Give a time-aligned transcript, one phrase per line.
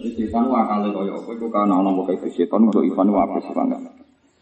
[0.00, 3.80] Setan wakale kaya apa iku kana ana kayak setan untuk Ivan wapes banget.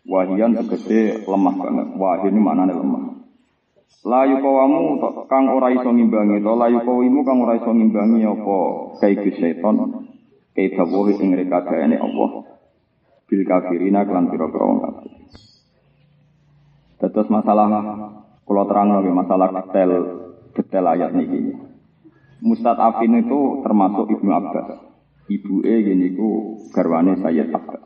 [0.07, 1.89] Wahian tegese lemah banget.
[1.99, 3.03] Wahid ini maknane lemah.
[4.07, 8.59] Layu kawamu kang ora iso ngimbangi to layu kawimu kang ora iso ngimbangi apa
[9.03, 9.75] kayak setan.
[10.55, 12.31] Kayak dawuh ing rekadane Allah.
[13.27, 15.11] Bil kafirina kelan pira-pira wong kafir.
[17.29, 17.67] Masalah
[18.47, 19.91] kalau terang lagi masalah detail
[20.55, 21.53] detail ayat ini.
[22.39, 24.88] Mustad Afin itu termasuk Ibnu Abbas.
[25.29, 27.85] Ibu E gini ku garwane Sayyid Abbas.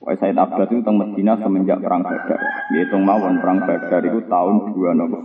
[0.00, 2.40] Wah Sayyid Abbas itu teng Medina semenjak perang Badar.
[2.72, 5.18] Yaitu mawon perang Badar itu tahun 2 nopo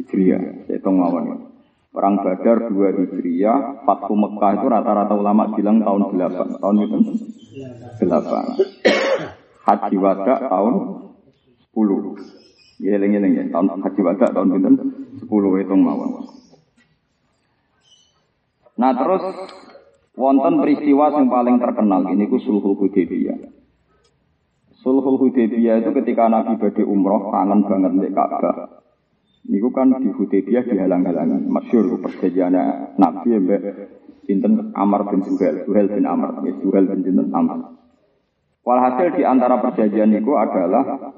[0.00, 0.64] Hijriah.
[0.72, 1.52] Yaitu mawon.
[1.92, 6.58] Perang Badar 2 Hijriah, Fathu Mekah itu rata-rata ulama bilang tahun 8.
[6.58, 6.96] Tahun itu
[8.00, 9.68] 8.
[9.68, 9.96] Haji
[10.48, 10.74] tahun
[11.76, 12.82] 10.
[12.82, 14.74] Ya eling-eling ya, tahun Haji tahun pinten
[15.20, 16.24] 10 hitung mawon.
[18.74, 19.22] Nah terus
[20.14, 23.38] wonten peristiwa yang paling terkenal ini ku Sulhul Hudaybiyah.
[24.82, 28.56] Sulhul Hudaybiyah itu ketika Nabi badhe umroh kangen banget di Ka'bah.
[29.44, 31.50] Niku kan di Hudaybiyah dihalang-halangi.
[31.50, 32.54] Masyur perjanjian
[32.96, 33.62] Nabi mbek
[34.24, 37.76] sinten Amr bin Suhail, Suhail bin Amr, ya bin sinten Amr.
[38.64, 41.12] Walhasil di antara perjanjian niku adalah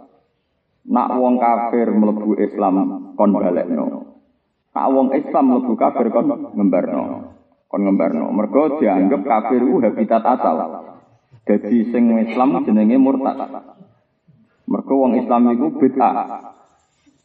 [0.87, 2.75] nak wong kafir mlebu Islam
[3.15, 3.87] kon balekno.
[4.75, 6.27] Nak wong Islam mlebu kafir kon
[6.59, 7.36] ngembarno
[7.67, 8.31] kon ngembarno.
[8.31, 10.57] Mergo dianggap kafir ku habitat asal.
[11.47, 13.39] Jadi sing Islam jenenge murtad.
[14.67, 16.55] Mergo wong Islam iku bid'ah.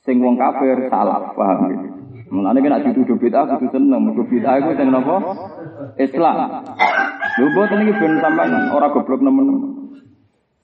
[0.06, 1.88] Sing wong kafir salah, paham gitu.
[2.32, 5.18] Mulane kena dituduh bid'ah kudu seneng, mergo bid'ah iku sing napa?
[5.98, 6.38] Islam.
[7.42, 9.48] Lho boten iki ben sampean ora goblok nemen.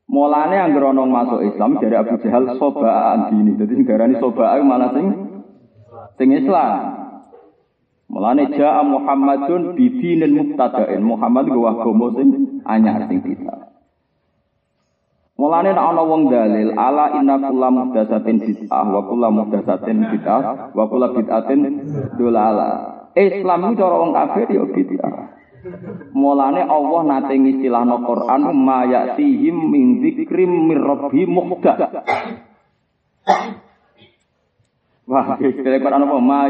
[0.07, 3.59] Mulane anggere ana masuk Islam dari Abu Jahal sobaan dini.
[3.59, 5.05] Dadi sing darani sobaan malah sing
[6.15, 6.71] sing Islam.
[8.07, 11.03] Mulane jaa Muhammadun bidinin mubtada'in.
[11.03, 13.67] Muhammad ku agama sing anyar sing kita.
[15.37, 20.41] Mulane nek ana wong dalil ala inna kullu muhdatsatin bid'ah wa kullu muhdatsatin bid'ah
[20.73, 21.61] wa kullu bid'atin
[22.17, 22.69] dolala.
[23.13, 25.13] Islam itu cara wong kafir ya bid'ah.
[26.15, 31.85] Mulane Allah nate ngistilahno Quran ma ya'tihim min dzikrim mir rabbi muhdath.
[35.07, 35.39] Wah,
[35.83, 36.17] Quran apa?
[36.17, 36.41] Ma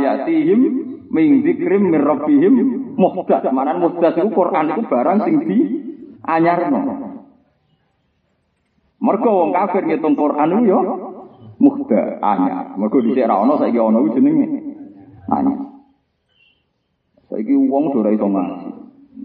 [1.11, 2.53] min dzikrim mir rabbihim
[2.95, 3.47] muhdath.
[3.51, 5.59] Manan muhdath iku Quran iku barang sing di
[6.23, 6.79] anyarno.
[8.97, 10.79] Mergo wong kafir ngitung Quran iku ya
[11.57, 12.65] muhdath anyar.
[12.75, 14.47] Mergo dhisik ra ono saiki ono jenenge
[15.31, 15.59] anyar.
[17.31, 18.69] Saiki wong ora iso ngaji.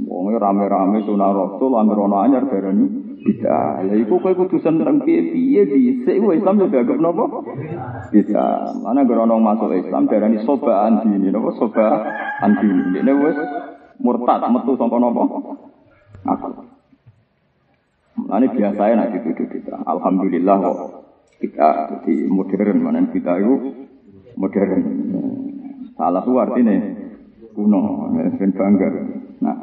[0.09, 3.87] Wong rame-rame sunah rasul amir ono anyar darani bidah.
[3.87, 7.25] Lah iku kowe kudu seneng piye-piye dhisik kowe Islam yo dianggap napa?
[8.11, 8.77] Bidah.
[8.83, 11.87] Mana gerono masuk Islam darani soba andini napa soba
[12.43, 12.99] andini.
[12.99, 13.39] Dene wis
[14.03, 15.23] murtad metu saka napa?
[16.23, 16.49] Aku.
[18.23, 19.75] Ini biasa ya nanti dituduh kita.
[19.89, 20.79] Alhamdulillah kok
[21.43, 23.55] kita jadi modern mana kita itu
[24.39, 24.83] modern.
[25.99, 26.75] Salah itu artinya
[27.53, 28.89] kuno, ben bangga.
[29.45, 29.57] Nah,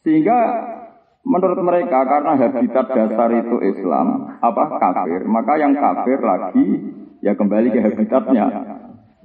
[0.00, 0.38] sehingga
[1.26, 6.66] menurut mereka karena habitat dasar itu Islam, apa kafir, maka yang kafir lagi
[7.18, 8.46] ya kembali ke habitatnya,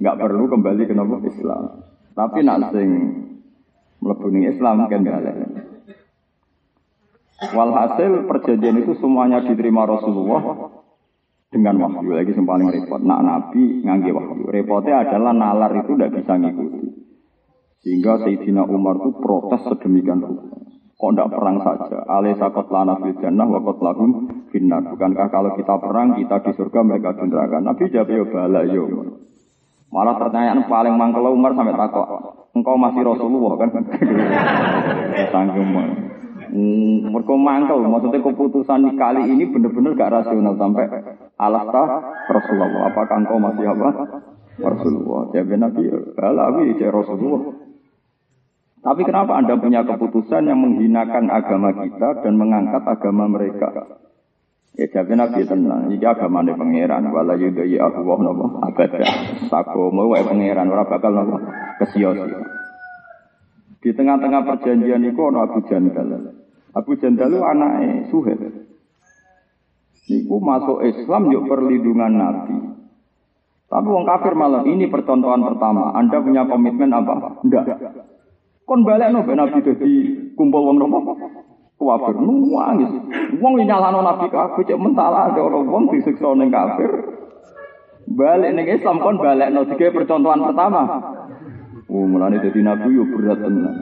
[0.02, 1.62] nggak perlu kembali ke nama Islam.
[2.12, 2.88] Tapi nak sing
[4.02, 5.36] melebuni Islam kan balik.
[7.42, 10.70] Walhasil perjanjian itu semuanya diterima Rasulullah
[11.50, 13.02] dengan wahyu lagi yang paling repot.
[13.02, 14.46] Nak Nabi ngangge wahyu.
[14.46, 16.86] Repotnya adalah nalar itu tidak bisa ngikuti.
[17.82, 20.62] Sehingga Sayyidina Umar itu protes sedemikian rupa.
[20.96, 21.98] Kok perang saja?
[22.06, 24.10] Alai sakot lana fil jannah wa kot lahum
[24.54, 24.86] finnar.
[24.86, 27.58] Bukankah kalau kita perang, kita di surga, mereka di neraka?
[27.58, 28.84] Nabi jawab, ya bala, yo.
[29.92, 32.06] Malah pertanyaan paling mangkel Umar sampai takut.
[32.54, 33.68] Engkau masih Rasulullah kan?
[35.32, 35.68] Sanggup
[37.12, 40.86] Mereka mangkel, maksudnya keputusan kali ini benar-benar gak rasional sampai
[41.40, 41.82] alasta
[42.28, 42.92] Rasulullah.
[42.92, 43.88] Apakah engkau masih apa?
[44.60, 45.32] Rasulullah.
[45.32, 45.82] Ya Nabi,
[46.14, 47.42] bala, aku Rasulullah.
[48.82, 54.02] Tapi kenapa Anda punya keputusan yang menghinakan agama kita dan mengangkat agama mereka?
[54.74, 59.04] Ya jadi Nabi tenang, ini agama ini pangeran, wala yudai aku wah nopo abada,
[59.52, 61.44] sako mau pangeran, ora bakal nopo
[61.78, 62.16] kesios.
[63.84, 66.08] Di tengah-tengah perjanjian itu ada Abu Jandal.
[66.72, 68.66] Abu Jandal anaknya Suhail.
[70.08, 72.58] Niku masuk Islam yuk perlindungan Nabi.
[73.70, 75.94] Tapi wong kafir malah ini percontohan pertama.
[75.94, 77.40] Anda punya komitmen apa?
[77.44, 77.66] Enggak.
[78.62, 79.92] Kon balik no Nabi jadi
[80.38, 81.18] kumpul wong nopo.
[81.82, 82.90] Kafir nangis.
[83.42, 86.90] Wong nyalano Nabi kafir cek mentala ada orang wong disiksa ning kafir.
[88.06, 90.82] Balik ning Islam kon balik no tiga percontohan pertama.
[91.92, 93.74] Oh, mulane dadi nabi yo berat tenan.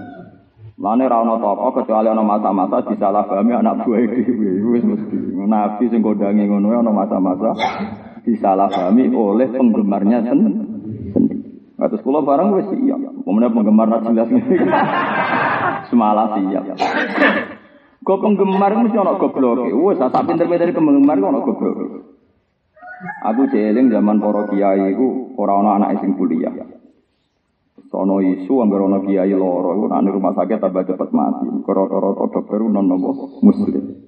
[0.80, 5.18] Lane ra ono apa kecuali ono masa-masa disalahpahami anak buah dhewe wis mesti.
[5.36, 7.52] Nabi sing kondange ngono ono masa-masa
[8.24, 10.69] disalahpahami oleh penggemarnya sen sendiri.
[11.80, 13.00] Atus kula barang wis siap.
[13.24, 14.24] Kemudian penggemar ngene.
[15.88, 16.76] Semalah siap.
[18.04, 19.72] Kok penggemar mesti goblok.
[19.72, 21.76] Wes sak pinter-pinter penggemar kok ono goblok.
[23.00, 26.52] Aku jeling zaman para kiai iku ora ono anak sing kuliah.
[27.88, 31.48] Sono isu anggar ono kiai loro iku nang rumah sakit tambah cepet mati.
[31.64, 34.04] Koro-koro dokter non nopo muslim.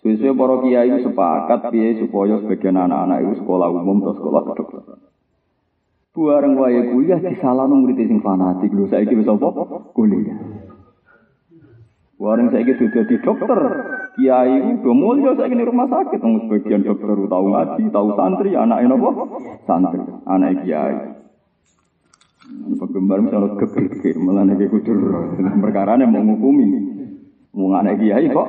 [0.00, 5.11] Suwe-suwe para kiai sepakat piye supaya sebagian anak-anak itu sekolah umum atau sekolah kedokteran.
[6.12, 9.48] Buareng wae kuliah disalahno murid sing fanatik lho saiki wis apa?
[9.96, 10.36] Kuliah.
[12.20, 13.60] Buareng saiki sudah di dokter.
[14.12, 18.92] Kiai udah mulya saiki di rumah sakit wong sebagian dokter tahu ngaji, tahu santri, anaknya
[18.92, 19.10] napa?
[19.64, 20.96] Santri, anak kiai.
[22.76, 24.60] Penggemar misalnya kebirke, malah nek.
[25.64, 26.68] Perkara mau ngukumi.
[27.56, 28.48] Mau anak kiai kok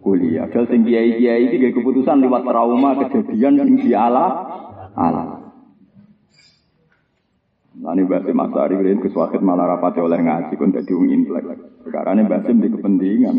[0.00, 0.48] kuliah.
[0.48, 4.26] Sing kiai-kiai iki keputusan lewat trauma kejadian sing diala
[4.96, 5.45] ala.
[7.76, 11.44] Lani Basim Masari kalian keswakit malah rapati oleh ngaji kon dadi wong intelek.
[11.84, 13.36] Perkara ini Basim di kepentingan.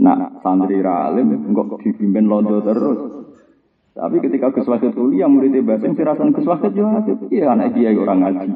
[0.00, 2.98] Nah, santri ralim kok dipimpin londo terus.
[3.96, 6.88] Tapi ketika keswakit kuliah muridnya Basim sirasan keswakit yo
[7.28, 8.48] iya anak kiai orang ngaji.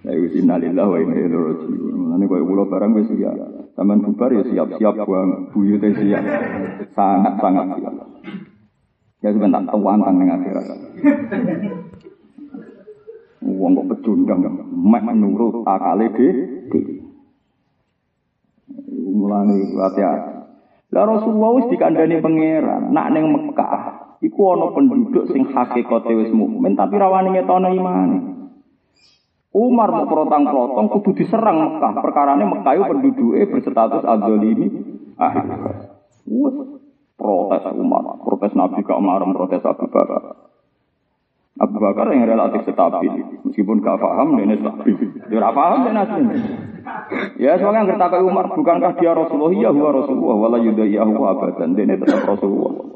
[0.00, 1.94] Ya wis innalillah wa inna ilaihi raji'un.
[1.98, 3.34] Mulane koyo kula barang wis ya.
[3.74, 6.24] Taman bubar ya siap-siap buang buyute siap.
[6.94, 7.94] Sangat-sangat siap.
[9.20, 10.66] Ya sebentar tawantang ning akhirat.
[13.40, 17.00] Wong kok pecundang, mek nurut akale dhewe.
[19.10, 20.32] Mulane hati-hati.
[20.90, 23.74] Lah Rasulullah wis dikandani pangeran, nak ning Mekah
[24.20, 28.18] iku ana penduduk sing hakikate wis mukmin tapi rawani ngetono imane.
[29.50, 31.98] Umar mau protang-protong kudu diserang Mekah.
[31.98, 34.66] Perkarane Mekah itu penduduknya berstatus adzalimi.
[35.18, 35.34] Ah,
[36.26, 36.56] wes
[37.18, 40.49] protes Umar, protes Nabi ke Umar, protes Abu Bakar.
[41.58, 43.10] Abu Bakar yang relatif stabil,
[43.42, 44.96] meskipun gak paham, ini stabil.
[45.26, 46.24] Dia gak paham, dia nasib.
[47.36, 49.52] Ya, soalnya ngerti ke Umar, bukankah dia Rasulullah?
[49.52, 51.74] Ya, huwa Rasulullah, wala yudayahu abadan.
[51.74, 52.90] Dia tetap Rasulullah.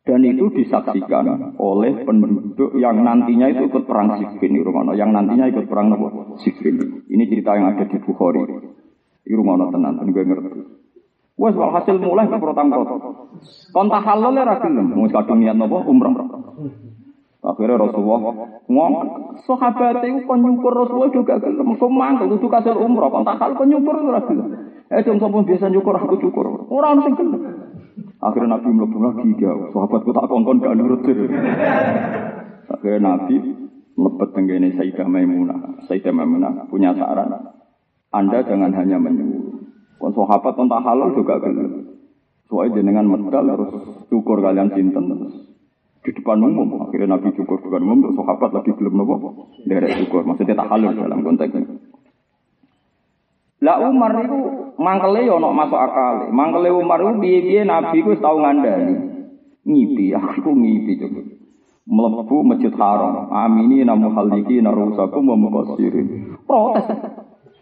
[0.00, 5.68] Dan itu disaksikan oleh penduduk yang nantinya itu ikut perang Siffin rumah yang nantinya ikut
[5.68, 5.92] perang
[6.40, 7.06] Siffin.
[7.06, 8.42] Ini cerita yang ada di Bukhari.
[9.30, 10.79] Rumah tenan, gue ngerti.
[11.40, 13.00] Wes hasil mulai ke protang-protang.
[13.72, 16.12] Kontak halal ya rakyat, mau kadung niat nopo umrah.
[17.40, 18.20] Akhirnya Rasulullah
[18.68, 21.72] ngomong, sahabat itu kon nyukur Rasulullah juga gelem.
[21.80, 24.76] Kok mangkel kudu kasil umrah, kontak hal kon nyukur ora gelem.
[24.92, 26.68] Eh dong sapa biasa nyukur aku cukur.
[26.68, 27.40] Ora ono sing gelem.
[28.20, 31.00] Akhirnya Nabi mlebu lagi dia, sahabatku tak kongkon gak nurut.
[32.68, 33.36] Akhirnya Nabi
[33.96, 35.88] lepet tenggene Sayyidah Maimunah.
[35.88, 37.32] Sayyidah Maimunah punya saran.
[38.12, 39.59] Anda jangan hanya menyuruh.
[40.00, 42.00] Kon sahabat kontak halal juga gelem.
[42.48, 43.70] Soalnya jenengan medal harus
[44.08, 45.34] cukur kalian sinten terus
[46.00, 46.88] di depan umum.
[46.88, 49.16] Akhirnya Nabi cukur depan umum, terus sahabat lagi belum nopo
[49.68, 50.24] derek cukur.
[50.24, 51.68] Maksudnya tak halal dalam konteks ini.
[53.60, 56.32] Lah Umar itu mangkele yo ono masuk akal.
[56.32, 58.96] Mangkele Umar itu piye-piye Nabi ku tau ngandani.
[59.68, 61.20] Ngipi, aku ngipi coba.
[61.84, 63.28] Melebu masjid haram.
[63.28, 66.40] Amini namu haliki narusakum wa muqassirin.
[66.48, 66.88] Protes.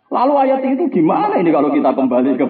[0.08, 2.48] Lalu ayat itu gimana ini kalau kita kembali ke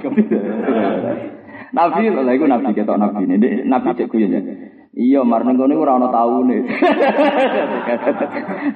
[1.68, 3.68] Nabi, lah itu Nabi kita Nabi ini.
[3.68, 4.40] Nabi cek ya.
[4.98, 6.58] Iya, mar ning kene ora ana taune.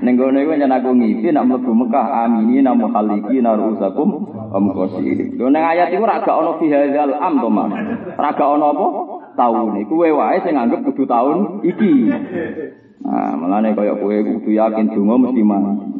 [0.06, 5.34] ning kene iku nyen aku ngipi nak mlebu Mekah amini namu haliki narusakum am qasiri.
[5.34, 7.74] Lho ning ayat iku ora gak ana fi hadzal am to, Mas.
[8.14, 8.86] Ora gak ana apa?
[9.34, 9.80] Taune.
[9.90, 12.06] Kuwe wae sing anggap kudu taun iki.
[13.02, 15.91] Nah, mulane kaya kowe kudu yakin donga mesti mati.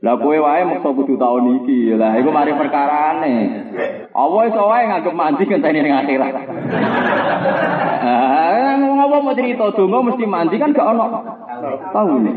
[0.00, 1.92] Lah kowe wae mesti kudu taun iki.
[1.92, 3.36] Lah iku mari perkarane.
[4.08, 6.34] Apa iso wae nganggep mandi ngenteni ning akhirat.
[8.00, 11.04] Ah, ngapa mau cerita donga mesti mandi kan gak ono
[11.92, 12.32] taune.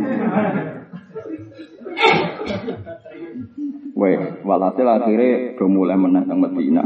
[3.94, 6.84] Weh, walhasil akhirnya udah mulai menang Medina.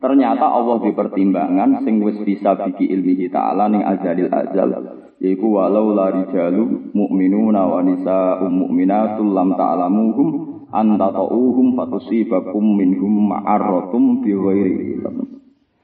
[0.00, 4.99] Ternyata Allah di pertimbangan sing wis bisa biki ilmihi ta'ala ning azalil azal.
[5.20, 10.28] Yaiku walau la rijalu mu'minuna wa nisa'um mu'minatul lam ta'lamuhum
[10.72, 14.96] anta ta'uhum fatusibakum minhum ma'arratum bi ghairi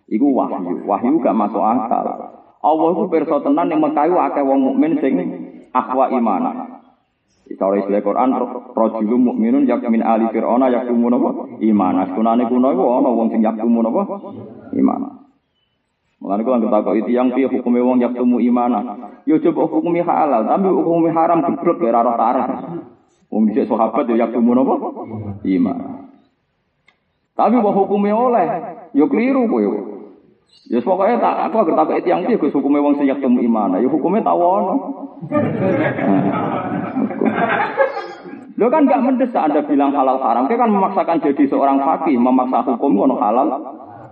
[0.06, 0.86] Iku wahyu.
[0.86, 2.06] Wahyu gak masuk akal.
[2.62, 5.14] Allah itu pirsa tenan ning Mekah akeh wong mukmin sing
[5.74, 6.80] akwa imana.
[7.46, 8.34] Cara istilah Quran,
[8.74, 11.30] rajulun mukminun yak min ali fir'auna yaktumun apa?
[11.62, 11.96] Iman.
[12.14, 14.02] Sunane kuno iku wong sing yaktumun apa?
[14.74, 15.25] Iman.
[16.16, 18.80] Mulane kula ngerti takok itu yang piye hukume wong yaktumu imana.
[19.28, 22.48] Yo coba hukumnya halal, tapi hukumnya haram geblek ya ora ora tarah.
[23.28, 24.74] Wong dhisik sahabat yo yaktumun apa?
[25.44, 25.78] Iman.
[27.36, 28.46] Tapi bahwa hukumnya oleh,
[28.96, 29.68] yo keliru kowe.
[30.72, 33.76] Ya pokoknya tak aku agar tak itu yang dia Gus hukumnya wong sing yaktemu iman.
[33.76, 34.74] Ya hukumnya tawono.
[38.56, 40.48] Lo kan gak mendesak Anda bilang halal haram.
[40.48, 43.52] Kita kan memaksakan jadi seorang fakih, memaksa hukum kono halal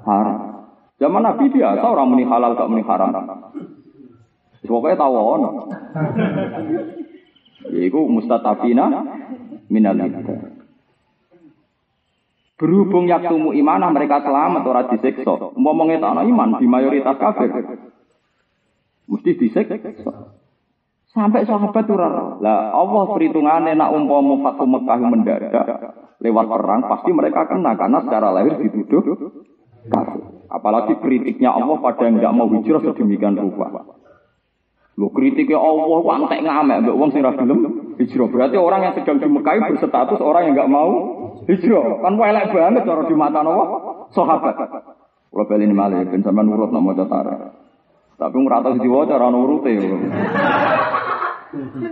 [0.05, 0.54] haram.
[0.99, 3.11] Zaman Nabi biasa orang muni halal gak muni haram.
[4.65, 5.51] Pokoknya tahu ono.
[7.69, 8.87] Iku mustatafina
[9.69, 9.99] minal
[12.55, 15.27] Berhubung yaktumu imanah mereka selamat ora disiksa.
[15.59, 17.51] Ngomongnya tak iman di mayoritas kafir.
[19.11, 19.75] Mesti disiksa.
[21.11, 22.39] Sampai sahabat ora.
[22.39, 25.51] Lah Allah perhitungannya nak umpama Fatu Mekah mendadak
[26.23, 29.03] lewat perang pasti mereka kena karena secara lahir dituduh.
[30.49, 33.69] Apalagi kritiknya Allah pada yang tidak mau hijrah sedemikian rupa.
[34.95, 38.29] Lo kritiknya Allah wantek ngamek mbak wong sing ra hijrah.
[38.31, 40.91] Berarti orang yang sedang di Mekah berstatus orang yang nggak mau
[41.51, 41.99] hijrah.
[42.01, 43.69] Kan elek banget cara di mata Allah
[44.15, 44.55] sahabat.
[45.35, 47.37] Kalau beli ini malah ben sampean nurut nama catara.
[48.15, 49.75] Tapi ngerata di diwaca ora nurute.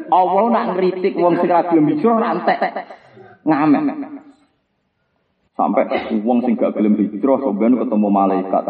[0.07, 2.59] Allah nak ngritik wong sing ra hijrah rantek
[3.43, 4.22] ngamen.
[5.53, 5.85] Sampai
[6.25, 8.65] wong sing gak gelem hijrah sampean ketemu malaikat.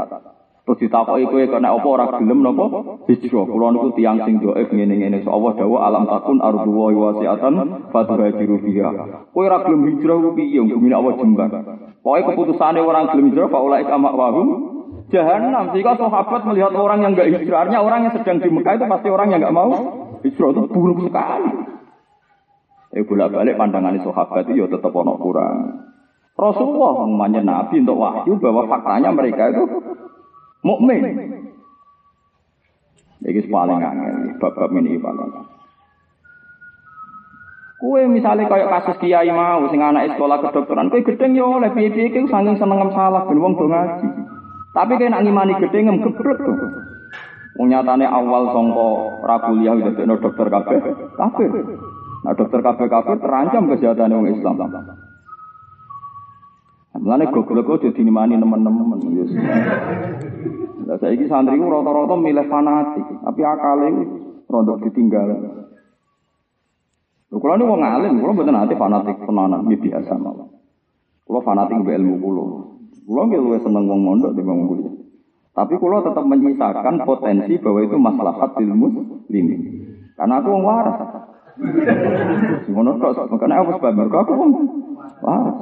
[0.63, 2.67] Terus ditakoki kowe kena apa ora gelem napa
[3.11, 3.45] hijrah.
[3.47, 5.23] Kula niku tiyang sing dhaif ngene-ngene.
[5.27, 7.55] So Allah dawuh alam takun ardu wa wasiatan
[7.91, 8.91] fatuhajiru fiha.
[9.31, 11.51] Kowe ora gelem hijrah ku piye bumi Allah jembar.
[12.03, 14.49] Pokoke keputusane orang gelem hijrah fa ulai kama wahum
[15.11, 15.71] jahanam.
[15.75, 19.29] Jika sahabat melihat orang yang enggak hijrahnya orang yang sedang di Mekah itu pasti orang
[19.31, 19.71] yang enggak mau
[20.23, 21.51] Hijrah itu buruk sekali.
[22.95, 25.91] Eh bolak balik pandangan sahabat itu ya tetap ono kurang.
[26.33, 29.65] Rasulullah namanya Nabi untuk wahyu bahwa faktanya mereka itu
[30.65, 31.03] mukmin.
[33.23, 35.31] Ini paling angel, bab-bab ini paling
[37.83, 41.91] Kue misalnya kayak kasus kiai mau sing anak sekolah kedokteran, kue gedeng yo oleh piye
[41.91, 44.07] piye kue saking seneng salah ben wong ngaji.
[44.71, 46.59] Tapi kue nak ngimani gedeng gebrek tuh.
[47.59, 48.91] Wong nyatane awal sangka
[49.27, 50.79] ra kuliah udah dokter kabeh,
[51.19, 51.51] kafir.
[52.23, 54.57] Nah dokter kabeh kafir terancam kesehatan wong Islam.
[56.93, 59.01] Mulane goblok kok dadi nimani teman-teman.
[60.85, 63.89] Lah saiki santri ku rata-rata milih fanatik, tapi akale
[64.45, 65.29] rodok ditinggal.
[67.33, 70.53] Lho kula niku wong alim, kula mboten ate fanatik tenanan, biasa mawon.
[71.25, 72.45] Kula fanatik mbek ilmu kula.
[73.09, 74.93] Kula nggih luwih seneng wong mondok timbang kuliah.
[75.53, 79.61] Tapi kalau tetap menyisakan potensi bahwa itu maslahat ilmu muslimin.
[80.13, 80.97] Karena aku wong waras.
[82.69, 84.51] Ngono kok, makanya aku sebab aku wong
[85.25, 85.57] waras.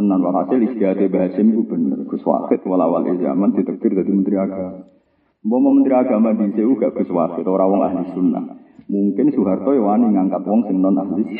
[0.00, 2.08] Tenan hasil istiadat Bahasim itu bener.
[2.08, 4.88] Gus Wahid walawal zaman ditektir dari Menteri Agama.
[5.44, 8.44] Mau Menteri Agama di CU gak Gus Wahid, orang wong ahli sunnah.
[8.88, 11.36] Mungkin Soeharto ya wani ngangkat wong sing non ahli.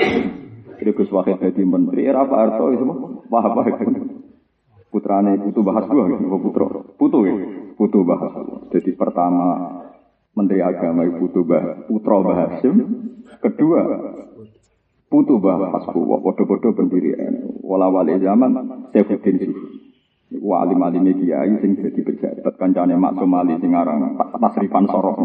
[0.77, 2.85] Jadi Gus Wahid jadi menteri, era Pak Harto itu
[3.33, 3.61] wah apa
[4.91, 6.67] putrane putu bahas dua gitu, putra
[6.99, 7.35] putu ya
[7.79, 8.35] putu bahas
[8.75, 9.79] jadi pertama
[10.35, 12.75] menteri agama putu bah putra bahasim
[13.39, 13.83] kedua
[15.11, 18.55] putu bahas buwa podo-podo pendirian wala wali zaman
[18.95, 19.81] Saifuddin Sufi
[20.39, 25.19] Wa alim alim kiai sing jadi pejabat kancane maksum ali sing aran Tasrifan Sorok.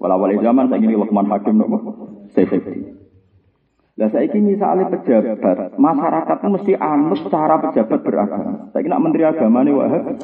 [0.00, 1.76] Wala wali zaman saya ini Luqman Hakim nopo
[2.32, 3.04] Saifuddin.
[3.94, 8.74] Lah saiki misalnya pejabat, masyarakat itu mesti anut cara pejabat beragama.
[8.74, 10.18] Saya nak menteri agama nih wahab,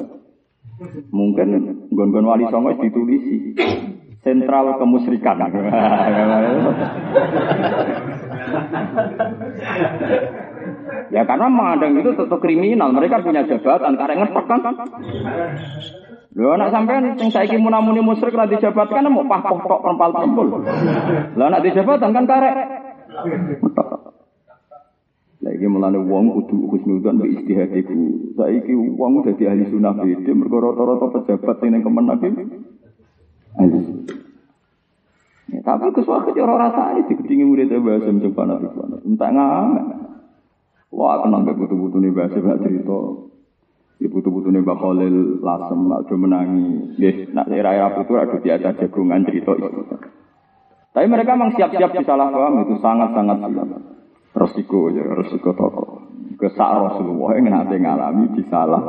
[1.14, 3.54] mungkin gon-gon wali songo ditulisi
[4.26, 5.38] sentral kemusrikan.
[11.14, 14.60] ya karena mengadang itu tetap kriminal, mereka punya jabatan, karena ngetok kan.
[16.30, 20.62] Lho anak sampean sing saiki munamuni musyrik ra dijabatkan mau pah pokok perempal tempul.
[21.34, 22.54] Lah anak dijabatan kan karek
[25.40, 28.30] lagi mulane wong kudu husnudzon mbek istihadiku.
[28.38, 32.22] Saiki wong dadi ahli sunnah beda mergo rata-rata pejabat sing ning kemenak.
[35.50, 38.80] Ya, tapi kesuatu orang rasa ini digedingi murid bahasa sing panas itu.
[39.02, 39.86] Entah ngamen.
[40.94, 43.00] Wah, kenal mbek butuh-butuh nih bahasa gak cerita.
[44.00, 46.70] Ya butuh-butuh nih Khalil lasem, ada menangi.
[47.02, 49.82] Ya, nak era-era putu ada diajak jagungan cerita itu.
[50.90, 53.68] Tapi mereka memang siap-siap disalah paham itu sangat-sangat siap.
[54.30, 56.06] resiko ya resiko toko.
[56.38, 58.80] Kesak Rasulullah yang nanti ngalami disalah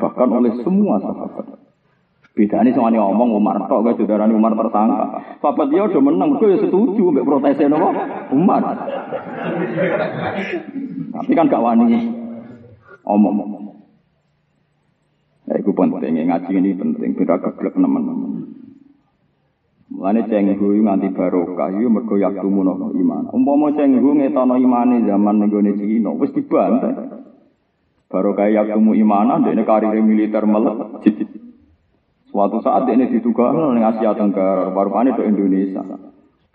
[0.00, 1.59] bahkan oleh semua sahabat.
[2.30, 5.38] Beda ini soalnya ngomong Umar tok gak saudaranya Umar tersangka.
[5.42, 7.90] Sahabat dia udah menang, gue ya setuju mbak protesnya nopo
[8.30, 8.62] Umar.
[11.10, 11.98] Tapi kan gak wani
[13.02, 13.36] omong.
[15.50, 18.46] Ya, itu penting, ngaji ini penting, beda keblek teman-teman.
[19.90, 22.62] Mulane cenghu nganti barokah yo mergo yaktumu
[22.94, 23.26] iman.
[23.34, 26.94] Umpama cenghu ngetono imane zaman ning gone Cina wis dibantai.
[28.06, 31.02] Barokah yaktumu iman ndekne karir militer melek.
[32.40, 35.84] Suatu saat ini diduga ning Asia Tenggara, baru ke Indonesia.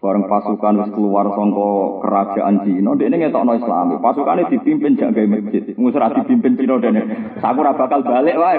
[0.02, 1.70] Bareng pasukan wis keluar sangka
[2.02, 4.02] kerajaan Cina, ini ngetokno Islam.
[4.02, 5.78] Pasukane dipimpin jaga masjid.
[5.78, 7.02] Ngusir dipimpin Cina dene.
[7.38, 8.58] Saku ora bakal balik wae.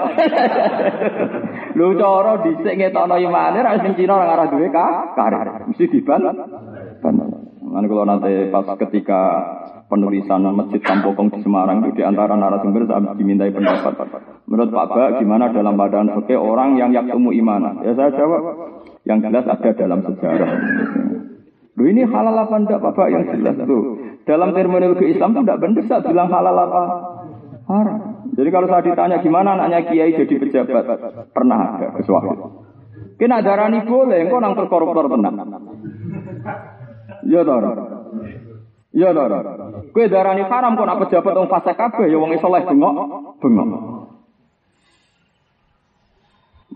[1.79, 5.67] Lho cara dhisik ngetokno imane ra sing Cina ora ngarah duwe karir.
[5.67, 6.23] Mesti diban.
[7.67, 9.21] Mana kalau nanti pas ketika
[9.91, 12.87] penulisan Masjid Kampokong di Semarang itu di antara narasumber
[13.19, 13.95] dimintai pendapat.
[14.47, 17.83] Menurut Pak Ba, gimana dalam badan fikih orang yang yaktumu iman?
[17.83, 18.43] Ya saya jawab,
[19.03, 20.51] yang jelas ada dalam sejarah.
[21.77, 23.83] Lu ini halal apa enggak Bapak yang jelas tuh.
[24.27, 26.83] Dalam terminologi Islam itu enggak benar saya bilang halal apa
[27.67, 27.99] haram.
[28.37, 30.85] Jadi kalau saya ditanya gimana anaknya kiai jadi pejabat,
[31.35, 32.65] pernah ada sesuatu.
[33.17, 35.35] Kena darani boleh, engkau nang terkoruptor tenang.
[37.27, 37.59] Ya toh.
[38.95, 39.29] Ya toh.
[39.93, 42.95] Kue darani haram kok nak pejabat wong fase kabeh ya wong soleh bengok,
[43.43, 43.69] bengok.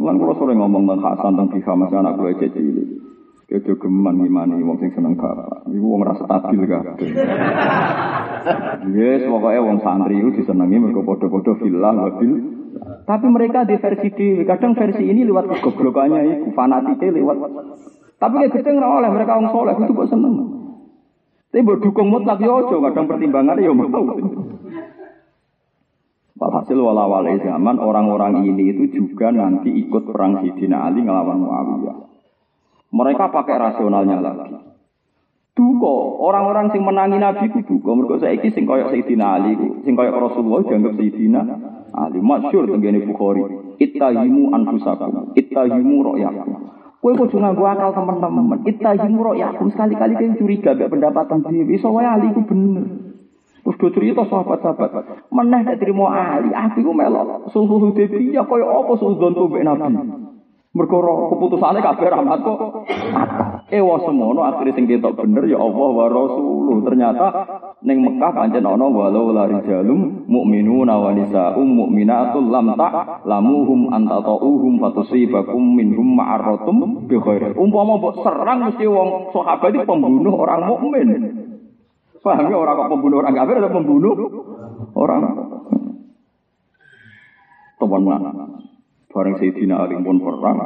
[0.00, 2.88] Mulan kula sore ngomong tentang Hasan tentang Biha masih anak kula cilik.
[3.50, 5.66] Kejo geman gimana wong sing seneng bapak.
[5.68, 6.96] Iku wong rasa stabil kan.
[8.94, 12.30] Yes, pokoknya wong santri itu disenangi mereka podo-podo villa mobil.
[13.04, 17.36] Tapi mereka di versi di kadang versi ini lewat kegoblokannya itu fanatiknya lewat.
[18.20, 20.34] Tapi kayak gedeng oleh mereka wong soleh itu kok seneng.
[21.50, 23.88] Tapi buat dukung mutlak ya ojo kadang pertimbangan ya mau.
[26.40, 31.96] Walhasil walawal zaman orang-orang ini itu juga nanti ikut perang Sidina Ali ngelawan Muawiyah.
[32.96, 34.56] Mereka pakai rasionalnya lagi.
[35.52, 37.92] Duko, orang-orang sing menangi Nabi ku duko.
[37.92, 39.52] Mereka saiki sing koyok Sayyidina Ali,
[39.84, 41.40] sing koyok Rasulullah dianggap Sayyidina
[41.92, 42.18] Ali.
[42.24, 43.44] Masyur tenggene Bukhari.
[43.76, 46.79] Ittahimu anfusakum, ittahimu ro'yakum.
[47.00, 48.60] Kowe kudu nganggo akal teman-teman.
[48.68, 49.72] Ittahimu ro'yakum.
[49.72, 51.40] Sekali-kali kowe curiga mbek pendapatan.
[51.72, 52.84] Iso wae Ali ku bener.
[53.60, 58.92] Terus do cerita sahabat-sahabat, meneh nek trimo Ali, aku ku melok sulhu Hudaybiyah koyo apa
[58.96, 59.96] suudon mbek Nabi.
[60.70, 61.02] Mergo
[61.34, 62.58] keputusane kabeh rahmat kok.
[63.74, 66.78] Ewa semono akhire sing ketok bener ya Allah wa Rasuluh.
[66.86, 67.26] Ternyata
[67.80, 74.76] ning Mekah pancen ana walau la rijalum mukminuna wa nisaa'um mu'minatul lam ta lamuhum antatauhum
[74.84, 77.56] fatusibakum minhum ma'aratum bi khair.
[77.56, 81.08] Umpama mbok serang mesti wong sahabat itu pembunuh orang mukmin.
[82.20, 84.12] Paham ya orang kok pembunuh orang kafir atau pembunuh
[84.92, 85.20] orang
[87.80, 88.30] teman mana?
[89.10, 90.60] Bareng Sayyidina Ali pun perang,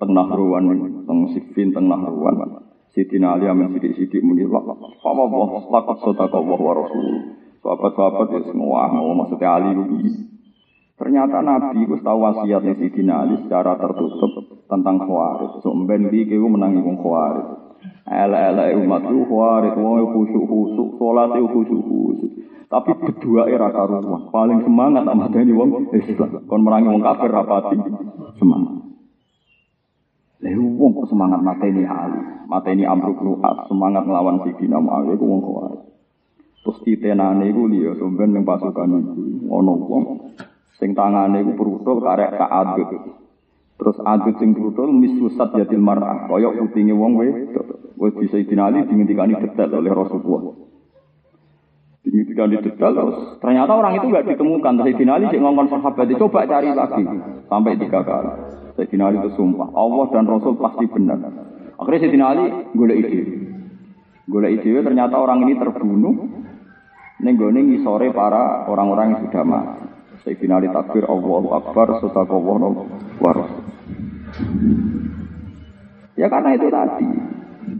[0.00, 0.64] tengah ruwan,
[1.04, 2.59] teng Sifin, tengah ruwan.
[2.90, 4.72] Sayyidina Ali amin sidik-sidik muni, Apa
[5.06, 7.06] Allah, lakat sodaka Allah wa Rasul.
[7.60, 9.70] Sahabat-sahabat ya semua, mau maksudnya Ali.
[10.98, 15.62] Ternyata Nabi itu tahu Sayyidina Ali secara tertutup tentang khawarij.
[15.62, 17.46] So, mben kau menangi wong khawarij.
[18.10, 21.60] Ela-ela umat itu khawarij, wong khusyuk-khusyuk, sholat itu.
[22.70, 26.46] Tapi kedua era karuan paling semangat sama ini wong Islam.
[26.46, 27.82] Kon merangi wong kafir rapati
[28.38, 28.89] semangat.
[30.40, 35.40] Lehu wong kok semangat mateni Ali, mateni Amruk Ru'at, semangat melawan Sidina Muawiyah iku wong
[35.44, 35.72] kuat.
[36.64, 39.12] Terus titenane iku liya sumben ning pasukan iku
[39.52, 40.04] ana wong
[40.80, 42.88] sing tangane iku brutul karek kaadut.
[43.80, 47.96] Terus adut sing brutul misusat yatil mar'ah, kaya utinge wong wedok.
[48.00, 50.56] Wis bisa Ali dingendikani detail oleh Rasulullah.
[52.00, 54.72] Ketika didedal terus ternyata orang itu nggak ditemukan.
[54.80, 57.04] Terus Sayyidina Ali ngomong sahabat coba cari lagi
[57.44, 58.32] sampai tiga kali.
[58.80, 61.20] Sayyidina Ali itu sumpah Allah dan Rasul pasti benar.
[61.76, 63.20] Akhirnya Sayyidina Ali golek ide.
[64.24, 66.16] Golek ide ternyata orang ini terbunuh
[67.20, 69.84] nenggone sore para orang-orang yang sudah mati.
[70.24, 72.88] Sayyidina Ali takbir Allahu Akbar sadaqallahu
[73.20, 73.32] wa.
[76.16, 77.08] Ya karena itu tadi.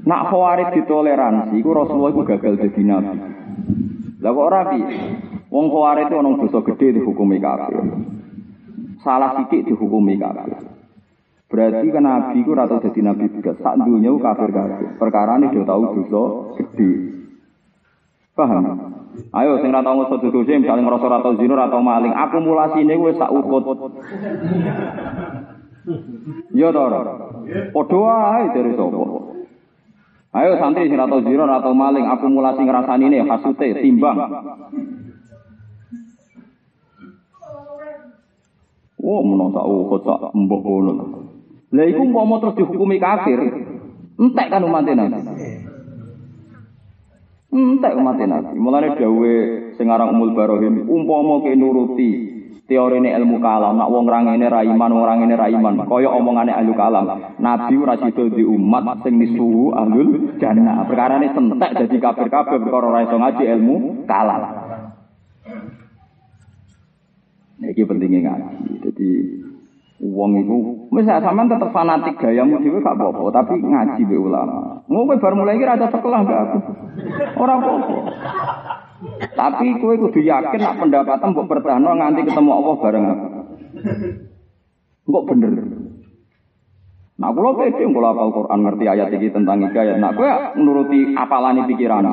[0.00, 3.16] Nak khawarij ditoleransi, itu Rasulullah itu gagal jadi nabi.
[4.20, 4.86] Lah kok ora piye?
[5.50, 7.82] Wong kuware itu ana dosa gede dihukumi kafir.
[9.02, 10.69] Salah sithik dihukumi kafir.
[11.50, 13.58] Berarti kan nabi ku ora tau dadi nabi juga.
[13.58, 14.94] Sak dunya kafir kafir.
[15.02, 16.90] Perkara ini dia tahu dosa gede.
[18.38, 18.94] Paham?
[19.34, 23.34] Ayo sing ora tau ngoso dosa misalnya tau zina, ora tau maling, akumulasine wis sak
[23.34, 23.66] ukut.
[23.66, 23.90] To
[26.78, 27.18] ora?
[27.74, 29.02] Padha wae dari sapa?
[30.30, 34.22] Ayo santri sing atau zero atau maling akumulasi ngrasani ini hasute timbang.
[39.00, 41.30] Oh, menontak oh kocak mbok ngono.
[41.70, 43.38] Lah iku umpama terus dihukumi kafir,
[44.18, 45.22] entek kan umat Nabi.
[47.54, 48.54] Entek umat Nabi.
[48.59, 49.37] Mulane dawuhe
[49.78, 52.11] sing aran Umul Barohim, umpama ke nuruti
[52.70, 56.54] teori ini ilmu kalam, nak wong rangene ra iman, wong rangene ra iman, kaya omongane
[56.54, 57.06] ahli kalam.
[57.42, 60.87] Nabi ora di umat sing disuhu ahlul jannah.
[60.87, 64.42] Perkara ini sentek jadi kafir-kafir perkara ora ngaji ilmu kalam.
[67.61, 68.72] Nah, ini pentingnya ngaji.
[68.87, 69.11] Jadi
[70.00, 70.56] uang itu,
[70.88, 74.80] misalnya sama tetap fanatik gayamu dhewe gak apa-apa, tapi ngaji be ulama.
[74.88, 76.58] Mau kowe bar mulai kira ada sekolah gak aku.
[77.36, 77.96] Ora apa-apa.
[79.36, 83.26] Tapi kowe kudu yakin nak pendapatan mbok pertahanno nganti ketemu Allah bareng aku.
[85.04, 85.52] Kok bener.
[87.20, 91.68] Nah, kalau pede, kalau apal Quran ngerti ayat ini tentang hidayat, nah, kowe menuruti apalani
[91.68, 92.08] pikiran.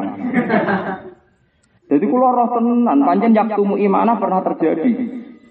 [1.88, 4.92] Jadi kalau roh tenan, panjang yaktumu imana pernah terjadi.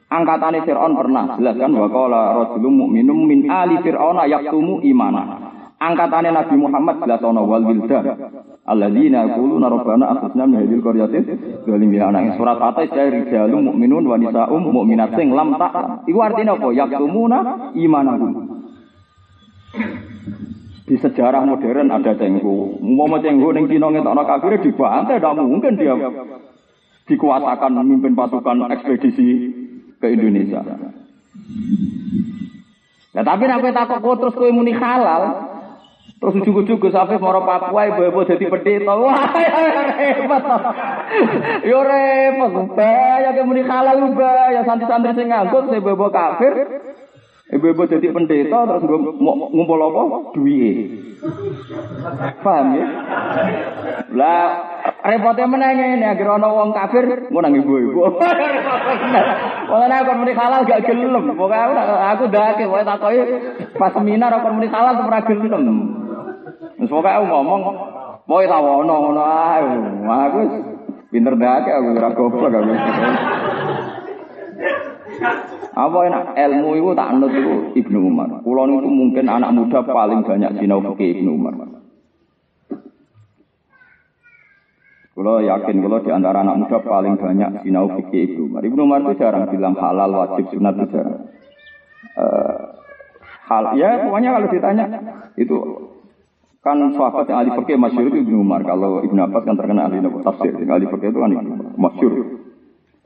[0.06, 5.50] Angkatane Fir'aun pernah jelaskan wa qala rajulun mu'minum min ali fir'auna yaktumu imana.
[5.82, 8.06] Angkatane Nabi Muhammad jelas ana wal wildan
[8.70, 11.22] alladzina yaquluna rabbana akhrijna min hadhil qaryatin
[11.66, 15.74] zalim ya anak surat atas dari rijalun mu'minun wa nisaum mu'minat sing lam tak.
[16.06, 16.68] Iku artinya apa?
[16.70, 17.38] Yaktumuna
[17.74, 18.32] imanahum.
[20.86, 22.78] Di sejarah modern ada cenggu.
[22.78, 25.98] Mau cenggu ning Cina ngetokno kafir dibantai, tidak mungkin dia
[27.06, 29.55] dikuasakan memimpin pasukan ekspedisi
[30.00, 30.60] ke Indonesia.
[33.16, 35.22] Nah, tapi nek kowe takok kok terus kowe muni halal,
[36.20, 38.92] terus ujug-ujug Gus Afif moro Papua ibu-ibu dadi pendeta.
[38.92, 39.24] Wah,
[39.96, 40.44] repot.
[41.64, 42.52] Yo repot.
[42.76, 46.54] Bahaya kowe muni halal bahaya santri-santri sing nganggur ibu-ibu kafir.
[47.46, 48.82] Ibu-ibu jadi pendeta terus
[49.54, 50.34] ngumpul apa?
[50.34, 50.76] Duit.
[52.42, 52.86] Paham ya?
[54.10, 54.42] Lah
[55.06, 58.02] repotnya menanya ini agar ono wong kafir mau nang ibu-ibu.
[59.70, 61.38] Pokoknya aku muni halal gak gelem.
[61.38, 63.22] Pokoknya aku dake wae takoki
[63.78, 65.66] pas seminar aku muni halal ora gelem.
[66.82, 67.62] Wis aku ngomong
[68.26, 69.70] mau tawono ngono ae.
[70.02, 70.40] Aku
[71.14, 72.74] pinter dake aku ora goblok aku.
[75.76, 78.28] Apa enak ilmu itu tak nut itu Ibnu Umar.
[78.40, 81.52] Kulon itu mungkin anak muda paling banyak sinau fikih Ibnu Umar.
[85.16, 88.62] Kalau yakin kalau di antara anak muda paling banyak sinau fikih Ibnu Umar.
[88.64, 91.28] Ibnu Umar itu jarang bilang halal, wajib, sunat itu jarang.
[92.16, 92.56] Uh,
[93.44, 94.84] hal ya pokoknya kalau ditanya
[95.36, 95.56] itu
[96.64, 98.64] kan sahabat yang ahli fikih masyur itu Ibnu Umar.
[98.64, 100.56] Kalau Ibnu Abbas kan terkenal ahli tafsir.
[100.56, 101.30] Ahli fikih itu kan
[101.76, 102.45] masyur.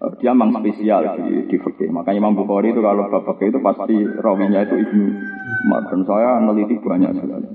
[0.00, 1.92] Dia memang spesial di, di fikih.
[1.92, 5.04] Makanya Imam Bukhari itu kalau bab fikih itu pasti rawinya itu Ibnu
[5.68, 5.82] Umar.
[5.92, 7.48] Dan saya meneliti banyak sekali.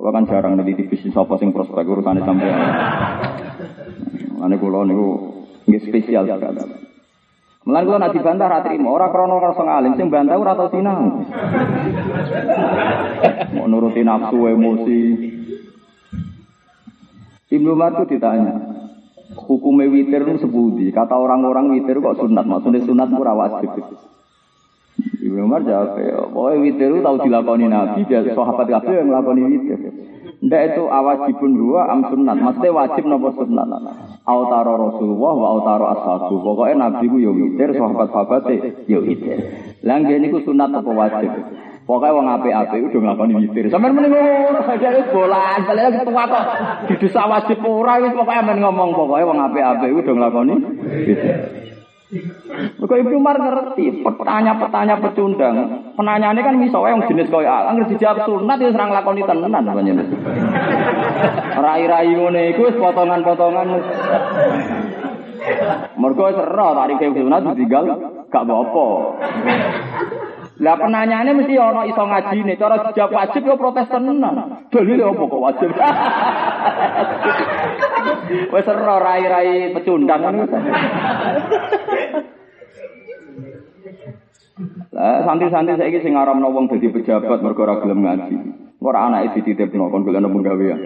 [0.00, 2.48] Kalau kan jarang meneliti bisnis apa sing prospek urusannya sampai.
[4.40, 5.08] Mana kulo niku
[5.68, 6.88] nggih spesial sekali.
[7.62, 11.22] Mulan kula nak dibantah ra trimo, ora krana rasa ngalim, sing bantah ora tau sinau.
[13.54, 15.00] Mau nuruti nafsu emosi.
[17.54, 18.71] Ibnu Umar itu ditanya,
[19.36, 20.92] hukumnya witir itu sebudi.
[20.92, 23.70] Kata orang-orang witir kok sunat, maksudnya sunat itu wajib.
[25.22, 25.96] Ibnu Umar jawab,
[26.34, 29.78] pokoknya witir itu tahu dilakoni Nabi, dia sahabat kabeh yang melakoni witir.
[30.42, 33.66] Ndak itu awajibun dua am sunat, maksudnya wajib nopo sunat.
[34.26, 36.42] Autaro Rasulullah wa autaro ashabu.
[36.42, 38.50] Pokoknya Nabi ku yo witir, sahabat-sahabat
[38.90, 39.38] yo witir.
[39.86, 41.30] Lah ngene iku sunat apa wajib?
[41.82, 43.66] Pokoknya wong apik-apik udah nglakoni witir.
[43.66, 44.62] Sampeyan mending ngono
[45.10, 46.44] bolan, balik lagi tua kok.
[46.86, 50.54] Di desa wajib ora wis pokoke amen ngomong pokoknya wong apik-apik udah nglakoni
[51.10, 51.62] witir.
[52.52, 55.56] Mereka Ibnu Umar ngerti, pertanyaan-pertanyaan pecundang.
[55.96, 60.04] Penanyaannya kan misalnya yang jenis kaya anggar dijawab sunat itu serang lakoni tenan namanya.
[61.56, 63.66] Rai-rai ngono iku wis potongan-potongan.
[65.96, 67.84] Mergo sero tarik sunat ditinggal
[68.28, 68.86] gak apa-apa.
[70.60, 74.36] Lah pertanyaannya mesti ono iso ngaji nih, cara dijawab wajib yo protes tenan.
[74.68, 75.70] Dalil apa kok wajib?
[78.52, 80.44] Wes ora rai-rai pecundang ngono.
[84.92, 88.36] Lah santri-santri saiki sing ngaramno wong dadi pejabat mergo ora gelem ngaji.
[88.82, 90.80] Ora anake dititipno kon golekno penggawean.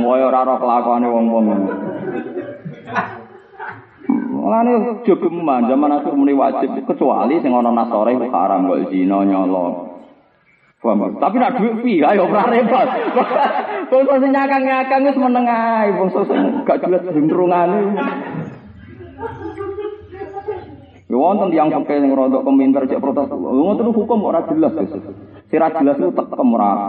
[0.00, 1.48] Ngoyo ora ora kelakuane wong-wong.
[4.40, 10.00] Mulane jogeman zaman akhir muni wajib kecuali sing ana nasore haram kok zina nyolong.
[10.80, 11.20] Paham?
[11.20, 12.88] Tapi nak duit pi ayo ora repot.
[13.92, 17.78] Bangsa sing nyakang-nyakang wis meneng ae, bangsa sing gak jelas gendrungane.
[21.10, 23.28] Ya wonten yang pakai yang rodok peminter cek protes.
[23.28, 24.72] Ngoten hukum ora jelas.
[25.52, 26.88] Sira jelas itu tekem ora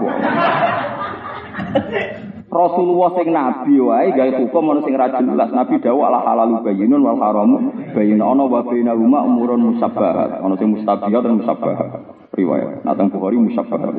[2.51, 5.49] Rasulullah sing nabi wae gawe hukum ana sing ra jelas.
[5.55, 10.43] Nabi dawuh ala halalu bayyinun wal haramu bayyinun ana wa bainahuma umurun musabbahat.
[10.43, 11.89] Ana sing mustabihat dan musabbahat.
[12.35, 12.83] Riwayat.
[12.83, 13.95] Nah Bukhari musabbahat.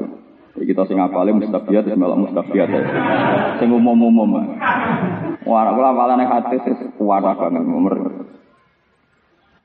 [0.52, 2.68] Jadi kita sing apale mustabihat wis melok mustabihat.
[3.56, 4.60] Sing umum-umum.
[5.48, 7.96] Wah, kula apalane hadis wis kuat banget umur.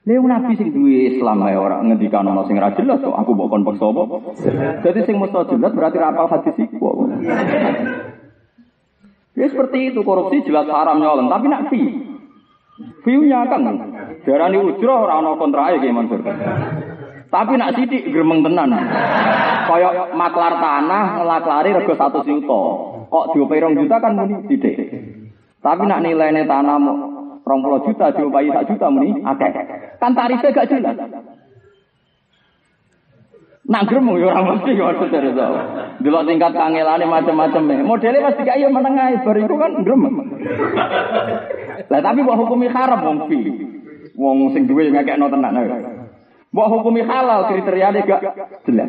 [0.07, 3.51] Lha nabi sing duwe Islam ae ora ngendikan ana sing ra jelas kok aku mbok
[3.51, 4.03] kon paksa apa.
[4.79, 7.11] Jadi sing mesti jelas berarti ra apal hadis iku.
[9.37, 11.81] Ya seperti itu korupsi jelas haram nyolong, tapi nak fi.
[13.05, 13.61] View-nya kan
[14.25, 16.21] darani ujroh ora ana kontrae ki Mansur.
[17.27, 18.73] Tapi nak sidik gremeng tenan.
[19.67, 22.61] Kaya maklar tanah ngelaklari rego 1 juta.
[23.07, 24.75] Kok diopai 2 juta kan muni sidik.
[25.61, 26.95] Tapi nak nilainya tanah mau
[27.45, 29.51] 20 juta diopai 1 juta muni akeh.
[30.01, 30.97] Kan tarifnya gak jelas.
[33.67, 35.61] Nak gremeng ya ora mesti saudara saya.
[35.99, 37.83] Delok tingkat kangelane macam-macam.
[37.83, 40.15] Modelnya pasti kaya menengah bar iku kan gremeng.
[41.91, 43.37] Lah tapi mbok hukumi haram wong fi.
[44.15, 45.83] Wong sing duwe ngekekno tenan.
[46.55, 48.23] Mbok hukumi halal kriteriane gak
[48.63, 48.87] jelas.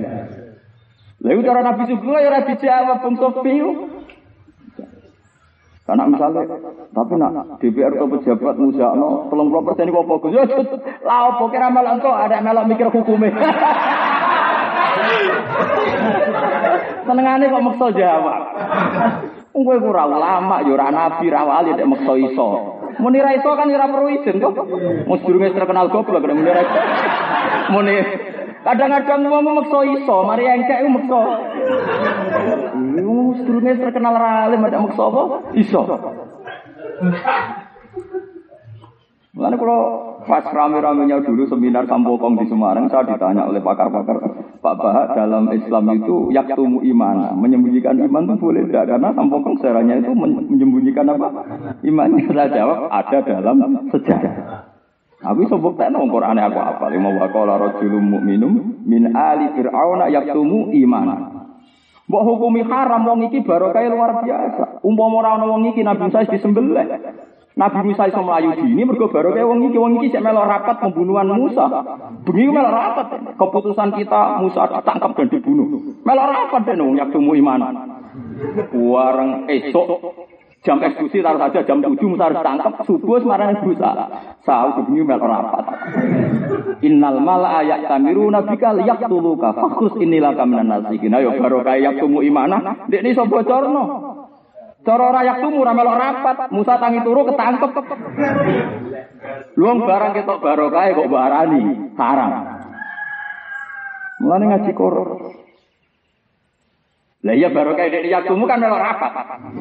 [1.27, 3.55] Lah iku cara Nabi Sugeng ya ora dijawab wong sofi.
[5.89, 6.45] Karena misalnya,
[6.93, 10.37] tapi nak DPR atau pejabat musakno, tolong persen ini apa Gus?
[10.37, 10.45] Ya,
[11.01, 13.33] lah kira malah ada melok mikir hukumnya.
[17.09, 18.43] Senengane kok maksa jawab.
[19.57, 22.49] Wong kowe ora ulama, ya ora nabi, ora wali nek maksa iso.
[23.01, 24.55] Muni ra iso kan ora perlu izin kok.
[25.09, 26.81] Mus durunge terkenal goblok nek muni ra iso.
[27.73, 27.97] Muni
[28.63, 31.21] kadang-kadang wong maksa iso, mari engkek maksa.
[32.77, 35.23] Mus durunge terkenal ra alim nek maksa apa?
[35.57, 35.81] Iso.
[39.39, 39.81] Mulane kalau
[40.27, 44.19] pas rame-ramenya dulu seminar Sampokong di Semarang, saya ditanya oleh pakar-pakar,
[44.59, 48.91] Pak Bahak dalam Islam itu yaktumu iman, menyembunyikan iman itu boleh tidak?
[48.91, 51.31] Karena Sampokong sejarahnya itu menyembunyikan apa?
[51.87, 53.57] Imannya saya jawab ada dalam
[53.95, 54.35] sejarah.
[55.23, 56.91] Aku sebut tak nong Quran aku apa?
[56.91, 61.09] Lima wakola rojulum mu'minum min ali fir'auna yaktumu iman.
[62.11, 64.83] Mbok hukumi haram wong iki barokah luar biasa.
[64.83, 66.87] Umpama ora ana wong iki Nabi Musa disembelih.
[67.59, 70.79] Nabi Musa iso mlayu dini mergo baru kayak wong iki wong iki sik melok rapat
[70.79, 71.67] pembunuhan Musa.
[72.23, 73.07] Bengi melok rapat.
[73.35, 75.67] Keputusan kita Musa ditangkap dan dibunuh.
[76.07, 77.61] Melok rapat den wong yak tumu iman.
[78.71, 79.91] Wareng esok
[80.63, 83.91] jam eksekusi taruh saja jam 7 Musa harus tangkap subuh semarang Musa.
[84.47, 85.65] Sahur bengi melok rapat.
[86.87, 91.11] Innal mala ayat tamiru nabika yaqtuluka fakhus inilah kaminan nasikin.
[91.11, 92.87] Ayo baru kayak tumu imana.
[92.87, 94.18] Dek ini so bocorno.
[94.89, 97.77] Cara rayak tumu ora melok rapat, Musa tangi turu ketangkep.
[99.61, 102.33] Luang barang ketok barokah kok barani, haram.
[104.25, 105.09] Mulane ngaji Quran.
[107.19, 109.13] Lah iya barokah dek riyak tumu kan melok rapat.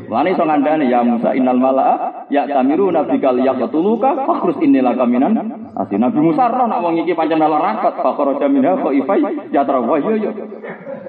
[0.08, 5.36] Mulane iso ngandani ya Musa innal mala'a ya tamiru nabikal yaqtuluka fakhrus innila kaminan
[5.76, 10.00] Asli Nabi Musa roh nak wong iki pancen melok rapat, fakhara jaminha khaifai ya tarawa
[10.00, 10.32] yo yo.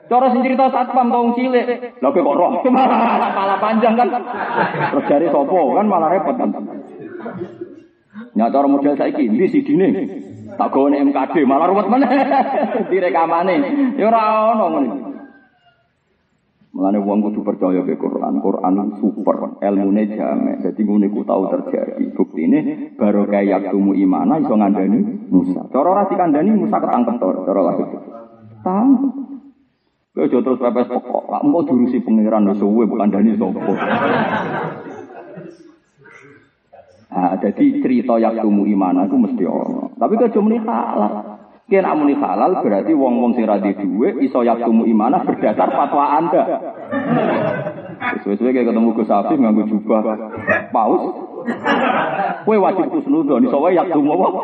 [0.08, 2.00] Cara sing cerita satpam tong cilik.
[2.00, 2.64] Lah kok roh
[3.36, 4.08] malah panjang kan.
[4.88, 6.48] Terus dari sopo kan malah repot kan.
[8.32, 9.88] Ya cara model saiki ndi sidine.
[10.56, 12.08] Tak gawe MKD malah ruwet meneh.
[12.90, 13.56] Direkamane.
[14.00, 14.94] Ya ora ono ngono.
[16.72, 18.40] Mulane wong kudu percaya ke Quran.
[18.40, 20.64] Quran super, ilmune jamek.
[20.64, 22.16] Dadi ngene ku tau terjadi.
[22.16, 22.58] Buktine
[22.96, 25.68] baru kayak tumu imana iso ngandani Musa.
[25.68, 27.88] Cara ora dikandani Musa ketangkep to, cara lahir.
[28.64, 29.27] Tangkep.
[30.18, 31.30] Kowe aja terus pepes pokok.
[31.30, 33.70] Lah engko diurusi pangeran wis suwe bukan dani sapa.
[37.14, 39.94] Nah, jadi cerita yang tumu iman aku mesti ono.
[39.94, 41.38] Tapi kok muni halal.
[41.70, 46.42] Ki nek muni halal berarti wong-wong sing ra duwe iso yaktumu imanah berdasar fatwa Anda.
[48.26, 50.02] Sesuai kayak ketemu Gus Afif nganggo jubah
[50.74, 51.14] paus.
[52.42, 54.40] Kowe wajib kusnudon iso wae yaktumu apa?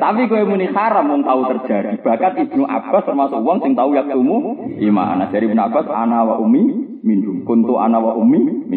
[0.00, 2.00] Tapi kowe muni haram wong tahu terjadi.
[2.00, 4.56] Bahkan Ibnu Abbas termasuk wong sing tahu yaktumu
[4.90, 5.28] iman.
[5.28, 7.44] Dari Ibnu Abbas ana wa ummi minhum.
[7.44, 8.70] Kuntu ana wa ummi.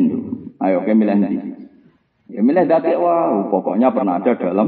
[0.64, 1.38] Ayo kowe milih ndi?
[2.34, 2.66] Ya milih
[2.98, 4.68] wow, pokoknya pernah ada dalam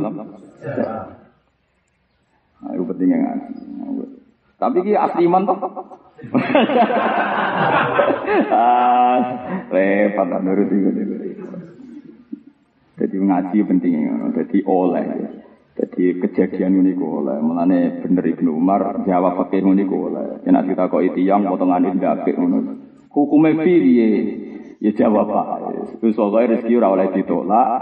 [2.66, 3.54] Ayo pentingnya ngaji.
[4.56, 5.60] Tapi ki asli iman toh.
[8.56, 9.20] ah,
[9.70, 10.90] repot nurut iku.
[12.96, 15.04] Jadi ngaji pentingnya, jadi oleh.
[15.76, 20.40] Jadi kejadian ini oleh, mulane bener Ibnu Umar jawab pakai ini oleh.
[20.48, 22.32] Enak kita kok itu yang potongan ini tidak
[23.12, 24.12] Hukumnya piye?
[24.80, 25.48] Ya jawab pak.
[26.00, 27.80] Terus pokoknya rezeki oleh ditolak.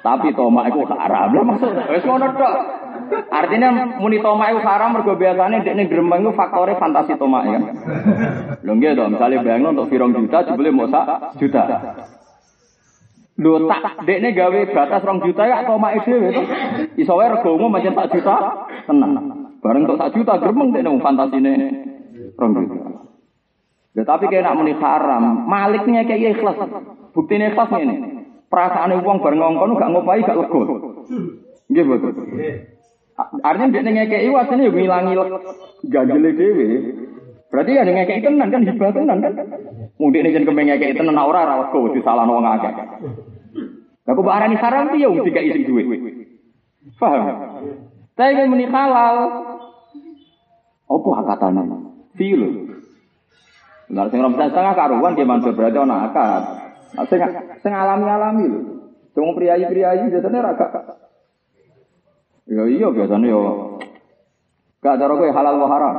[0.00, 1.74] Tapi tomak itu haram lah maksud.
[1.74, 2.54] Wes ngono tok.
[3.26, 7.58] Artinya muni tomak itu haram mergo biasane dekne gremeng itu faktore fantasi tomak ya.
[8.62, 11.62] Lho nggih to, misale bayangno untuk pirang juta jebule mau sak juta.
[13.40, 16.42] Lho tak dekne gawe batas rong juta ya tomak dhewe to.
[17.00, 18.36] Iso wae rego umum macam sak juta
[18.84, 19.16] tenang.
[19.64, 21.52] Bareng untuk sak juta gremeng dekne fantasine
[22.36, 22.88] rong juta.
[23.96, 26.60] Ya tapi kayak nak muni haram, maliknya kayak ikhlas.
[27.16, 27.96] Buktinya ikhlas ini.
[28.52, 30.60] Perasaan uang bareng ngongkon gak ngopai gak lego.
[31.70, 32.12] Nggih betul.
[33.40, 35.14] Artinya dia ngekei aslinya yo ngilangi
[35.88, 36.68] ganjele dhewe.
[37.50, 39.32] Berarti ya ngekei tenan kan hibah tenan kan.
[39.98, 42.72] Mungkin ini jeneng ngekei tenan ora ora lego disalahno wong akeh.
[44.06, 45.82] Lah kok arani haram piye wong dikai sing duwe.
[46.96, 47.26] Paham?
[48.14, 49.16] Tapi muni halal.
[50.86, 51.62] Apa akatane?
[52.14, 52.42] Feel.
[53.90, 56.42] Nah, sing rom setengah karuan dia mansur berarti ana akad.
[56.94, 57.18] Nah, sing
[57.66, 58.60] sing alami-alami lho.
[59.10, 60.54] Sing priayi-priayi biasanya ra
[62.46, 63.42] Ya iya biasanya yo.
[64.82, 65.94] Gak cara kowe halal wa haram.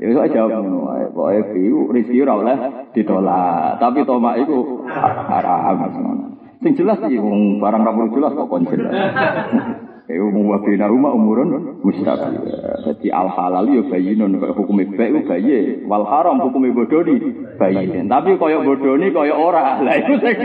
[0.00, 1.04] Ya iso jawab ngono wae.
[1.12, 2.56] Pokoke biu rezeki ora oleh
[2.96, 3.76] ditolak.
[3.82, 6.24] Tapi tomak iku haram ngono.
[6.58, 8.92] Sing jelas iki wong barang ra jelas kok kon jelas.
[10.08, 12.40] Eh umum wa rumah umurun mustaqil.
[12.80, 17.20] Jadi al halal yo bayinun kaya hukum baik ku bayi, wal haram hukum bodoni
[17.60, 18.08] bayin.
[18.08, 19.76] Tapi kaya bodoni kaya ora.
[19.84, 20.36] Lah iku sing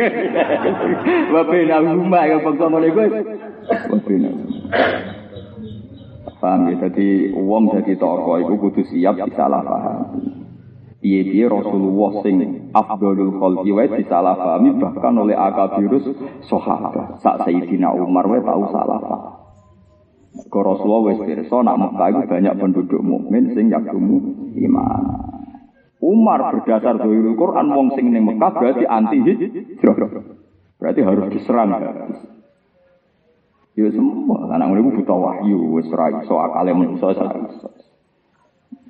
[1.32, 1.48] wa
[1.96, 3.08] rumah ya bangsa ngene kuwi.
[3.88, 4.32] Wa bina.
[6.44, 6.76] Paham ya?
[6.92, 10.00] Jadi uang jadi toko itu kudu siap disalah paham.
[11.00, 16.04] Iya dia Rasulullah sing afdolul khalqi wa disalah pahami bahkan oleh akabirus
[16.44, 17.24] sahabat.
[17.24, 19.34] Sak Sayyidina Umar wa tahu salah paham.
[20.52, 25.02] Ke Rasulullah wis pirsa nak Mekah itu banyak penduduk mukmin sing yakumu iman.
[26.04, 29.96] Umar berdasar dari Quran wong sing ning Mekah berarti anti hijrah.
[30.76, 31.72] Berarti harus diserang.
[33.74, 37.74] Ya semua, anak ngono buta wahyu, wis ora iso akale manusa ora iso.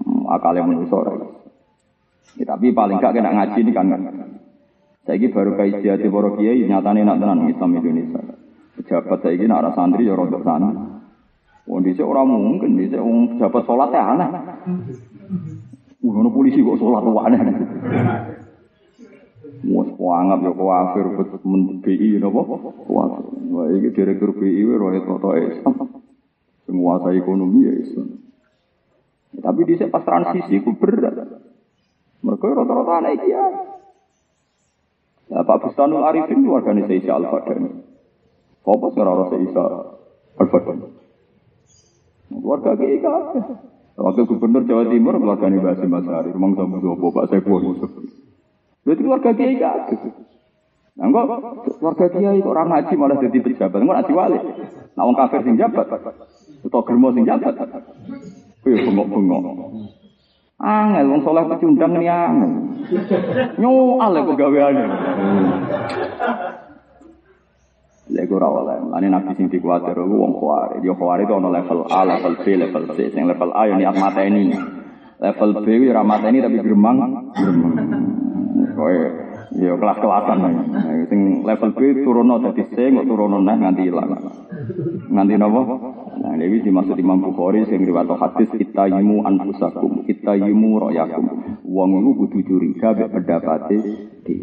[0.03, 1.27] Hmm, akale manusa ora iso.
[2.35, 3.87] Ya, tapi paling gak kena ngaji ini kan.
[5.07, 8.19] Saya baru kai jati para kiai nyatane nak tenan Islam Indonesia.
[8.79, 10.67] Pejabat ini nak santri ya rontok sana.
[11.63, 14.29] Wong dhisik ora mungkin dhisik wong pejabat salat ya aneh.
[16.03, 17.39] Ngono polisi kok salat aneh.
[19.63, 21.05] Mus kuanggap ya kuafir
[21.43, 22.41] men BI napa?
[22.87, 23.23] Kuafir.
[23.51, 26.03] Wah iki direktur BI roe toto Islam.
[26.63, 28.07] Semua saya ekonomi ya Islam.
[29.35, 31.15] Ya, tapi di pas transisi ku berat.
[32.23, 33.43] Mereka rata-rata anak ya.
[35.27, 37.71] Ya, Pak Bustanul Arifin organisasi Al-Fadani.
[38.63, 39.65] Apa sekarang rasa Isa
[40.39, 40.87] Al-Fadani?
[42.31, 43.15] Keluarga kita.
[43.93, 46.33] Waktu gubernur Jawa Timur keluarga ini Basim Masari.
[46.33, 47.91] Rumah sama Zobo, Saiful Yusuf.
[48.83, 49.99] Berarti keluarga kiai kabeh.
[50.93, 51.25] Nah, kok
[51.79, 54.39] keluarga kiai kok orang ngaji malah jadi pejabat, kok ngaji wali.
[54.93, 57.55] Nah, wong kafir sing jabat, atau germo sing jabat.
[58.63, 59.43] Kuwi bengok-bengok.
[60.63, 62.51] Angel wong soleh pecundang ni angel.
[63.59, 64.83] Nyoal pegaweane.
[68.13, 68.77] Lha ora oleh.
[68.87, 70.79] Lane nabi sing dikuwatir ku wong kuwari.
[70.79, 73.11] Dia kuwari itu ana level A, level B, level C.
[73.11, 74.55] Sing level A ya niat mateni.
[75.19, 76.95] Level B ya ora mateni tapi gremang,
[77.33, 77.83] gremang.
[79.53, 80.37] Ya kelas-kelasan.
[80.73, 84.17] Nah, sing level B turono dadi C kok turono neh nganti ilang.
[85.13, 85.61] Nganti napa?
[86.13, 91.61] Nah, ini dimaksud Imam Bukhari sing riwayat hadis kita yimu anfusakum, kita yimu royakum.
[91.69, 93.77] Wong iku kudu curiga mek pendapate
[94.25, 94.35] di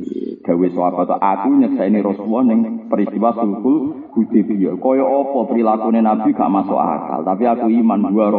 [0.46, 4.78] gawe sahabat aku nyekseni Rasulullah ning peristiwa sulhul Hudaybiyah.
[4.78, 8.30] Kaya apa prilakune Nabi gak masuk akal, tapi aku iman dua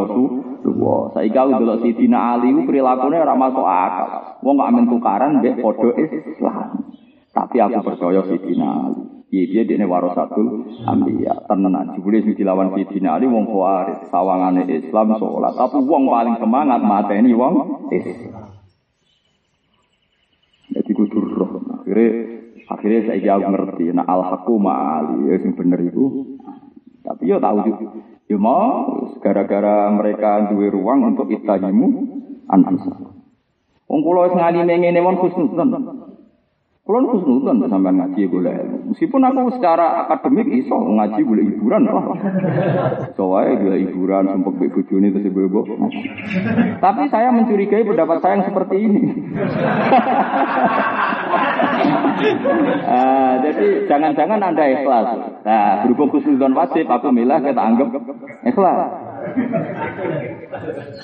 [0.62, 1.10] Rasulullah.
[1.18, 4.08] Saiki aku delok Sidina Ali ku prilakune ora masuk akal.
[4.46, 6.68] Wong gak amen tukaran mbek padha Islam.
[7.34, 9.02] Tapi aku percaya Sidina Ali.
[9.32, 11.50] Iya dia dene warasatul ambiya.
[11.50, 15.52] Tenan jebule sing dilawan Sidina Ali wong khawarij, sawangane Islam salat.
[15.58, 17.54] Tapi wong paling semangat mateni wong
[17.90, 18.54] Islam.
[20.72, 21.50] Jadi kudu roh.
[21.82, 22.08] Akhirnya
[22.70, 23.84] akhirnya saya aku ngerti.
[23.90, 26.38] Nah al haqqu ma'ali ya sing bener itu.
[27.02, 28.11] Tapi yo tahu juga.
[28.32, 31.88] Yo mau gara-gara mereka duwe ruang untuk itahimu
[32.48, 33.12] anfusa.
[33.92, 35.68] Wong kula wis ngalime ngene khusnudon.
[36.82, 38.58] Kula khusnudon sampean ngaji golek.
[38.90, 42.10] Meskipun aku secara akademik iso ngaji golek hiburan lah.
[43.14, 45.62] So wae golek hiburan sempet mbek bojone terus ibu-ibu.
[46.82, 49.02] Tapi saya mencurigai pendapat saya yang seperti ini.
[52.82, 55.06] Ah, jadi jangan-jangan Anda ikhlas.
[55.46, 57.94] Nah, berhubung khusnudon wajib, aku milah kita anggap
[58.42, 59.11] ikhlas.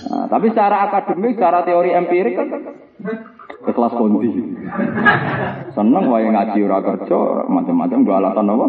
[0.09, 2.49] Nah, tapi secara akademik, secara teori empirik kan
[3.69, 4.31] ikhlas kondi.
[5.75, 8.67] Seneng wae ngaji ora kerja, macam-macam gak alatan apa?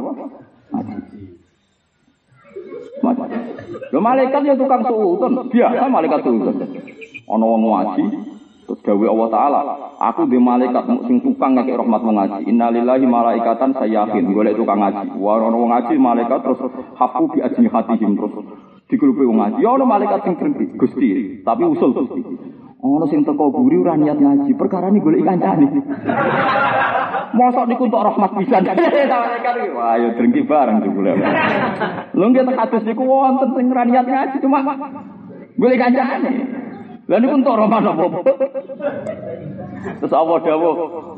[3.00, 3.39] Macam-macam.
[3.89, 6.56] Lo malaikat ya tukang suudon, biasa malaikat suudon.
[7.30, 8.06] Ono wong ngaji,
[8.66, 9.62] terus gawe Allah Taala,
[9.97, 12.41] aku di malaikat sing tukang ngekek rahmat wong ngaji.
[12.50, 15.18] Innalillahi malaikatan sayyahin, golek tukang ngaji.
[15.18, 16.60] Wong ngaji malaikat terus
[16.97, 18.34] hafu bi ajni hatihim terus
[18.89, 19.61] digrupi wong ngaji.
[19.61, 21.09] Ya ono malaikat sing berhenti, Gusti,
[21.45, 22.21] tapi usul Gusti.
[22.81, 25.67] Ono sing teko buri ora niat ngaji, perkara ini golek kancane.
[27.29, 28.65] Mosok niku untuk rahmat pisan.
[29.77, 31.13] Wah, ya drengki bareng jebule.
[32.17, 34.59] Lho nggih tek hadis niku wonten sing ora niat ngaji cuma
[35.53, 36.31] golek kancane.
[37.10, 38.05] Lah niku untuk rahmat apa?
[39.97, 40.76] Terus Allah dawuh,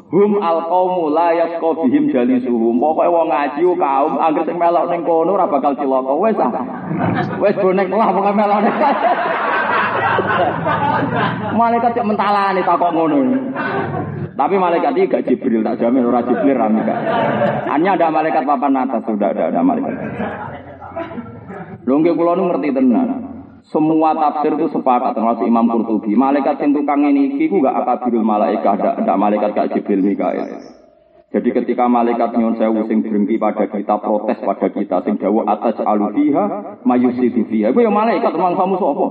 [0.07, 2.79] hum alqaumu la yasqa bihim jalisuhum.
[2.79, 6.15] Pokoke wong ngaji kaum anggere sing melok ning kono ora bakal cilaka.
[6.15, 6.51] Wis ah.
[7.43, 8.59] Wis bonek lah pokoke melok.
[11.59, 13.19] Malaikat cek mentalane takok ngono.
[14.31, 16.95] Tapi malaikat ini gak Jibril, tak jamin orang Jibril ramika.
[17.67, 19.91] Hanya ada malaikat papan atas, sudah ada, ada malaikat.
[21.83, 23.30] Lungge kulo ngerti tenan.
[23.71, 26.11] Semua tafsir itu sepakat termasuk Imam Qurtubi.
[26.11, 30.59] Malaikat sing tukang ini iku gak akabirul malaikat, ada, ada malaikat gak Jibril Mikael.
[31.31, 35.79] Jadi ketika malaikat nyon sewu sing drengki pada kita, protes pada kita, sing dawa atas
[35.79, 37.71] alufiha, mayusidu fiha.
[37.71, 39.05] Itu ya malaikat, memang kamu sapa?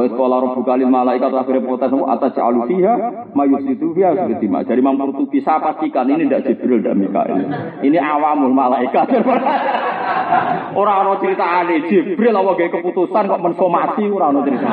[0.00, 4.64] Wa sekolah robu kali malaikat akhirnya protes atas alu fiha mayusidu fiha sebetima.
[4.64, 7.36] Jadi Imam Qurtubi saya pastikan ini tidak Jibril dan Mikail.
[7.84, 9.12] Ini awamul malaikat.
[10.80, 14.68] Orang cerita aneh Jibril awak gaya keputusan kok mensomasi orang orang cerita.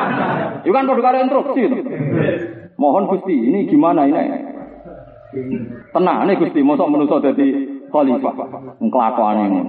[0.63, 1.61] Itu kan produk instruksi.
[2.77, 4.21] Mohon Gusti, ini gimana ini?
[5.91, 7.47] Tenang nih Gusti, mosok manusia jadi
[7.89, 8.35] khalifah.
[8.79, 9.61] Ngkelakuan ini.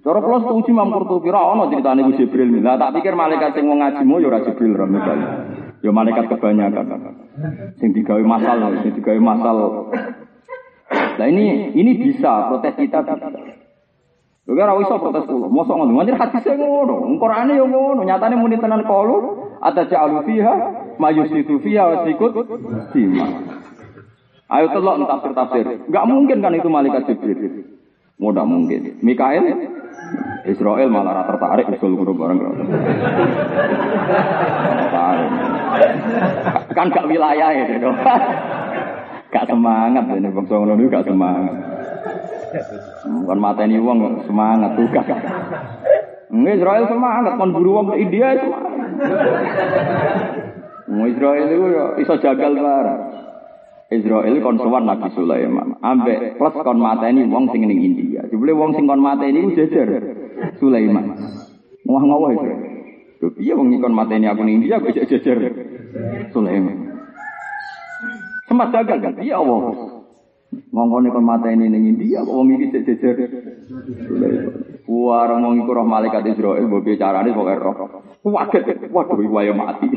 [0.00, 2.64] Cara kula setuju Imam Qurtubi ra ono critane Gus Jibril.
[2.64, 4.88] Lah tak pikir malaikat sing wong ngajimu ya ora Jibril ra.
[5.84, 6.86] Ya malaikat kebanyakan.
[7.76, 9.56] Sing digawe masal, sing digawe masal.
[11.20, 13.28] Nah ini ini bisa protes kita bisa.
[14.48, 15.52] Lho ora iso protes kula.
[15.52, 15.92] Mosok ngono.
[15.92, 17.04] Manjir hadise ngono.
[17.20, 18.00] Qur'ane yo ngono.
[18.00, 20.54] Nyatane muni tenan kalu ada ja'alu fiha
[20.96, 22.32] mayusitu fiha wa sikut
[22.96, 23.26] sima.
[24.48, 25.64] Ayo telok tafsir tafsir.
[25.92, 27.79] Enggak mungkin kan itu malaikat Jibril.
[28.20, 29.00] Mudah mungkin.
[29.00, 29.48] Mikael
[30.44, 32.38] Israel malah rata tertarik usul guru bareng
[36.76, 37.88] Kan gak wilayah ya, gitu.
[39.30, 41.54] gak semangat ini bangsa ngono niku gak semangat.
[43.06, 45.06] Bukan mata ini uang semangat tuh gak.
[46.30, 48.74] Nggak Israel semangat, kon buru uang ke India semangat.
[51.08, 53.09] Israel itu ya iso jagal bareng.
[53.90, 55.74] Israel kon sowan Nabi Sulaiman.
[55.82, 58.22] Ambek plus kon mateni wong sing ning India.
[58.30, 59.90] Jebule wong sing kon mateni ku jejer
[60.62, 61.10] Sulaiman.
[61.90, 62.50] Wah ngawah itu.
[63.18, 65.38] Lho piye wong kon mateni aku ning India kok jejer
[66.30, 66.76] Sulaiman.
[68.46, 69.14] Sempat gagal kan?
[69.18, 69.58] Iya Allah.
[70.70, 73.18] Ngongkone kon mateni ning India kok wong iki jejer
[74.06, 74.69] Sulaiman.
[74.88, 77.74] Warang wong roh malaikat Israel mbok bicarane pokoke roh.
[78.20, 79.88] Waget, waduh wayo mati.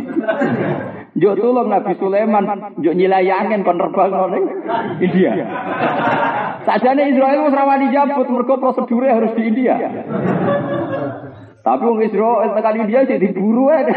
[1.20, 2.46] Yo tolong Nabi Sulaiman,
[2.80, 4.46] yo nyilayangen kon terbang ning
[5.04, 5.32] India.
[6.64, 9.76] Sajane Israel wis rawani jabut mergo prosedure harus di India.
[11.64, 13.88] Tapi wong Israel tekan India sih diburu ae.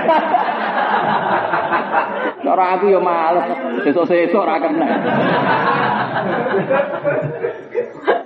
[2.47, 3.43] Cara aku yo males,
[3.83, 4.87] sesuk-sesuk ora kena.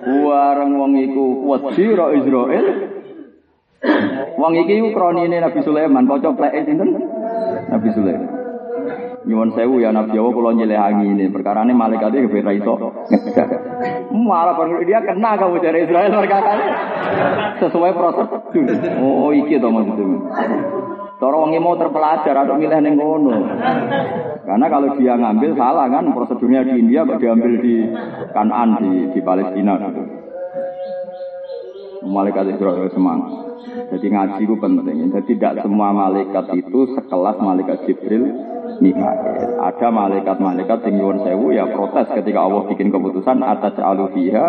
[0.04, 2.66] Warang wong iku wedi ra Israel.
[4.36, 7.00] Wong iki kronine Nabi Sulaiman, kaca pleke sinten?
[7.72, 8.49] Nabi Sulaiman.
[9.20, 11.28] Nyuwun sewu ya Nabi Jawa kula nyelehangi ini.
[11.28, 12.72] Perkara ini malaikat itu beda iso.
[14.16, 16.52] Malah perlu dia kena kamu dari Israel perkara
[17.60, 18.64] sesuai prosedur.
[19.04, 20.24] Oh iki to maksudnya.
[21.20, 23.44] Cara wong mau terpelajar atau milih ning ngono.
[24.40, 27.92] Karena kalau dia ngambil salah kan prosedurnya di India kok diambil di
[28.32, 30.02] Kanan di di Palestina gitu.
[32.08, 33.49] Malaikat Israel semangat.
[33.66, 34.96] Jadi ngaji itu penting.
[35.12, 38.24] Jadi tidak semua malaikat itu sekelas malaikat Jibril
[38.80, 39.60] Mikael.
[39.60, 44.46] Ada malaikat-malaikat yang nyuwun sewu ya protes ketika Allah bikin keputusan atas alu fiha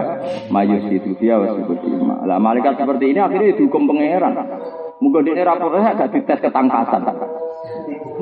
[0.47, 2.23] mayusidu fiha wasibudima.
[2.23, 4.33] Lah malaikat seperti ini akhirnya dihukum pangeran.
[5.01, 7.01] Mungkin dia rapornya agak dites ketangkasan.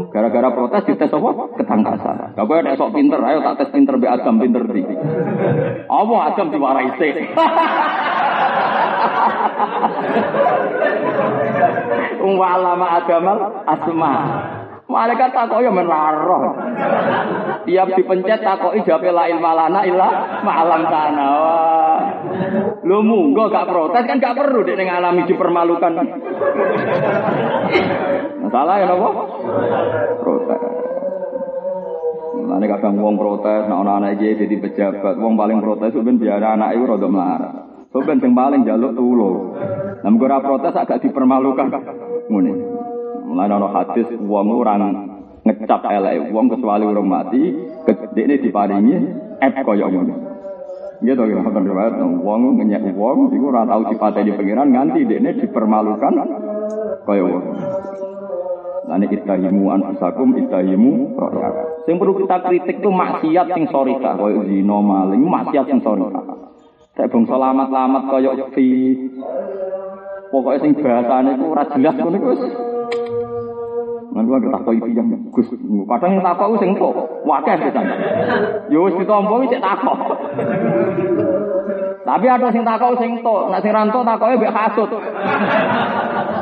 [0.09, 1.29] Gara-gara protes dites apa?
[1.59, 2.39] Ketangkasan.
[2.39, 4.81] Boleh ada sok pinter, ayo tak tes pinter be agam pinter di.
[5.91, 7.11] Apa agam diwarai sih?
[12.39, 14.13] Walama agamal asma.
[14.89, 16.57] Malaikat takok ya menaro.
[17.69, 21.29] Tiap dipencet takoki jawabe la ilma lana illa ma'alam kana.
[22.81, 25.93] Lu munggo gak protes kan gak perlu dek ngalami dipermalukan.
[28.49, 29.09] Salah ya napa?
[30.25, 30.61] Protes.
[32.49, 36.41] Mane kadang wong protes, nek ana anak iki jadi pejabat, wong paling protes ben biar
[36.41, 37.68] anak iku rada melarat.
[37.89, 39.57] Soben sing paling jaluk tulung.
[40.05, 41.73] Nah, ora protes agak dipermalukan.
[42.29, 42.53] Ngene.
[43.25, 45.09] Mulane ana hadis wong orang
[45.41, 47.41] ngecap elek wong kecuali orang mati,
[47.89, 48.95] gedene diparingi
[49.41, 50.15] ep kaya ngono.
[51.01, 56.13] Gitu ya, kan riwayat wong ngenyek wong iku ora tau dipateni pangeran nganti dekne dipermalukan
[57.09, 57.45] kaya wong.
[58.85, 61.53] Lani itahimu anfusakum itahimu rohyak.
[61.89, 66.21] Sing perlu kita kritik tuh maksiat sing sorika, kaya zina maling, maksiat sing sorika.
[66.99, 68.91] Saya bangsa lamat-lamat kaya fi.
[70.35, 72.41] Pokoknya sing bahasane itu ora jelas ngono iku wis.
[74.11, 75.47] Lan gua ketakoki piyam Gus.
[75.87, 76.91] Kadang yang takok sing kok
[77.23, 77.85] wakeh pisan.
[78.67, 79.99] Yo wis ditampa wis takok.
[82.03, 84.91] Tapi ada sing takok sing tok, nek sing rantok takoke mbek kasut.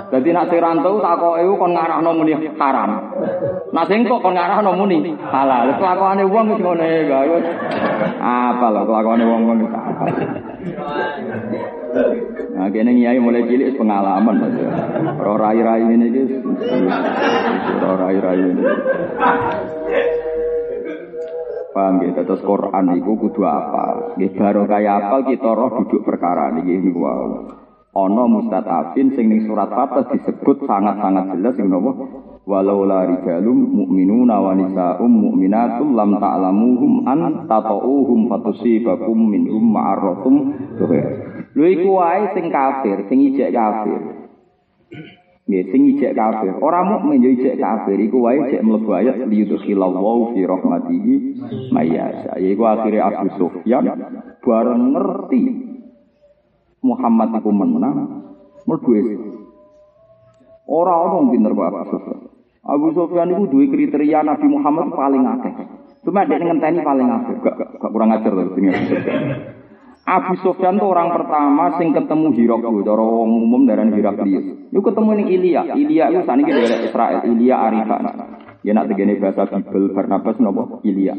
[0.09, 2.91] Dadi nek sing rantok takoke kon ngarahno muni haram.
[3.77, 5.69] Nek sing kok kon ngarahno muni halal.
[5.77, 7.21] Kelakuane wong wis ngene ya.
[8.17, 10.46] Apa lho kelakuane wong-wong iki.
[12.57, 14.55] Nah, kene nyai mulai cilik pengalaman Mas.
[15.21, 16.21] Ora rai-rai ngene iki.
[17.77, 18.63] Ora rai-rai ngene.
[21.77, 24.17] Paham ya, terus Quran itu kudu apa?
[24.17, 27.53] Nggih baru kaya apa kita roh duduk perkara niki niku wow.
[27.93, 31.93] Ana mustatafin sing surat Fatah disebut sangat-sangat jelas sing napa?
[32.47, 40.55] Walau la rijalum mu'minuna wa nisa'um mu'minatum lam ta'lamuhum an tata'uhum fatusibakum minhum ma'arratum.
[41.51, 43.99] Lho iku wae sing kafir, sing ijek kafir.
[45.43, 46.55] Nggih sing ijek kafir.
[46.63, 51.13] Ora mukmin yo ijek kafir iku wae cek mlebu ayat liyudkhilallahu fi rahmatihi
[51.75, 52.39] mayyasha.
[52.39, 53.91] Iku akhire Abu Sufyan
[54.39, 55.43] bareng ngerti
[56.79, 58.23] Muhammad iku menang
[58.63, 58.91] mlebu
[60.67, 62.26] Ora ono pinter kok Abu Sufyan.
[62.67, 65.53] Abu Sufyan iku duwe kriteria Nabi Muhammad paling akeh.
[66.03, 68.67] Cuma dia ngenteni paling akeh, gak, gak kurang ajar loh sing
[70.07, 74.71] Abu Sufyan itu orang pertama sing ketemu Hiraklius, cara umum darah Hiraklius.
[74.71, 75.61] Itu ketemu ning Ilya.
[75.75, 78.03] Ilya itu saniki dari Israel, Ilya Arifan.
[78.63, 81.11] Ya nak tegene bahasa Bible Barnabas napa Ilya.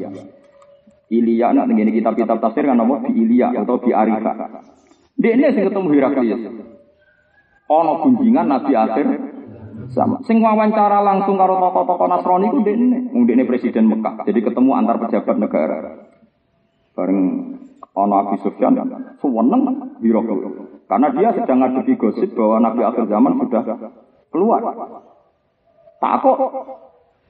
[1.13, 4.33] Ilya nak tegene kitab-kitab tafsir kan napa di Ilya atau di Arifa.
[5.21, 6.43] Dia ini sing ketemu Hiraklius.
[7.69, 9.07] Ono kunjingan Nabi akhir
[9.93, 10.21] sama.
[10.25, 13.09] Sing wawancara langsung karo tokoh-tokoh Nasrani ku dene.
[13.13, 14.25] Wong presiden Mekah.
[14.25, 16.09] Jadi ketemu antar pejabat negara.
[16.93, 17.21] Bareng
[17.95, 18.79] ono Abi Sufyan
[19.19, 20.87] seneng Hiraklius.
[20.89, 23.63] Karena dia sedang ngadepi gosip bahwa Nabi akhir zaman sudah
[24.33, 24.61] keluar.
[25.99, 26.39] Tak kok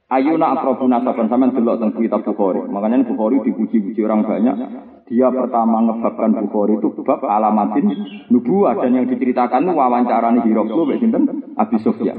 [0.09, 2.65] Ayuna akrabu nasaban sampean delok teng kitab Bukhari.
[2.65, 4.57] Makanya Bukhari dipuji-puji orang banyak.
[5.05, 7.93] Dia pertama ngebabkan Bukhari itu bab alamatin
[8.33, 11.23] nubuah dan yang diceritakan itu wawancara nih Hiroklo mbek sinten
[11.61, 12.17] Abi Sufyan.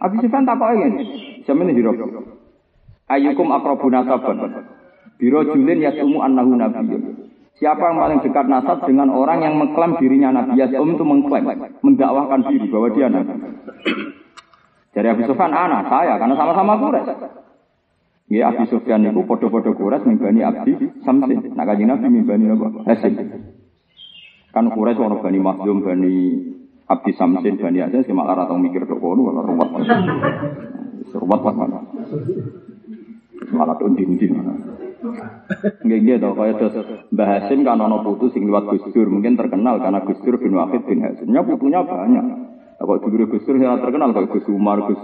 [0.00, 1.04] Abi Sufyan tak kok ngene.
[1.44, 2.24] Sampeyan Hiroklo.
[3.12, 4.64] Ayukum akrabu nasaban.
[5.20, 7.36] Biro julin yasumu annahu nabiyyun.
[7.60, 10.56] Siapa yang paling dekat nasab dengan orang yang mengklaim dirinya nabi?
[10.56, 11.46] Yasum itu mengklaim,
[11.84, 13.36] mendakwahkan diri bahwa dia nabi.
[14.92, 17.16] Dari Abu Sufyan anak saya karena sama-sama Quraisy.
[18.28, 21.56] Ya Abu Sufyan itu podo-podo Quraisy mimbani Abdi Samsin.
[21.56, 22.84] Nak kaji Nabi mimbani apa?
[22.92, 23.12] Hasim.
[24.52, 26.14] Kan Quraisy orang bani Makhzum, bani
[26.92, 28.04] Abdi Samsin, bani Hasim.
[28.04, 29.68] Si malah ratau mikir dok kono kalau ruwet.
[31.08, 31.80] Ruwet mana?
[33.48, 34.32] Malah tuh din-din.
[35.82, 36.76] Nggih nggih to kaya terus
[37.10, 40.52] Mbah Hasim kan ana putu sing liwat Gus Dur, mungkin terkenal karena Gus Dur bin
[40.52, 42.51] Wahid bin Hasimnya putunya banyak.
[42.82, 44.98] Kalau dulu Gus Dur yang terkenal kalau Gus Umar, Gus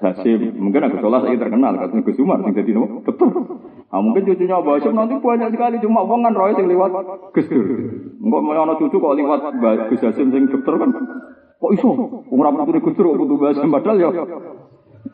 [0.00, 3.28] Hasim, mungkin Gus Solah saya terkenal kalau Gus Umar yang jadi nopo betul.
[3.92, 6.90] Ah mungkin cucunya Mbah Hasim nanti banyak sekali cuma wong kan roy sing lewat
[7.36, 7.68] Gus Dur.
[8.24, 9.40] Mau ana cucu kok lewat
[9.92, 10.90] Gus Hasim sing dokter kan.
[11.60, 11.90] Kok iso?
[12.32, 14.08] Wong ora putu Gus Dur kok putu Mbah Hasim padahal ya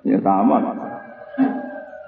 [0.07, 0.59] ya sama.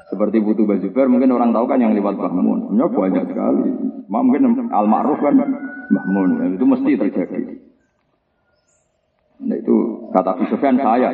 [0.07, 2.78] Seperti butuh Mbah Zubair mungkin orang tahu kan yang lewat Mbah Mun.
[2.78, 3.66] Ya banyak sekali.
[4.07, 5.34] Mungkin Al Ma'ruf kan
[5.91, 6.30] Mbah Mun.
[6.55, 7.66] Itu mesti terjadi.
[9.41, 9.76] Nah itu
[10.12, 11.11] kata Abu Sufyan saya.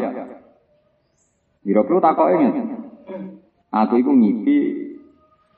[1.62, 2.49] Kira-kira takok ini.
[3.70, 4.59] Aku itu ngipi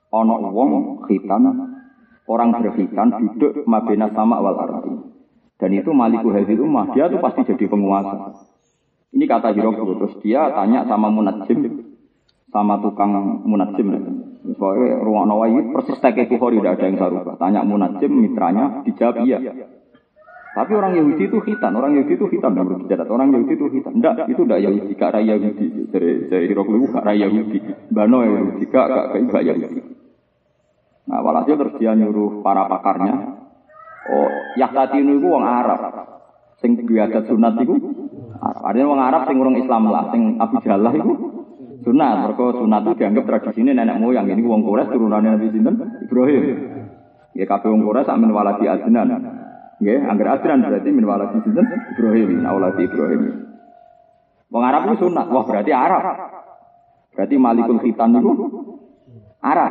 [0.09, 1.45] ono wong khitan
[2.29, 4.93] orang berkhitan duduk mabena sama wal ardi.
[5.59, 8.47] Dan itu maliku hadil umah, dia tuh pasti jadi penguasa.
[9.11, 11.83] Ini kata Hirokro, terus dia tanya sama munajim,
[12.53, 13.91] sama tukang munajim.
[14.55, 17.35] Soalnya ruang nawawi persis teke kuhori tidak ada yang sarubah.
[17.43, 19.41] Tanya munajim, mitranya, dijawab iya.
[20.59, 23.07] Tapi orang Yahudi itu hitam, orang Yahudi itu hitam dan berbicara.
[23.07, 23.95] Orang Yahudi itu hitam.
[23.95, 25.67] Enggak, itu tidak Yahudi, gak raya Yahudi.
[25.87, 27.59] Dari dari Hiroklu gak raya Yahudi.
[27.95, 29.81] Bano Yahudi, gak gak gak gak Yahudi.
[31.07, 33.39] Nah, walhasil terus dia nyuruh para pakarnya.
[34.11, 35.79] Oh, Yahtati itu wong Arab.
[36.59, 37.79] Sing biadat sunat itu
[38.43, 38.63] Arab.
[38.67, 41.15] Artinya wong Arab sing urung Islam lah, sing Abu Jallah itu
[41.87, 42.15] sunat.
[42.27, 44.27] Mereka sunat itu dianggap tradisi ini nenek moyang.
[44.27, 46.43] Ini wong Quraisy turunannya Nabi Sinten Ibrahim.
[47.39, 49.47] Ya kabeh wong Quraisy amin waladi adnan.
[49.79, 53.23] Nggih, angger adran berarti min waladi sinten Ibrahim, auladi Ibrahim.
[54.51, 56.03] Wong Arab itu sunat, wah berarti Arab.
[57.15, 58.33] Berarti Malikul Khitan itu
[59.39, 59.71] Arab.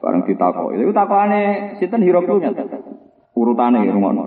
[0.00, 0.72] Bareng ditakok.
[0.72, 2.48] Itu takokane sinten Hiroklunya.
[3.36, 4.24] Urutane rungono.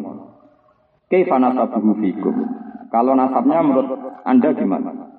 [1.09, 2.35] Kaifa nasabuhu fikum?
[2.93, 3.89] Kalau nasabnya menurut
[4.21, 5.13] Anda gimana?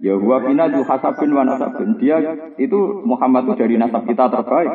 [0.00, 1.96] Ya huwa bina hasabin wa nasabin.
[1.96, 2.20] Dia
[2.60, 4.72] itu Muhammad itu dari nasab kita terbaik.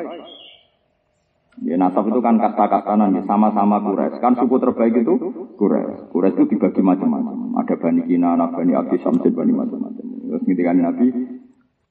[1.59, 4.23] Ya nasab itu kan kasta-kastanan ya, sama-sama Quraisy.
[4.23, 5.15] Kan suku terbaik itu
[5.59, 6.07] Quraisy.
[6.07, 7.59] Quraisy itu dibagi macam-macam.
[7.59, 10.05] Ada Bani Kinana, Bani Abdi Samsin, Bani macam-macam.
[10.29, 11.07] Terus ketika Nabi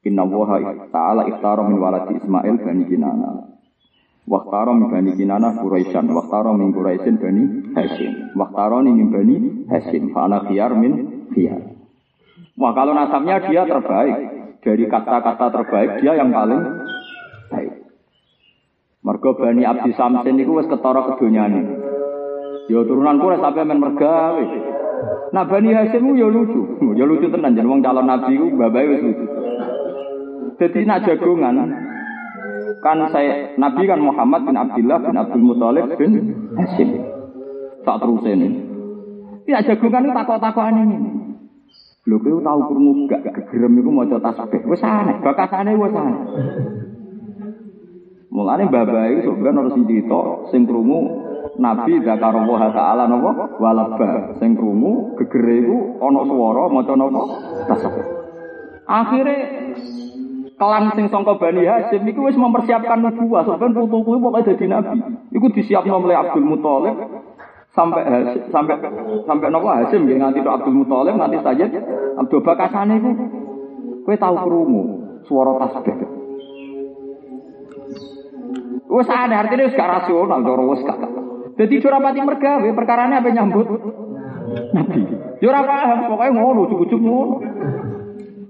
[0.06, 3.30] Inna waha ta'ala ikhtara min waladi Ismail Bani Kinana.
[4.28, 6.06] Waktaro min Bani Kinana Quraisyan.
[6.12, 7.44] Waktaro min Quraisyin Bani
[7.76, 8.32] Hashim.
[8.38, 9.36] Waktaro min Bani
[9.68, 10.14] Hashim.
[10.16, 11.60] Fa'ana khiyar min khiyar.
[12.56, 14.16] Wah kalau nasabnya dia terbaik.
[14.62, 16.62] Dari kata-kata terbaik dia yang paling
[17.50, 17.87] baik.
[19.08, 21.64] Mergo Bani Abdi Samsin itu wis ketara kedonyane.
[22.68, 24.44] Ya turunan kula sampai men mergawe.
[25.32, 26.76] Nah Bani Hasim ya lucu.
[26.98, 29.24] Ya lucu tenan jeneng wong calon nabi ku babae wis lucu.
[30.60, 31.56] Jadi nak jagongan
[32.84, 36.12] kan saya Nabi kan Muhammad bin Abdullah bin Abdul Muthalib bin
[36.60, 37.00] Hasim.
[37.88, 38.60] Tak terus ini.
[39.48, 40.96] Ya jagongan itu takut-takutan ini.
[42.04, 44.64] Lho kowe tau krungu gak gegerem iku maca tasbih.
[44.68, 46.20] Wis aneh, bakasane wis aneh.
[48.28, 50.20] Mulane bapak iku sebenarnya harus cerita
[50.52, 51.00] sing krungu
[51.56, 57.22] Nabi zakarullah taala napa walaba sing krungu gegere iku ana swara maca napa
[57.72, 58.04] tasbih.
[58.84, 59.36] Akhire
[60.60, 64.98] kelan sing sangka Bani Hasyim iku wis mempersiapkan nubuwah, sebenarnya putu kuwi pokoke dadi nabi.
[65.32, 66.96] Iku disiapno oleh Abdul Muthalib
[67.72, 68.02] sampai
[68.52, 68.76] sampai
[69.24, 71.70] sampai nopo Hasim nggih nganti Abdul Muthalib nganti Sayyid
[72.20, 73.10] Abdul Bakasane iku
[74.04, 74.82] kowe tau krungu
[75.24, 76.17] swara tasbih.
[78.88, 80.98] Wes ada artinya wis gak rasional cara wis gak.
[81.60, 83.68] Dadi ora pati mergawe perkarane apa nyambut
[84.72, 85.00] Nabi.
[85.44, 87.36] Yo ora paham pokoke ngono cukup-cukup ngono.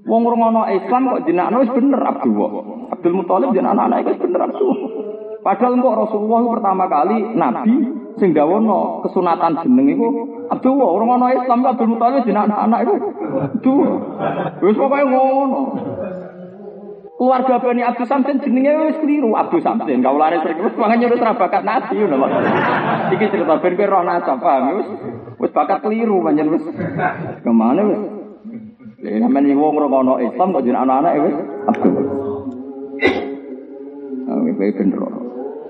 [0.09, 2.53] Wong ngono Islam kok jenakno wis bener Abdullah.
[2.95, 4.79] Abdul Muthalib jeneng anak-anak wis bener Abdullah.
[5.43, 7.77] Padahal kok Rasulullah pertama kali Nabi
[8.19, 10.09] sing dawono kesunatan jeneng iku
[10.55, 12.95] Abdullah orang ana Islam Abdul Muthalib jeneng anak-anak iku
[13.59, 13.83] Duh
[14.63, 15.61] wis pokoke ngono
[17.19, 21.35] keluarga Bani Abdul Samsin jenenge wis keliru Abdul Samsin kaulane sering wis mangan nyurus ra
[21.35, 22.31] bakat nabi ngono
[23.11, 24.89] iki cerita ben kowe roh nasab paham wis
[25.43, 26.65] wis bakat keliru pancen wis
[27.43, 28.03] ke mana wis
[28.99, 31.37] Ya, namanya wong ngono Islam kok jeneng anak-anak wis
[31.71, 31.95] Abdul.
[34.27, 35.03] Ah, kowe bener.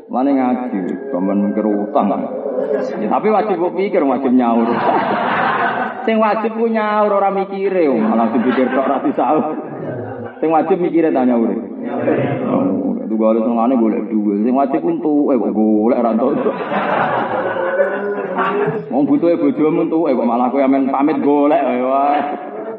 [0.09, 0.81] Mana ngaji,
[1.13, 2.09] kamen mikir utang.
[2.09, 4.65] Ya, tapi wajib pikir, wajib nyaur.
[6.09, 9.45] Sing wajib ku nyaur ora mikire, malah dipikir tok ora disaur.
[10.39, 11.51] Sing wajib mikire ta nyaur.
[12.47, 14.39] Oh, itu gale sengane golek duwe.
[14.47, 16.33] Sing wajib untuk eh kok golek ora entuk.
[18.95, 22.21] Wong butuhe bojomu entuk eh kok malah kowe amen pamit golek wae.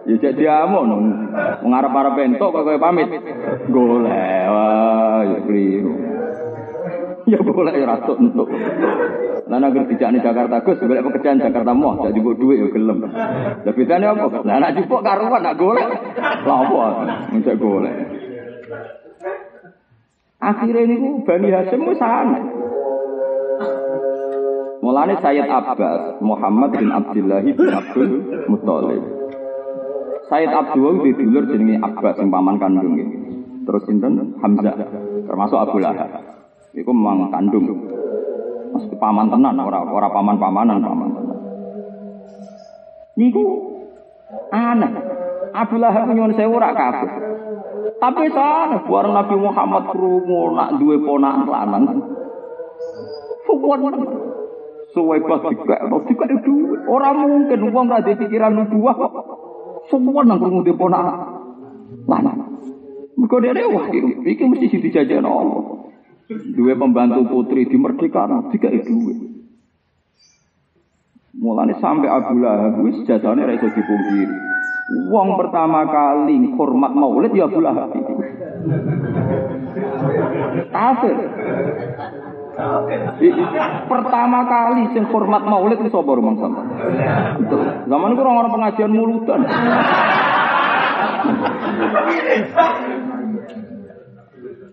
[0.07, 1.03] Ya cek diamuk nang
[1.67, 3.11] ngarep-arep entuk kok kowe pamit
[3.67, 5.93] golek wah ya keliru.
[7.29, 8.49] Ya boleh ya ratu untuk.
[9.49, 13.05] Lah nek dijak ning Jakarta Gus golek pekerjaan Jakarta moh jak jupuk dhuwit ya gelem.
[13.05, 14.25] Lah bedane apa?
[14.45, 15.89] Lah nek jupuk karuan nak golek.
[16.17, 16.81] Lah apa?
[17.57, 17.95] Golek.
[20.39, 22.43] Akhirnya ini Bani Hasim wis aneh.
[24.79, 28.11] Mulane Sayyid Abbas Muhammad bin Abdullah bin Abdul
[28.47, 29.03] Muthalib.
[30.31, 32.95] Sayyid Abdul di dulur jenenge Abbas sing paman kandung
[33.65, 34.77] Terus sinten Hamzah
[35.27, 36.28] termasuk Abu Lahab.
[36.73, 37.65] Iku memang kandung.
[38.69, 40.79] Mesti paman tenan, ora ora paman tenan.
[43.17, 43.43] Niku
[44.53, 44.91] aneh.
[45.49, 47.09] Abu Lahab nyuwun sewu ora kabeh.
[47.99, 51.99] Tapi sana bareng Nabi Muhammad krungu nak duwe ponakan lanang.
[53.43, 53.79] Suwon
[54.93, 56.79] suwe pas dikek, dikek duwe.
[56.87, 59.13] Ora mungkin wong ra pikiran nubuah kok.
[59.91, 61.17] Suwon nang krungu duwe ponakan
[62.07, 62.39] lanang.
[63.19, 63.85] Mergo dhewe wah
[64.23, 65.78] iki mesti dijajah Allah.
[66.29, 68.93] Duwe pembantu putri di merdeka, tiga itu.
[71.41, 74.29] Mulane sampai Abu Lahab wis jasane ra iso dipungkiri.
[75.09, 77.89] Wong pertama kali hormat Maulid ya Abu Lahab.
[80.69, 81.17] Kafir.
[83.89, 86.67] Pertama kali sing hormat Maulid itu sapa rumang sampean?
[87.89, 89.41] Zaman itu orang-orang pengajian mulutan.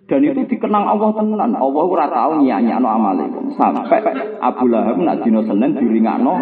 [0.06, 1.50] Dan itu dikenang Allah tenan.
[1.58, 3.26] Allah ora tau nyanyakno amale.
[3.58, 4.06] Sampai
[4.38, 6.34] Abu Lahab nak dina Senin diringakno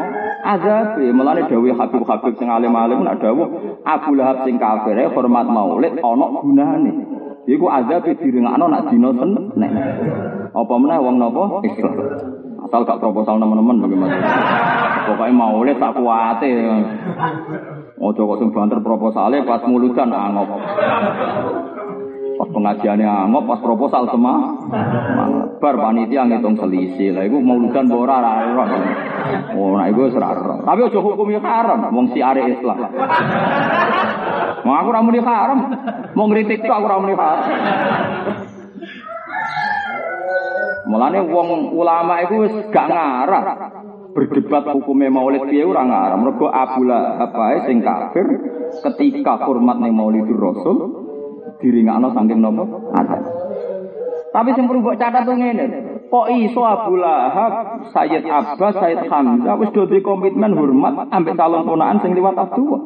[0.45, 1.01] azab.
[1.01, 3.49] Mulane dawuh Habib-habib sing alim-alim nak dawuh
[3.89, 6.93] Abu Lahab sing kafir hormat Maulid ana gunane.
[7.49, 9.45] Iku azab diringakno nak dina Senin.
[10.53, 11.95] Apa meneh wong napa Islam.
[12.75, 14.17] proposal gak proposal teman-teman bagaimana?
[15.07, 16.51] Pokoknya mau lihat tak kuate.
[18.03, 20.59] Ojo kok sing banter proposalnya pas mulutan angop.
[22.35, 24.35] Pas pengajiannya angop, pas proposal semua.
[25.63, 27.15] Bar panitia ngitung selisih.
[27.15, 28.67] Lah iku mauludan ora ora.
[29.55, 32.79] Oh, nah iku ora Tapi ojo hukum ya haram wong si are Islam.
[34.67, 35.59] Mau aku ramu haram.
[36.19, 37.49] Mau ngritik kok aku ramu haram.
[40.85, 43.45] Mulane wong ulama itu wis gak ngarah
[44.15, 46.17] berdebat hukumnya maulid piye ora ngarah.
[46.23, 48.27] Mergo Abu Lahab ae sing kafir
[48.87, 51.04] ketika hormat ning Maulidur Rasul
[51.61, 52.93] diringakno saking nopo?
[52.93, 53.17] Ada.
[54.35, 55.65] Tapi sing perlu mbok catat tuh ngene.
[56.11, 62.03] Kok iso Abu Lahab, Sayyid Abbas, Sayyid Hamzah wis do komitmen hormat ambek calon ponakan
[62.03, 62.81] sing liwat Abdullah.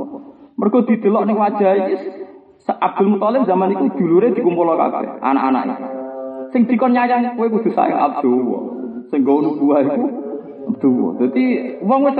[0.60, 1.96] Mergo didelok ning wajah iki
[2.68, 5.76] Abdul Muthalib zaman itu dulure dikumpul kabeh, anak-anake.
[6.52, 8.62] Sing dikon nyayang kowe kudu sayang Abdullah.
[9.08, 10.27] Sing nggo nubuah iku
[10.68, 11.12] Abdullah.
[11.24, 11.44] Jadi
[11.80, 12.18] wong wis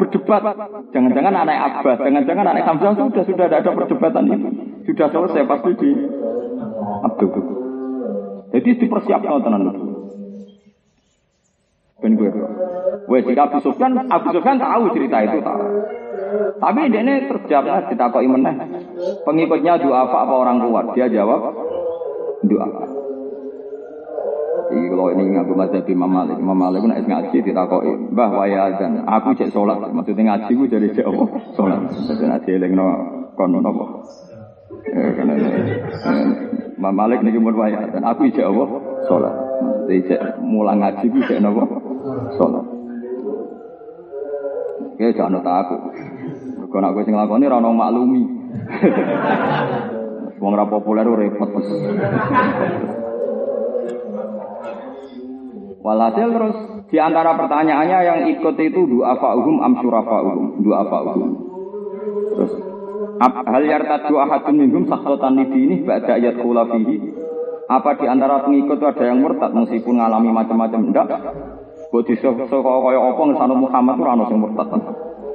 [0.00, 0.42] berdebat.
[0.96, 4.48] Jangan-jangan anak Abbas, jangan-jangan anak Hamzah sudah sudah ada perdebatan itu.
[4.88, 5.90] Sudah selesai pasti di
[7.04, 7.44] Abdullah.
[8.52, 9.92] Jadi dipersiapkan tenan itu.
[12.02, 12.28] Ben gue.
[13.06, 15.62] Wes Abu Sufyan, Abu Sufyan tahu cerita itu tahu.
[16.58, 18.54] Tapi ini terjawab ditakoki meneh.
[19.22, 20.84] Pengikutnya doa apa apa orang luar?
[20.94, 21.54] Dia jawab
[22.46, 22.68] doa.
[24.72, 29.04] Iki kalau ini ngaku mazhab Imam Malik, Imam Malik nek ngaji ditakoki, "Mbah waya dan
[29.04, 31.24] aku cek salat." Maksudnya ngaji ku jadi cek apa?
[31.52, 31.80] Salat.
[31.92, 32.86] Dadi ngaji elingno
[33.36, 33.84] kono napa?
[34.88, 35.32] Eh kana
[36.80, 38.64] Imam Malik niki mun waya dan aku cek apa?
[39.04, 39.34] Salat.
[39.84, 41.62] Dadi cek mulang ngaji ku cek napa?
[42.40, 42.64] Salat.
[44.92, 45.76] Oke, jangan aku.
[46.64, 48.22] Mergo nek kowe sing lakoni ono maklumi.
[50.42, 51.52] Wong ra populer repot.
[55.82, 56.56] Walhasil terus
[56.94, 61.30] di antara pertanyaannya yang ikut itu dua fa'uhum am syurafa'uhum, dua fa'uhum.
[62.32, 62.52] Terus
[63.22, 66.96] hal yartadu ahadun minhum sakhatan ini ba'da ayat fihi.
[67.66, 71.06] Apa di antara pengikut itu ada yang murtad meskipun mengalami macam-macam enggak?
[71.90, 74.68] Buat disok kaya apa ngesana Muhammad itu sing murtad.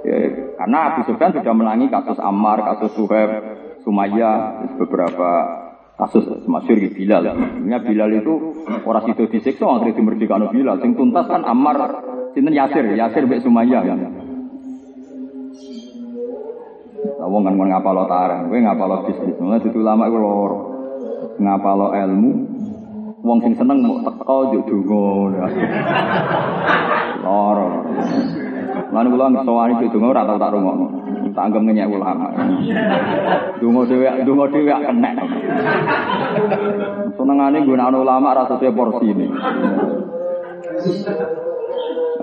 [0.08, 0.18] Ya,
[0.56, 3.30] karena Abu sudah menangi kasus Ammar, kasus Suhaib,
[3.84, 5.30] Sumayyah, beberapa
[5.98, 7.26] kasus masyur di Bilal.
[7.26, 8.34] Sebenarnya Bilal itu
[8.86, 10.78] orang situ disiksa akhirnya dimerdekakan Bilal.
[10.80, 11.78] Sing tuntas kan Ammar
[12.38, 14.00] sinten Yasir, Yasir mbek Sumayyah kan.
[17.18, 19.36] Lah wong kan ngapalo tarang, kowe ngapalo bisnis.
[19.42, 20.60] Mulane itu lama iku loro.
[21.42, 22.32] Ngapalo ilmu
[23.26, 25.50] wong sing seneng mau teko yo donga.
[27.26, 27.68] Loro.
[28.94, 31.07] Lan kula ngesowani donga ora tau tak rungokno.
[31.32, 32.32] Tanggem ngenyek ulama.
[33.60, 35.12] Dungo dhewe, dungo dhewe kena.
[37.16, 39.28] Senengane gunakno ulama rasa sesuai porsi ini.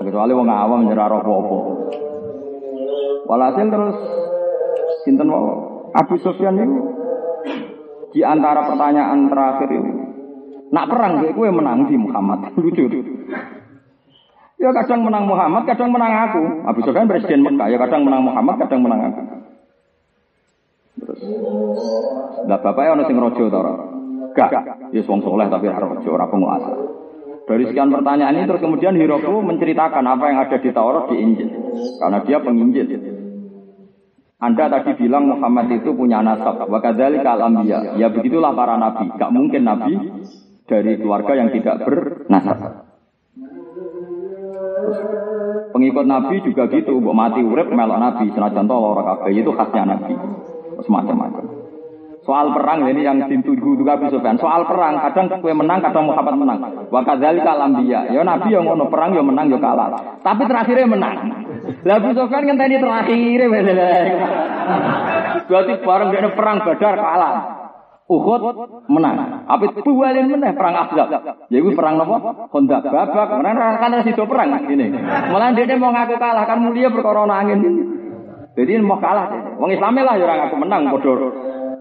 [0.05, 1.57] Kecuali wong awam nyerah apa-apa.
[3.25, 3.97] Walhasil terus
[5.01, 5.33] sinten
[5.97, 6.77] Abu Sufyan itu
[8.13, 9.91] di antara pertanyaan terakhir itu
[10.71, 12.85] nak perang gue menang di Muhammad lucu
[14.65, 16.41] Ya kadang menang Muhammad, kadang menang aku.
[16.65, 19.21] Abu Sufyan presiden Mekah, ya kadang menang Muhammad, kadang menang aku.
[20.95, 21.21] Terus,
[22.49, 23.93] lah bapaknya orang sing rojo tau
[24.35, 24.51] Gak,
[24.91, 26.71] ya wong soleh tapi ora rojo, ora penguasa.
[27.45, 31.49] Dari sekian pertanyaan ini terus kemudian Hiroku menceritakan apa yang ada di Taurat di Injil.
[32.01, 32.87] Karena dia penginjil.
[34.41, 36.57] Anda tadi bilang Muhammad itu punya nasab.
[36.57, 37.37] Wa kadzalika.
[38.01, 39.13] Ya begitulah para nabi.
[39.13, 39.93] Gak mungkin nabi
[40.65, 42.84] dari keluarga yang tidak bernasab.
[45.75, 49.83] Pengikut Nabi juga gitu, mbok mati urip melok Nabi, senajan to lara kabeh itu khasnya
[49.83, 50.13] Nabi.
[50.79, 51.45] Semacam-macam.
[52.25, 54.33] Soal perang ini yang dituju juga bisa kan.
[54.41, 56.57] Soal perang kadang kue menang, kadang Muhammad menang.
[56.89, 57.53] Wa kadzalika
[57.85, 58.09] dia.
[58.09, 60.17] Ya Nabi yang ngono perang ya menang ya kalah.
[60.25, 61.15] Tapi terakhirnya menang.
[61.85, 63.39] Lah Abu Sufyan ngenteni terakhir
[65.45, 67.64] Berarti bareng dia perang Badar kalah.
[68.05, 68.41] Uhud
[68.85, 69.49] menang.
[69.49, 71.09] Apa bualin meneh perang Ahzab.
[71.49, 72.45] Ya iku perang napa?
[72.53, 73.41] Kondak babak.
[73.41, 74.93] Karena kan sido perang ini.
[75.33, 77.65] Malah dia mau ngaku kalah kan mulia perkara angin.
[78.53, 79.57] Jadi mau kalah.
[79.57, 81.13] Wong Islam lah ya ora ngaku menang padha.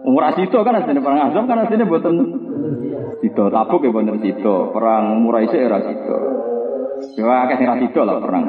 [0.09, 2.17] Umur sido kan asline perang Ahzab kan asline boten
[3.21, 3.45] sido.
[3.53, 4.73] Tabuk ya boten sido.
[4.73, 6.17] Perang Muraisi era sido.
[7.21, 8.45] Ya akeh sing ra sido lah perang.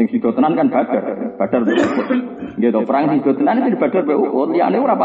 [0.00, 1.36] Sing sido tenan kan Badar.
[1.36, 1.60] Badar
[2.56, 4.56] Gitu perang sido tenan itu Badar be Uhud.
[4.56, 4.96] Liyane ora.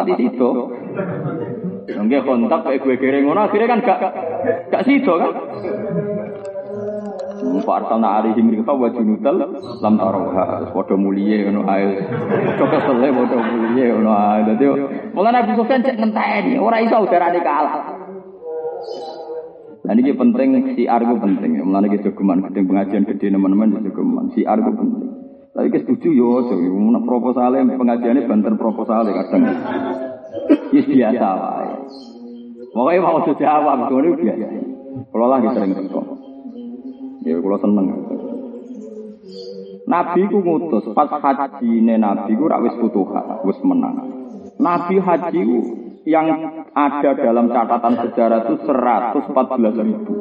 [1.89, 3.99] Nggih kontak kayak gue kira ngono akhirnya kan gak
[4.69, 5.33] gak sido kan.
[7.59, 9.35] Farsalna alaihim rika wa junutal
[9.81, 10.73] lam tarawha.
[10.73, 12.01] Padha muliye ngono ae.
[12.57, 14.39] Padha kesele padha muliye ngono ae.
[14.53, 14.65] Dadi
[15.13, 17.75] mulane Abu Sufyan cek ngenteni, ora iso udarane kalah.
[19.85, 21.61] Nah ini penting si argo penting.
[21.65, 24.29] Mulane iki jogeman gedeng pengajian gede teman-teman jogeman.
[24.37, 25.09] Si argo penting.
[25.49, 26.55] Tapi kita setuju yo, so,
[27.03, 29.43] proposalnya pengajiannya banter proposalnya kadang.
[30.69, 31.57] Yes biasa lah.
[32.69, 34.47] Pokoknya mau jawab, itu biasa.
[35.09, 36.01] Kalau lagi sering teko.
[37.25, 37.86] Ya kalau seneng.
[39.89, 44.05] Nabi ku ngutus pas haji ne Nabi ku rak wis futuhat, wis menang.
[44.61, 45.41] Nabi haji
[46.05, 46.30] yang
[46.77, 50.13] ada dalam catatan sejarah itu 114 ribu.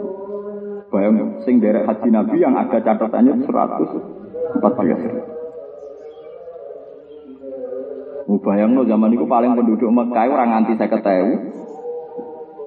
[0.88, 5.27] Bayang, sing derek haji Nabi yang ada catatannya 114 ribu.
[8.28, 11.48] Mubayang lo zaman itu paling penduduk Mekah orang anti saya ketemu.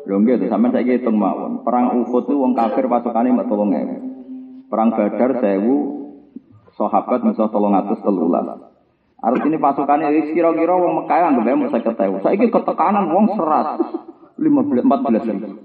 [0.10, 1.62] Lho nggih sampean saiki hitung mawon.
[1.62, 4.74] Perang Uhud itu wong kafir pasukane mek 3000.
[4.74, 9.22] Perang Badar 1000 sahabat musuh 313.
[9.22, 12.18] Arus ini pasukannya kira-kira wong Mekah anggap saya ketemu.
[12.26, 15.62] Saiki ketekanan wong 100 15 14 ribu.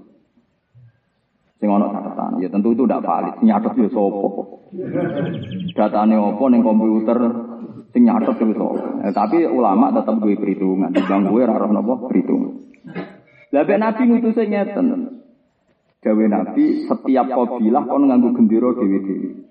[1.57, 2.37] Sing ana catatan.
[2.37, 3.41] Ya tentu itu tidak valid.
[3.41, 4.29] Nyatet ya sapa.
[5.73, 7.17] Datane ning komputer
[7.97, 9.09] sing nyatet itu sapa.
[9.09, 10.93] Eh, tapi ulama tetap duwe perhitungan.
[10.93, 12.53] Bang gue ora roh napa perhitungan.
[13.49, 14.85] Lah Nabi ngutuse ngeten.
[15.97, 19.49] Gawe Nabi setiap kabilah kon nganggo gendera dhewe-dhewe.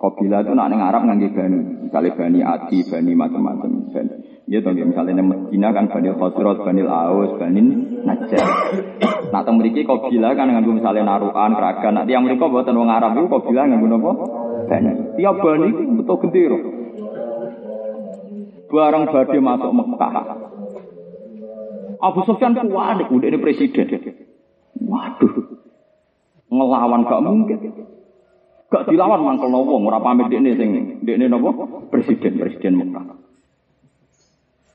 [0.00, 3.70] Kabilah itu nak ning Arab nganggo bani, misalnya bani Adi, bani macam-macam.
[4.48, 7.60] Ya toh misalnya ning Medina kan bani Khosrot, bani Aus, bani
[8.00, 8.48] Najjar.
[9.28, 11.92] Nak teng mriki kabilah kan nganggo misalnya narukan, keragan.
[12.00, 14.12] Nak yang mereka buatan wong Arab itu kabilah nganggo napa?
[14.72, 14.90] Bani.
[15.20, 16.79] Tiap bani itu betul gendera.
[18.70, 20.14] Barang badhe masuk Mekah,
[22.00, 23.86] Abu Sufyan kuat, udah ini presiden.
[24.78, 25.34] Waduh,
[26.48, 27.58] ngelawan gak mungkin.
[28.70, 31.26] Gak dilawan mangkel wong ora pamit dekne sing dekne?
[31.90, 33.29] Presiden, presiden Mekah.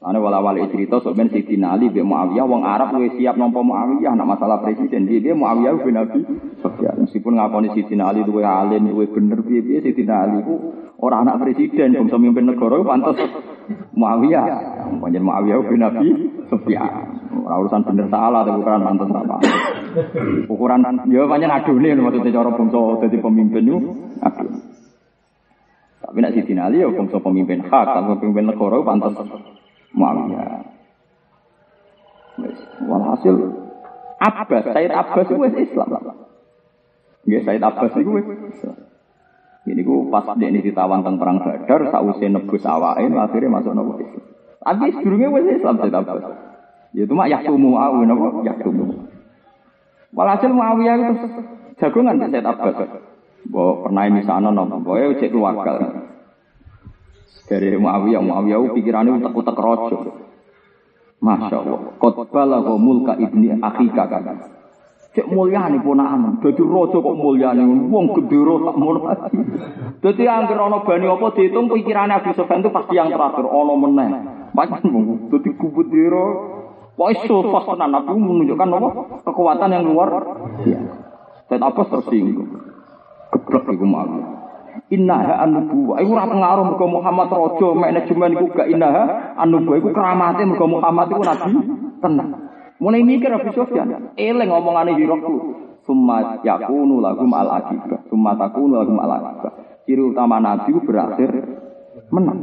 [0.06, 4.14] Ane wala wala cerita sebenarnya Siti Ali bin Muawiyah wong Arab wis siap nampa Muawiyah
[4.14, 5.10] nak masalah presiden.
[5.10, 6.22] Dia dia Muawiyah bin Nabi.
[6.62, 11.42] Sufyan meskipun ngakoni Siti Ali duwe alim duwe bener piye-piye Siti Ali ku ora anak
[11.42, 13.18] presiden bangsa mimpin negara pantas
[13.98, 14.46] Muawiyah
[15.02, 16.08] panjen Muawiyah bin Nabi.
[16.54, 19.38] Sufyan Ora urusan bener salah tapi ukuran mantan apa.
[20.46, 23.74] Ukuran ya pancen adune maksudnya cara bangsa dadi pemimpin
[24.22, 24.54] aduh.
[25.98, 29.18] Tapi nek Siti Ali ya bangsa pemimpin hak, kalau pemimpin negara pantas
[29.96, 30.76] Muawiyah.
[32.84, 33.36] Walhasil
[34.20, 35.90] Abbas, Said Abbas itu Islam.
[37.26, 38.76] Nggih, Said Abbas itu wis Islam.
[39.66, 43.98] Ini ku pas dia ini ditawan tentang perang Badar, sausé nebus awake, akhirnya masuk nopo
[43.98, 44.24] Islam.
[44.62, 46.24] Tapi sedurunge wis Islam Said Abbas.
[46.96, 48.86] Ya itu mak yaktumu Muawiyah napa yaktumu.
[50.16, 51.28] Walhasil Muawiyah itu
[51.82, 52.76] jagongan di Said Abbas.
[53.46, 56.05] Bahwa pernah ini sana nopo, bahwa cek keluarga.
[57.46, 59.98] Dari Muawiyah, Muawiyah pikirannya utak-utak rojo.
[61.22, 61.80] Masya Allah.
[62.00, 64.26] Kotbala mulka ibni akhika kan.
[65.16, 66.44] Cek mulia nih ponaan.
[66.44, 67.64] Jadi rojo kok mulia nih.
[67.64, 69.40] Wong gendero tak mau lagi.
[70.04, 73.48] Jadi angker ono bani apa dihitung pikirannya Abu Sufyan itu pasti yang terakhir.
[73.48, 74.10] Ono meneh.
[74.52, 74.84] Macam
[75.32, 76.56] jadi kubut diro.
[76.96, 78.90] Pokoknya sosok tenan Nabi menunjukkan apa?
[79.28, 80.10] Kekuatan yang luar
[80.64, 80.96] biasa.
[81.52, 82.56] Dan apa tersinggung?
[83.36, 84.45] Geblek iku malu.
[84.86, 85.98] Innaha an-nubuwah.
[85.98, 91.10] Iku ora pengaruh mergo Muhammad raja manajemen iku gak innaha an-nubuwah iku keramate mergo Muhammad
[91.10, 91.52] iku nabi
[92.06, 92.30] tenang.
[92.78, 95.36] Mulai mikir Abu Sufyan, eling ngomongane Hirokku.
[95.90, 98.06] Summa yakunu lahum al-akibah.
[98.14, 99.82] Summa takunu lahum al-akibah.
[99.90, 101.30] Ciri utama nabi berakhir
[102.14, 102.40] menang.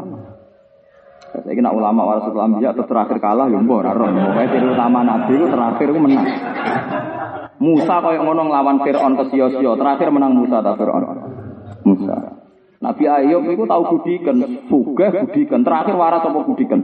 [1.32, 4.10] Saya kira ulama warasul anbiya atau terakhir kalah ya mbok ora roh.
[4.50, 6.26] Ciri utama nabi itu terakhir menang.
[7.62, 11.31] Musa kaya ngono nglawan Firaun ke sio-sio, terakhir menang Musa ta Firaun.
[11.84, 12.16] Musa.
[12.82, 16.82] Nabi Ayub itu tahu budikan, sugih budikan, terakhir waras apa budikan?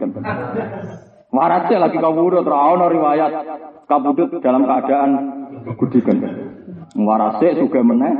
[1.28, 3.32] Warasnya lagi kabudut, rawon riwayat
[3.90, 5.10] kabudut dalam keadaan
[5.74, 6.16] budikan.
[6.94, 8.14] Warasnya juga meneh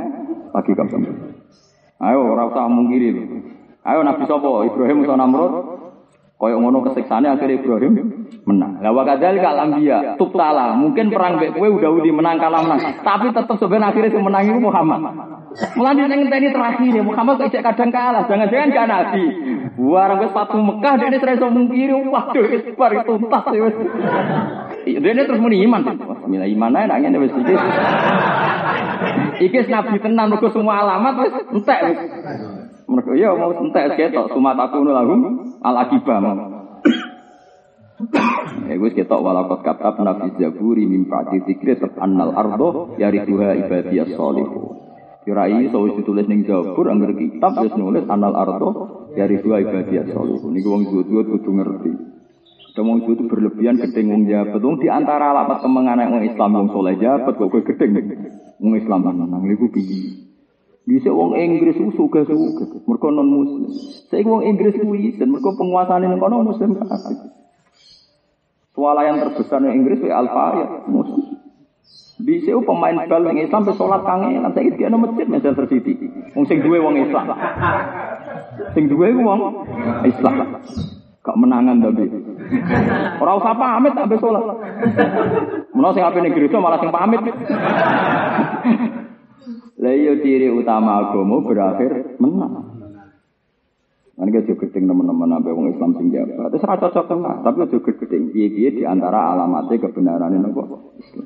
[0.51, 1.15] lagi kabudut.
[1.99, 3.11] Ayo, ora usah mungkiri.
[3.83, 5.79] Ayo Nabi Sopo, Ibrahim Musa Namrud,
[6.39, 8.81] Kaya ngono kesiksane akhirnya Ibrahim menang.
[8.81, 10.73] Lah wa kadzal kal anbiya tubtala.
[10.77, 14.43] Mungkin perang mbek kowe udah udi menang kalah menang, tapi tetap sebenarnya akhirnya sing menang
[14.49, 15.01] itu Muhammad.
[15.49, 19.25] Mulane ning ngenteni terakhir ya Muhammad kok kadang kalah, jangan-jangan kan nabi.
[19.79, 23.75] Warang wis patu Mekah dene iso mungkiri, waduh wis bar tuntas wis.
[24.85, 25.81] Dene terus muni iman.
[25.87, 27.55] Bismillah iman ae nak ngene wis iki.
[29.49, 31.99] Iki nabi tenan mergo semua alamat wis entek wis.
[32.85, 36.21] Mergo ya mau entek ketok sumataku lahum al akibah.
[37.99, 44.87] Ya wis ketok walakot katab nabi zaburi min ba'di dzikri annal ardo yarithuha ibadiyas salihun.
[45.27, 48.69] Kirai so wis ditulis ning Zabur angger kitab wis nulis annal ardo
[49.19, 50.51] yarithuha ibadiyas salihun.
[50.55, 51.91] Niku wong duwe-duwe kudu ngerti.
[52.79, 54.63] Wong itu berlebihan gedeng wong jabat.
[54.63, 57.91] Wong di antara alamat kemenangan wong Islam wong soleh jabat kok kowe gedeng.
[58.63, 60.31] Wong Islam nang niku piye?
[60.87, 63.69] Bisa wong Inggris ku suka suka, mereka non Muslim.
[64.07, 66.79] Saya wong Inggris ku dan mereka penguasaan ini kono Muslim.
[68.79, 71.35] Swalayan terbesar di Inggris ya Alfa ya Muslim.
[72.23, 75.99] Bisa pemain bal yang Islam sampai sholat kangen, saya itu ada masjid Manchester City.
[76.31, 77.27] Wong sing duwe wong Islam.
[78.71, 79.67] Sing duwe wong
[80.07, 80.63] Islam.
[81.19, 82.07] Gak menangan tapi.
[83.19, 84.43] Ora usah pamit sampai sholat.
[85.75, 87.19] Menawa sing ape ning gereja malah sing pamit.
[89.79, 92.68] Lah iya ciri utama agama berakhir menang.
[94.19, 96.51] Kan kita gedeng teman-teman sampai wong Islam sing jabat.
[96.51, 101.25] Terus cocok lah, tapi juga gedeng piye-piye di antara alamatnya kebenaran ini Islam.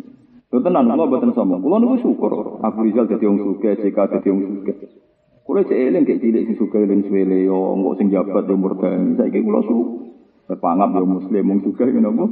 [0.54, 1.66] Itu tenan, kula boten sombong.
[1.66, 4.78] Kula niku syukur Abu Rizal dadi wong sugih, JK dadi wong sugih.
[5.42, 9.18] Kula cek eling kek cilik sing sugih len suwele yo engko sing jabat yo murdan.
[9.18, 10.14] Saiki kula syukur.
[10.46, 12.26] Berpanggap yo muslim wong juga ngono apa?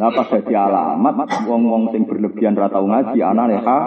[0.00, 3.78] Nah pas dadi alamat wong-wong sing berlebihan ra tau ngaji anane ha.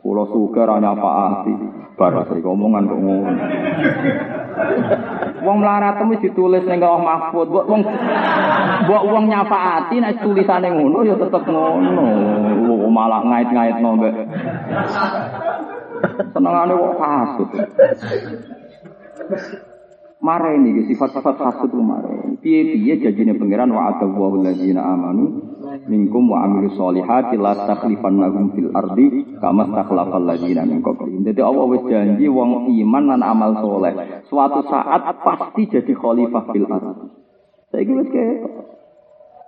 [0.00, 1.52] Pulau suka ranya apa hati,
[2.00, 3.44] baru sering omongan kok ngono.
[5.44, 7.84] Wong melarat temu ditulis ning Allah Mahfud, buat wong
[8.88, 12.04] buat wong nyapa hati tulisane ngono ya tetep ngono.
[12.88, 14.14] Malah ngait-ngaitno mbek.
[16.32, 17.50] Senengane kok kasut.
[20.22, 22.38] Mare ini sifat-sifat kasut lu mare.
[22.38, 25.50] Piye-piye janjine pangeran wa atawu alladzina amanu
[25.90, 31.26] minkum wa amilu solihati la takhlifannahum fil ardi kama takhlafal ladina min qablihim.
[31.26, 34.22] Jadi Allah wis janji wong iman lan amal soleh.
[34.30, 37.06] Suatu saat pasti jadi khalifah fil ardi.
[37.74, 38.54] Saya wis ketok.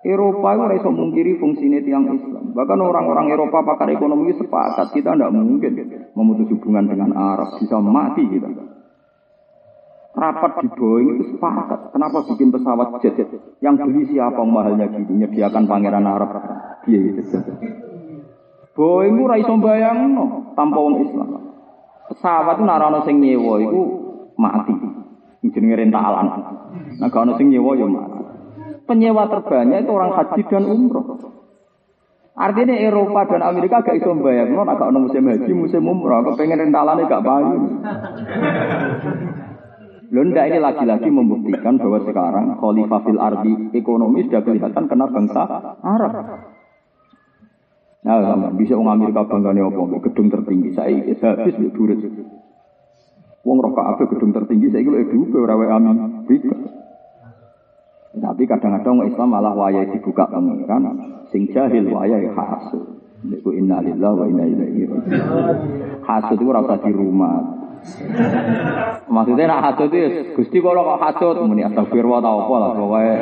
[0.04, 2.50] Eropa itu rasa mungkiri fungsinya tiang Islam.
[2.50, 5.70] Bahkan orang-orang Eropa pakar ekonomi sepakat kita tidak mungkin
[6.18, 8.73] memutus hubungan dengan Arab bisa mati kita
[10.14, 11.90] rapat di Boeing itu sepakat.
[11.90, 13.18] Kenapa bikin pesawat jet?
[13.58, 15.26] Yang beli siapa mahalnya gini?
[15.26, 16.30] Nyediakan pangeran Arab.
[16.86, 17.22] Dia itu.
[18.74, 21.28] Boeing itu raiso bayang no, tanpa orang Islam.
[22.10, 23.80] Pesawat itu narano sing nyewa itu
[24.38, 24.74] mati.
[25.50, 26.26] Jenenge rentalan.
[26.98, 28.20] Nah kalau sing nyewa ya mati.
[28.84, 31.06] Penyewa terbanyak itu orang haji dan umroh.
[32.34, 37.06] Artinya Eropa dan Amerika gak iso bayang, no, agak musim haji, musim umroh, kepengen rentalannya
[37.06, 37.58] gak bayu.
[40.14, 45.42] Lunda ini lagi-lagi membuktikan bahwa sekarang khalifah fil ardi ekonomi sudah kelihatan kena bangsa
[45.82, 46.12] Arab.
[48.04, 48.52] Nah, sama.
[48.54, 49.82] bisa orang Amerika bangganya apa?
[50.06, 50.70] Gedung tertinggi.
[50.70, 51.02] Saya
[51.34, 51.98] habis di durit.
[53.42, 56.62] Wong rokok apa gedung tertinggi saya itu edu beberapa Amerika.
[58.14, 63.02] Tapi kadang-kadang Islam malah wayai dibuka pangeran, sing jahil wayai hasil.
[63.24, 65.02] Iku innalillahi wa inna ilaihi raji'un.
[66.06, 67.63] Hasud itu rasa di rumah.
[69.04, 73.14] Maksudnya nak hasut itu, gusti kalau kok hasut, muni astagfirullah tau apa lah, pokoknya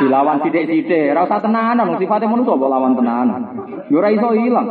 [0.00, 3.40] dilawan sidik-sidik, rasa tenanan, sifatnya manusia kok lawan tenanan,
[3.92, 4.66] yura iso hilang.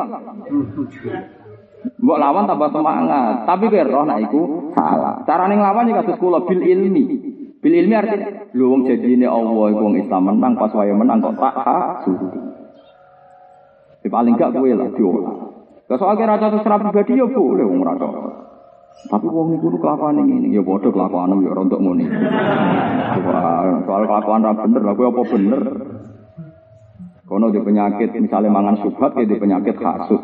[2.00, 5.24] Mbok lawan tambah semangat, tapi kira roh nak iku salah.
[5.24, 7.04] Cara ning lawan iki kasus kula bil ilmi.
[7.60, 11.40] Bil ilmi artinya lho wong ini Allah iku wong Islam menang pas waya menang kok
[11.40, 12.20] tak hasut.
[14.10, 15.36] Paling gak kowe lah diolah.
[15.90, 17.94] Soal kira cocok secara pribadi ya boleh wong ora
[19.08, 22.04] tapi wong iku kelakuan ini ya bodoh kelakuan ya rontok muni.
[23.88, 25.62] Soal kelakuan ra bener, lha apa bener?
[27.24, 30.20] Kono di penyakit misalnya mangan subhat ya di penyakit kasus.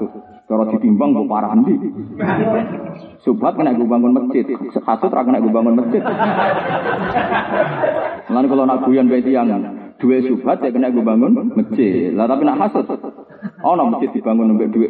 [0.46, 1.74] Cara ditimbang kok parah ndi?
[3.24, 6.04] Subhat kena gue bangun masjid, kasut ra kena gue bangun masjid.
[8.28, 9.50] Lan kalau nak guyon bae tiyang
[10.02, 12.12] dua subhat ya kena gue bangun masjid.
[12.12, 12.86] Lah tapi nak kasut
[13.66, 14.90] Oh, nak masjid dibangun mbek duit.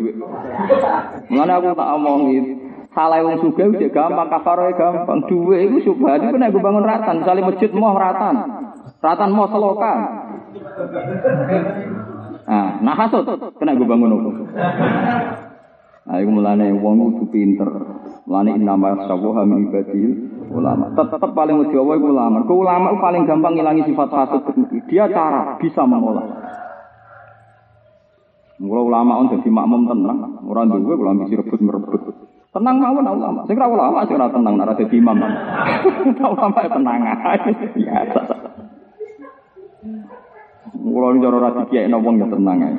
[1.31, 2.21] Mulane aku tak omong
[2.95, 5.27] Salah wong suga udah gampang, kafaroe gampang.
[5.27, 8.35] Duwe itu subhat itu nek bangun ratan, misalnya masjid mau ratan.
[9.03, 9.99] Ratan mau selokan.
[12.45, 13.27] Nah, nah hasut
[13.59, 14.31] kena gue bangun apa?
[16.05, 17.67] Nah, itu mulane wong itu pinter.
[18.29, 20.11] Mulane nama sabuha min ibadil
[20.53, 20.95] ulama.
[20.95, 22.37] Tetap paling wedi Allah ulama.
[22.47, 24.41] Ku ulama itu paling gampang ngilangi sifat hasut.
[24.87, 26.25] Dia cara bisa mengolah.
[28.55, 32.01] Mula ulama on jadi makmum tenang, orang duwe kula mesti rebut merebut.
[32.55, 33.43] Tenang mawon ulama.
[33.51, 35.19] Sing ora ulama sing ora tenang nek dadi imam.
[36.23, 37.51] ulama tenang ae.
[37.75, 38.21] Biasa.
[40.71, 42.75] Kulo ini cara ora dikiyekno wong ya tenang ae.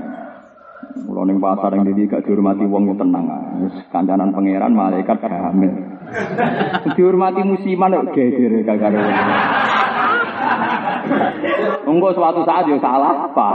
[0.97, 3.69] Ning pasar yang dadi gak dihormati wong ya tenang ae.
[3.93, 5.73] Kancanan pangeran malaikat hamil.
[6.97, 8.97] Dihormati musiman kok geger karo.
[11.85, 13.51] Engko suatu saat ya salah apa?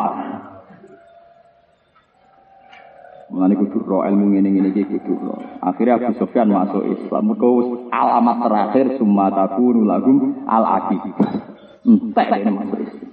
[3.31, 5.39] Mulane kudu ro ilmu ngene ngene iki kudu ro.
[5.63, 7.31] Akhirnya Abu Sufyan masuk Islam.
[7.31, 10.99] Mergo alamat terakhir summa takunu lahum al aqib.
[11.87, 13.11] Entek ini masuk Islam.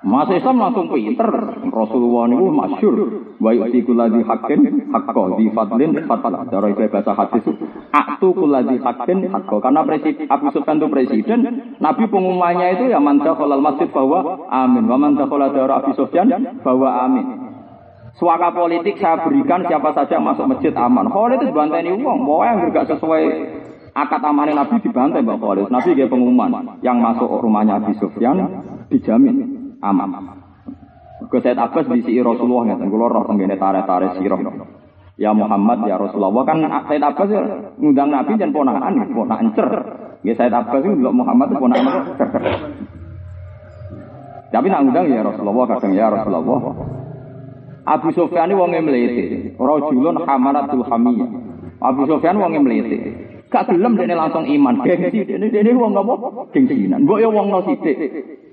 [0.00, 1.28] Masa Islam langsung pinter.
[1.68, 2.96] Rasulullah niku masyhur.
[3.36, 6.48] Wa yu'ti kulladzi haqqin haqqo di fadlin fatala.
[6.48, 7.44] Cara itu bahasa hadis.
[7.92, 9.60] Aktu kulladzi haqqin haqqo.
[9.60, 11.40] Karena presiden Abu Sufyan itu presiden,
[11.76, 14.88] Nabi pengumumannya itu ya man dakhalal masjid bahwa amin.
[14.88, 16.32] Wa man dakhala dara Abu Sufyan
[16.64, 17.39] bahwa amin.
[18.20, 21.08] Suaka politik saya berikan siapa saja masuk masjid aman.
[21.08, 23.22] Khalid itu banteni uang, bahwa yang enggak sesuai
[23.96, 25.66] akad amanah Nabi dibantai Mbak Khalid.
[25.72, 28.44] Nabi kayak pengumuman, yang masuk rumahnya Abu Sufyan
[28.92, 30.36] dijamin aman.
[31.32, 34.40] Ke Said Abbas si Rasulullah ngeten kula roh tenggene tare-tare sirah.
[35.20, 36.60] Ya Muhammad ya Rasulullah kan
[36.92, 37.40] Said Abbas ya
[37.80, 39.68] ngundang Nabi dan ponakan ponakan cer.
[40.28, 42.28] Ya Said Abbas itu Muhammad ponakan cer.
[44.52, 46.60] Tapi nak ngundang ya Rasulullah kadang ya Rasulullah.
[47.90, 51.30] Abu Sufyan wong mlete, rajulun hamaratul hamiyah.
[51.82, 52.98] Abu Sufyan wong mlete.
[53.50, 54.86] Gak gelem dene langsung iman.
[54.86, 56.46] Gengsi dene dene wong apa?
[56.54, 57.02] Gengsinan.
[57.02, 57.98] Mbok ya wong no sithik.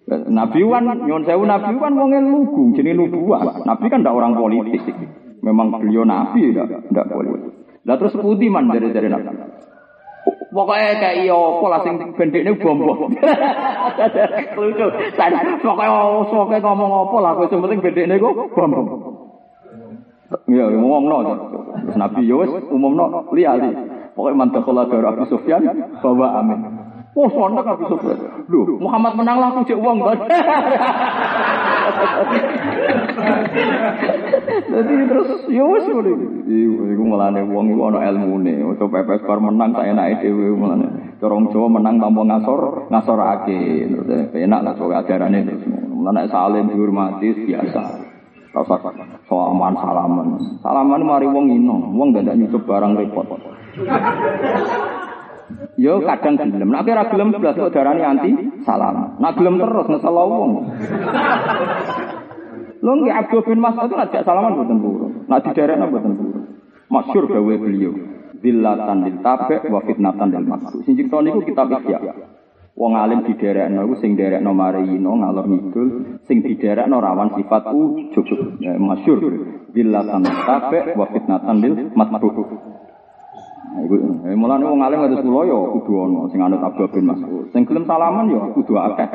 [0.09, 3.61] Nabi wan nyon sewu nabi wan wong lugu jenenge nubuah.
[3.61, 4.81] Nabi kan ndak orang politik.
[5.45, 7.53] Memang beliau nabi ndak ndak politik.
[7.85, 9.29] Lah terus putih man dari dari nabi.
[10.49, 13.13] Pokoknya kayak iya apa lah sing bendekne bom bom.
[14.57, 14.87] Lucu.
[15.61, 18.73] Pokoknya ngomong apa lah sing penting bendekne kok bom
[20.29, 20.39] bom.
[20.51, 21.17] Ya ngomongno.
[21.95, 23.97] Nabi yo wis umumno liali.
[24.17, 25.61] Pokoknya mantap kalau dari Abu Sufyan
[26.01, 26.59] bawa amin.
[27.13, 28.17] Oh, sontak Abu Sufyan.
[28.49, 30.17] Lu, Muhammad menang lah, aku cek uang kan.
[34.67, 36.13] Jadi terus, ya wes boleh.
[36.93, 38.65] Iku melane uang itu ada ilmu nih.
[38.65, 41.17] Untuk pepes bar menang, saya naik dewi melane.
[41.21, 43.17] Corong Jawa menang tanpa ngasor, ngasor.
[43.45, 45.57] Terus enak lah soal ajaran itu.
[45.93, 48.06] Melane salim dihormati biasa.
[48.57, 48.75] Rasa
[49.29, 50.27] salaman salaman.
[50.65, 53.29] Salaman mari wong ino, wong gak nyusup barang repot.
[55.77, 58.33] Yo kadang gelem, nek ora gelem blas kok darani anti
[58.65, 59.21] salam.
[59.21, 60.51] Nek gelem terus ngesel wong.
[62.81, 65.11] Lho nggih Abdul bin Mas'ud ngajak salaman mboten purun.
[65.29, 66.43] Nek diderekno mboten purun.
[66.89, 67.93] Masyhur gawe beliau.
[68.41, 70.81] Zillatan lil tabi' wa fitnatan lil mas'ud.
[70.81, 71.69] Sing cerita niku kitab.
[72.77, 75.87] Wong alim diderekno iku sing derekno marino ngalor ngidul,
[76.29, 78.61] sing diderekno rawan sifat ujug.
[78.61, 79.17] Ya, masyhur.
[79.73, 82.37] Zillatan lil tabi' wa fitnatan lil mas'ud.
[83.77, 83.95] Iku
[84.29, 87.49] eh, mulane wong alim kados kula ya kudu ana sing anut Abu bin Mas'ud.
[87.49, 89.09] Sing gelem salaman ya kudu akeh.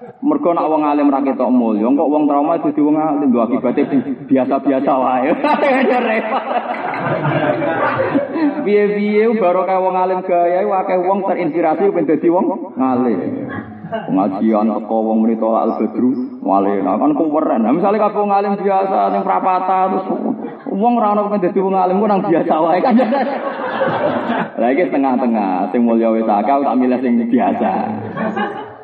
[0.00, 3.84] Mergo nek wong alim ra ketok mulya, kok wong trauma dadi wong alim lho akibate
[4.24, 5.28] biasa-biasa wae.
[8.64, 13.20] Piye-piye baru kayak wong alim gaya akeh wong terinspirasi ben dadi wong alim.
[13.90, 17.60] Pengajian teko wong muni tolak al-badru, wale kan kuweren.
[17.68, 20.06] Nah, misale kabeh wong alim biasa ning prapata terus
[20.64, 22.96] wong ora ono dadi wong alim ku nang biasa wae kan.
[24.56, 27.72] Lah iki tengah-tengah, sing mulya wis akal tak milih sing biasa.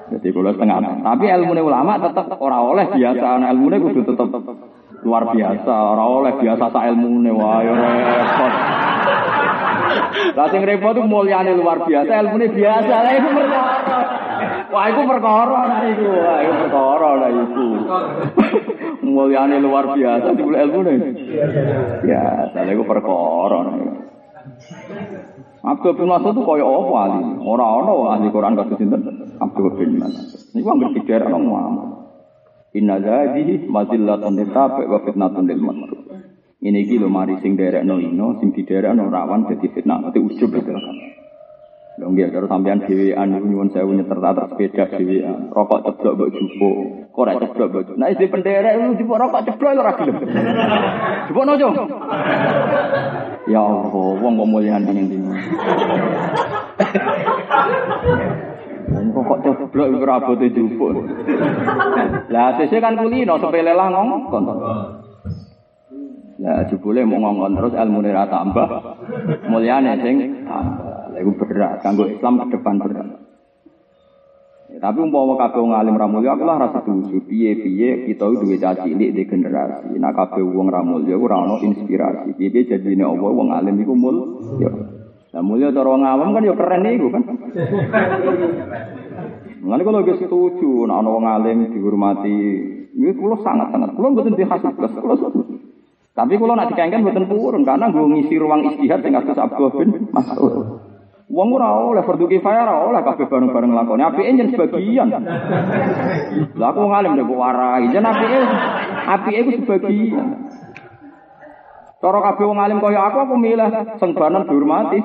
[0.06, 0.78] Jadi kalau setengah.
[1.02, 3.26] Tapi ilmu ulama tetap orang oleh biasa.
[3.42, 4.30] Nah, ilmu kudu tetap
[5.02, 5.74] luar biasa.
[5.74, 8.52] Orang oleh biasa sa ilmu wah ya repot.
[10.46, 12.94] Sing repot itu mulyane luar biasa, ilmu biasa.
[13.02, 13.98] Lah itu perkara.
[14.66, 16.06] Wah itu perkara lah itu.
[16.06, 17.66] Wah itu perkara lah itu.
[19.06, 20.98] mulyane luar biasa di ilmu nih.
[22.06, 22.58] Biasa.
[22.62, 23.58] Lah perkara.
[25.66, 27.22] Abdul bin Mas'ud itu kaya apa ahli?
[27.42, 29.02] Ora ana ahli Quran kados sinten?
[29.42, 30.54] Abdul bin Mas'ud.
[30.54, 31.96] Niku anggere pikir ana Muhammad.
[32.76, 36.00] Inna hadhihi mazillatun litabi wa fitnatun lil masrur.
[36.60, 40.72] Ini iki lho mari sing derekno ino, sing diderekno rawan dadi fitnah, dadi ujub itu.
[41.96, 45.48] Lho nggih karo sampean dhewean nyuwun sewu nyeter atas sepeda dhewean.
[45.48, 46.68] Rokok ceblok mbok jupo.
[47.08, 47.96] Kok ora ceblok mbok.
[47.96, 50.16] Nah isi penderek lu jupo rokok ceblok ora gelem.
[51.32, 51.68] Jupo nojo.
[53.48, 55.16] Ya Allah, wong kok mulyane ning ndi.
[58.92, 60.86] Wong kok ceblok iku ora bote jupo.
[62.28, 64.44] Lah sesuk kan kulino sepele lah ngongkon.
[66.44, 68.68] Ya jebule mau ngongkon terus ilmu ora tambah.
[69.48, 71.05] Mulyane sing tambah.
[71.16, 73.08] Itu berat, kanggo Islam ke depan berat.
[74.66, 78.58] Ya, tapi umpama kabeh wong alim ra mulya aku lah rasa setuju piye-piye kita duwe
[78.58, 79.94] caci cilik di generasi.
[79.94, 82.34] Nah kabeh wong ra mulya ora ono inspirasi.
[82.34, 84.68] Piye jadine Allah wong alim iku mul ya.
[85.32, 87.22] Lah mulya cara wong awam kan ya keren iku kan.
[89.62, 92.38] Mulane kalau gue setuju nek ana wong alim dihormati,
[92.90, 93.94] ini kulo sangat-sangat.
[93.94, 95.54] Kulo mboten dihasut kulo setuju.
[96.10, 100.10] Tapi kalau nak dikengken mboten purun karena gue ngisi ruang istihad sing kados Abdul bin
[100.10, 100.85] Mas'ud.
[101.26, 104.02] Wong ora oleh fardu kifayah ora oleh kabeh bareng-bareng lakoni.
[104.06, 105.10] Apike yen sebagian.
[106.54, 107.90] Lah aku ngalim nek warai.
[107.90, 108.38] Jen apike
[109.10, 110.26] apike iku sebagian.
[111.98, 113.66] Cara kabeh wong alim kaya aku aku milih
[113.98, 115.02] sengbanan dihormati.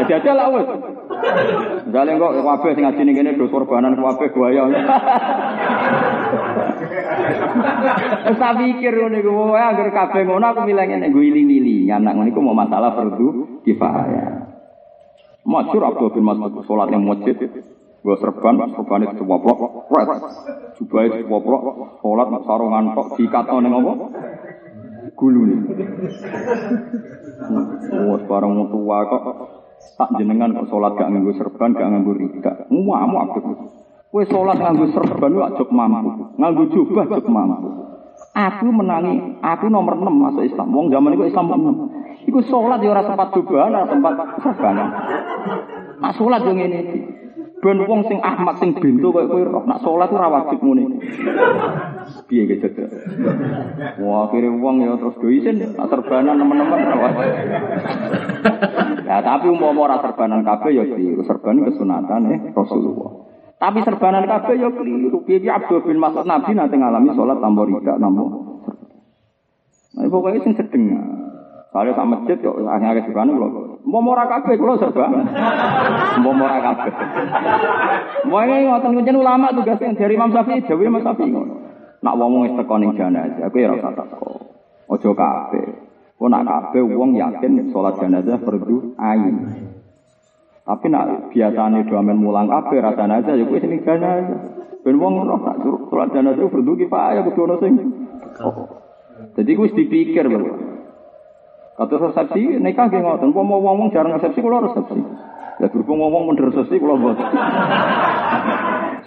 [0.00, 0.68] Jadi aja lah wes.
[1.84, 4.64] Misalnya kok kabeh sing ning kene do korbanan kabeh buaya.
[8.30, 11.90] Wis tak pikir ngono iku wae agar kabeh ngono aku milih ngene nggo iling-iling.
[11.90, 14.50] Anak ngono mau masalah fardu kifayah.
[15.40, 17.36] Masyur Abdul bin Mas'ud sholat yang masjid
[18.00, 20.08] Gue serban, serban itu sewoprok, red.
[20.80, 23.92] Jubai sewoprok, sholat sarungan tok dikata ning apa?
[25.20, 25.58] Gulu nih.
[28.08, 29.24] Wah, barang tua kok
[30.00, 32.52] tak jenengan kok sholat gak nganggo serban, gak nganggo rida.
[32.72, 33.44] Ngamu aktif.
[34.10, 37.70] Kue sholat nganggo serban lu ajok mampu, nganggo jubah ajok mampu.
[38.34, 40.74] Aku menangi, aku nomor 6 masuk Islam.
[40.74, 42.26] Wong zaman itu Islam 6.
[42.26, 44.12] Iku sholat ya ora tempat jubah, ora tempat
[44.42, 44.76] serban.
[46.02, 46.80] Nah sholat yang ini.
[47.60, 50.96] Ben wong sing Ahmad sing bintu koyo kowe roh nak salat ora wajib muni.
[52.24, 52.88] Piye ge jaga.
[54.00, 56.80] Wah, akhire wong ya terus do isin serbanan teman-teman.
[59.04, 61.20] Ya tapi umpama ora serbanan kabeh ya keliru.
[61.20, 63.29] Serban kesunatan eh Rasulullah.
[63.60, 65.20] Tapi serbanan kabeh ya keliru.
[65.28, 68.24] Piye Abdul bin Mas'ud Nabi nanti ngalami salat tanpa ridak nampa.
[69.90, 70.96] Nah, pokoknya sing sedeng.
[71.70, 73.78] Kalau sama masjid kok akhirnya serbanan lho.
[73.84, 75.06] Mau mora kabeh kula serba.
[76.24, 76.92] Mau mora kabeh.
[78.26, 81.54] Mau ini ngoten kuncen ulama tugasnya dari Imam Syafi'i, Dewi Imam Syafi'i ngono.
[82.00, 84.30] Nak wong wis teko ning jenazah, aku ya ora teko.
[84.88, 85.66] Aja kabeh.
[86.16, 89.69] Kok nak kabeh wong yakin salat jenazah fardu ain.
[90.60, 94.38] Tapi nak biasane do amen mulang kabeh ra jenazah ya kuwi sing jenazah.
[94.80, 97.72] Ben wong ngono tak suruh salat jenazah fardu kifayah kudu ono sing.
[99.34, 100.52] Jadi kuwi dipikir lho.
[101.80, 103.32] Kata resepsi nikah nggih ngoten.
[103.32, 105.00] Umpama wong-wong jarang resepsi kula resepsi.
[105.60, 107.24] Ya berhubung wong-wong mun resepsi kula mboten.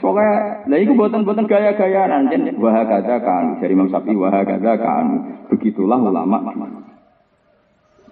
[0.02, 2.28] Soalnya, lah itu buatan-buatan gaya-gayaan.
[2.34, 5.06] Jen wah kata kan dari Imam Syafi'i wah kata kan.
[5.54, 6.42] Begitulah ulama.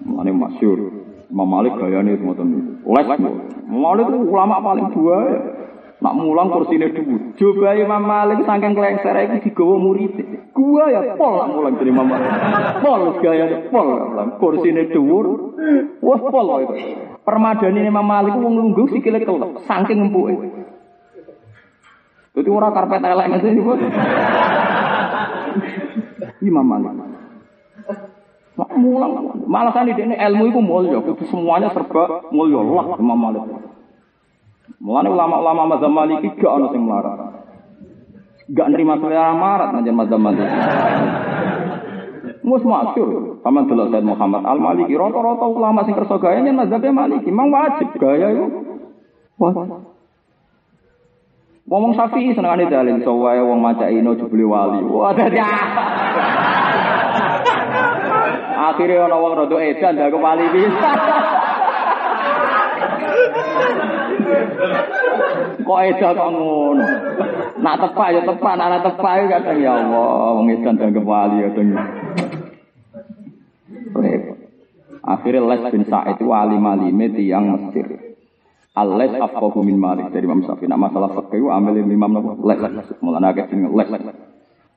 [0.05, 1.10] Mana masyur.
[1.31, 3.07] Imam Malik gayane semua Les.
[3.07, 5.19] Imam Malik itu ulama paling dua.
[6.01, 7.37] Nak mulang kursi ini dulu.
[7.37, 10.17] Coba Imam Malik saking kelengser itu digawa murid.
[10.49, 12.25] Gua ya pol nak mulang dari Imam Malik.
[12.81, 13.87] Pol gaya pol.
[14.41, 15.55] Kursi ini dulu.
[16.01, 16.73] Wah pol itu.
[17.21, 19.61] Permadani Imam Malik itu nunggu sikile kelep.
[19.69, 20.41] Saking empuk.
[22.33, 23.61] Itu orang karpet elek ini.
[26.49, 26.97] Imam Malik.
[28.57, 29.11] Mulang.
[29.71, 30.99] Kan ini ilmu itu mulia.
[31.29, 32.59] Semuanya serba mulia.
[32.59, 33.43] Allah Imam Malik.
[34.81, 37.45] Mulane ulama-ulama mazhab Maliki gak ono sing melarang.
[38.49, 40.57] Gak nerima selera marat nang mazhab Maliki.
[42.41, 46.81] Mus masyur, sama delok Said Muhammad Al Maliki, rata-rata ulama sing kersa gaya yen mazhab
[46.81, 48.45] Maliki, mang wajib gaya itu.
[49.37, 49.53] Wah.
[51.69, 54.81] Ngomong Syafi'i senengane dalil sowae wong maca ino jebule wali.
[54.81, 55.39] Wah dadi
[58.71, 60.91] Akhirnya ana wong rada edan dak wali bisa.
[65.61, 66.85] Kok eda kok ngono.
[67.59, 71.67] Nak tepak ya tepak, nak tepak ya kadang ya Allah, wong edan dan wali kadang.
[75.01, 78.15] Akhirnya Les bin Sa'id itu wali malime tiang Mesir.
[78.71, 80.69] Al-Les afqahu min Malik dari Imam Syafi'i.
[80.71, 82.59] Nak masalah fikih ambil Imam Nawawi Les.
[83.03, 83.89] Mulane akeh sing Les.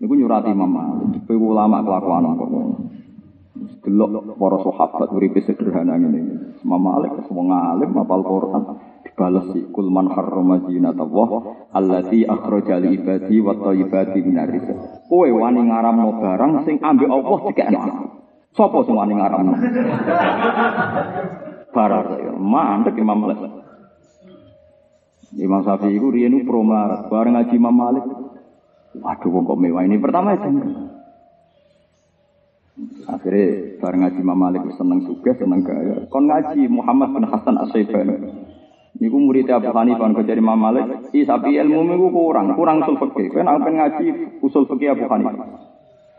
[0.00, 1.22] Niku nyurati Imam Malik.
[1.28, 2.34] Kowe ulama kelakuan
[3.54, 6.20] delok para sahabat uripe sederhana ngene.
[6.66, 8.62] Imam Malik wong alim apal Quran
[9.06, 11.30] dibales si kul man harrama zinatullah
[11.70, 14.74] allati akhraja li ibadi wa thayyibati minar rizq.
[15.06, 17.80] Kowe wani ngaramno barang sing ambek Allah dikekno.
[18.54, 19.54] Sopo sing wani ngaramno?
[21.74, 23.38] Barar ya, mandek Imam Malik.
[25.34, 26.62] Imam Syafi'i iku riyen pro
[27.10, 28.04] bareng ngaji Imam Malik.
[28.94, 30.50] Waduh kok mewah ini pertama itu.
[33.06, 36.10] Akhirnya bareng ngaji Imam Malik seneng juga, seneng gaya.
[36.10, 38.18] Kon ngaji Muhammad bin Hasan As-Saibani.
[38.98, 42.98] Niku murid Abu Hanifah kok jadi Imam Malik, i tapi ilmu niku kurang, kurang usul
[42.98, 43.30] fikih.
[43.30, 44.06] Kan aku ngaji
[44.42, 45.46] usul fikih Abu Hanifah.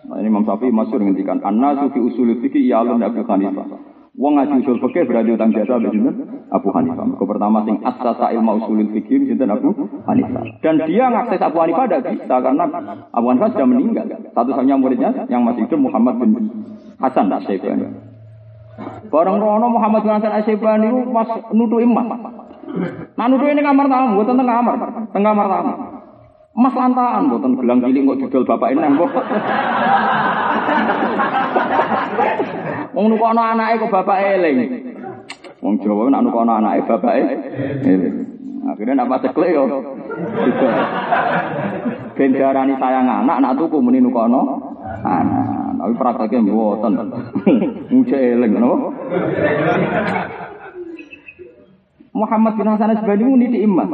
[0.06, 4.64] Nah, ini Imam Syafi'i masyhur ngendikan, "An-nasu fi usul fikih ya Abu Hanifah." Wong ngaji
[4.64, 6.16] usul fikih berarti utang jasa be sinten?
[6.48, 7.04] Abu Hanifah.
[7.04, 9.76] Mergo pertama sing asasa ilmu usulul fikih sinten Abu
[10.08, 10.44] Hanifah.
[10.64, 12.64] Dan dia ngakses Abu Hanifah tidak bisa karena
[13.12, 14.08] Abu Hanifah sudah meninggal.
[14.32, 16.32] Satu-satunya muridnya yang masih hidup Muhammad bin
[16.96, 17.92] Hasan Asy-Syaibani.
[19.12, 22.08] Bareng rono Muhammad bin Hasan Asy-Syaibani itu pas nutu emas.
[23.20, 24.76] Nah nutu ini kamar tamu, buat tentang kamar,
[25.12, 25.74] tengah kamar tamu.
[26.56, 29.12] Emas lantaan, buatan gelang cilik kok didol bapak ini nembok.
[32.96, 34.58] Wong nukono anake kok bapak eling.
[35.60, 37.42] Wong Jawa nak nukono anake bapak eling.
[38.66, 39.64] Akhirnya nak pas ceklek yo.
[42.16, 44.72] Ben darani sayang anak nak tuku muni nukono
[45.04, 45.76] anak.
[45.76, 46.94] Tapi prakteknya mboten.
[47.92, 48.90] Muja eling napa?
[52.16, 53.92] Muhammad bin Hasan Asbani ini di emas.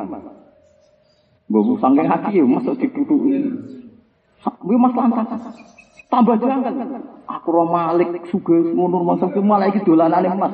[1.51, 3.49] Gue sangking hati ya masuk diduduki.
[4.61, 5.41] Gue mas lantas.
[6.11, 6.75] Tambah jangkal.
[7.39, 10.51] Aku roh malik suga ngono masa ki malah iki dolanane emas.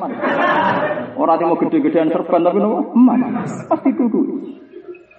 [1.17, 3.65] Ora mau gede-gedean serban tapi nopo emas.
[3.65, 4.61] Pasti duduki.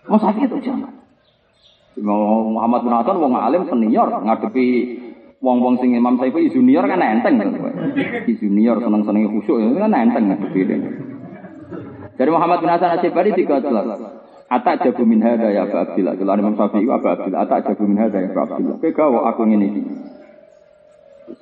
[0.07, 0.95] Mas itu jangan.
[1.99, 4.67] Muhammad bin Hasan wong alim senior ngadepi
[5.43, 7.43] wong-wong sing Imam Syafi'i junior kan enteng.
[8.39, 10.61] Junior seneng-seneng khusyuk kan enteng ngadepi.
[12.15, 13.99] Dari Muhammad bin Hasan Asyibari tiga jelas.
[14.49, 16.15] Atak jago min hada ya Abu Abdillah.
[16.15, 17.43] Kalau Imam Syafi'i Abu Abdillah.
[17.43, 18.79] Atak jago min hada ya Abu Abdillah.
[18.95, 19.43] Kau aku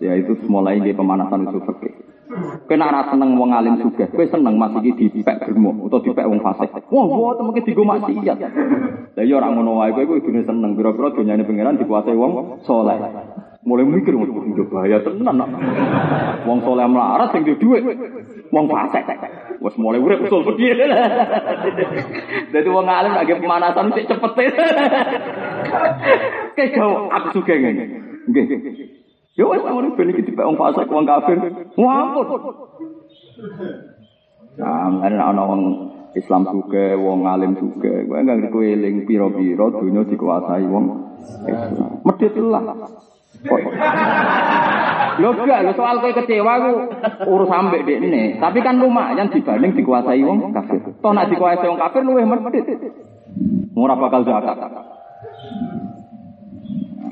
[0.02, 1.92] Ya itu mulai di pemanasan itu fakir.
[2.66, 4.10] Kena rasa seneng wong alim juga.
[4.10, 6.74] Kowe seneng masih di dipek germo atau dipek wong fasik.
[6.90, 8.38] Wah, gua mungkin digo maksiat.
[9.14, 12.98] Lah ya ora ngono wae kowe kudu seneng pira-pira donyane pangeran dikuasai wong soleh.
[13.66, 14.30] Mulai mikir wong
[14.68, 15.38] bahaya tenan.
[16.44, 17.82] Wong soleh melarat sing duwe dhuwit.
[18.50, 19.06] Wong fasik.
[19.62, 20.74] Wes mulai urip usul piye.
[22.50, 24.50] Dadi wong alim lagi pemanasan sik cepet.
[26.58, 26.82] Kayak
[27.14, 27.84] aku suka ngene.
[28.26, 29.05] Nggih.
[29.36, 31.36] Ya wis ngono ben iki dipek wong fasik wong kafir.
[31.76, 32.26] Ngampun.
[34.56, 35.62] Nah, ana ana wong
[36.16, 38.00] Islam juga, wong alim juga.
[38.08, 40.84] Kowe enggak kowe eling pira-pira dunya dikuasai wong
[41.44, 42.00] Islam.
[42.48, 42.64] Lah.
[45.20, 46.72] Lho gak, lho soal kowe kecewa ku
[47.28, 48.40] urus ambek dekne.
[48.40, 50.80] Tapi kan lumayan dibanding dikuasai wong kafir.
[51.04, 52.64] Toh nek dikuasai wong kafir luwih medhit.
[53.76, 54.56] Ora bakal zakat.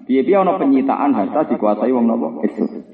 [0.05, 2.45] Piye-piye ana penyitaan harta dikuasai wong napa?
[2.45, 2.85] Islam.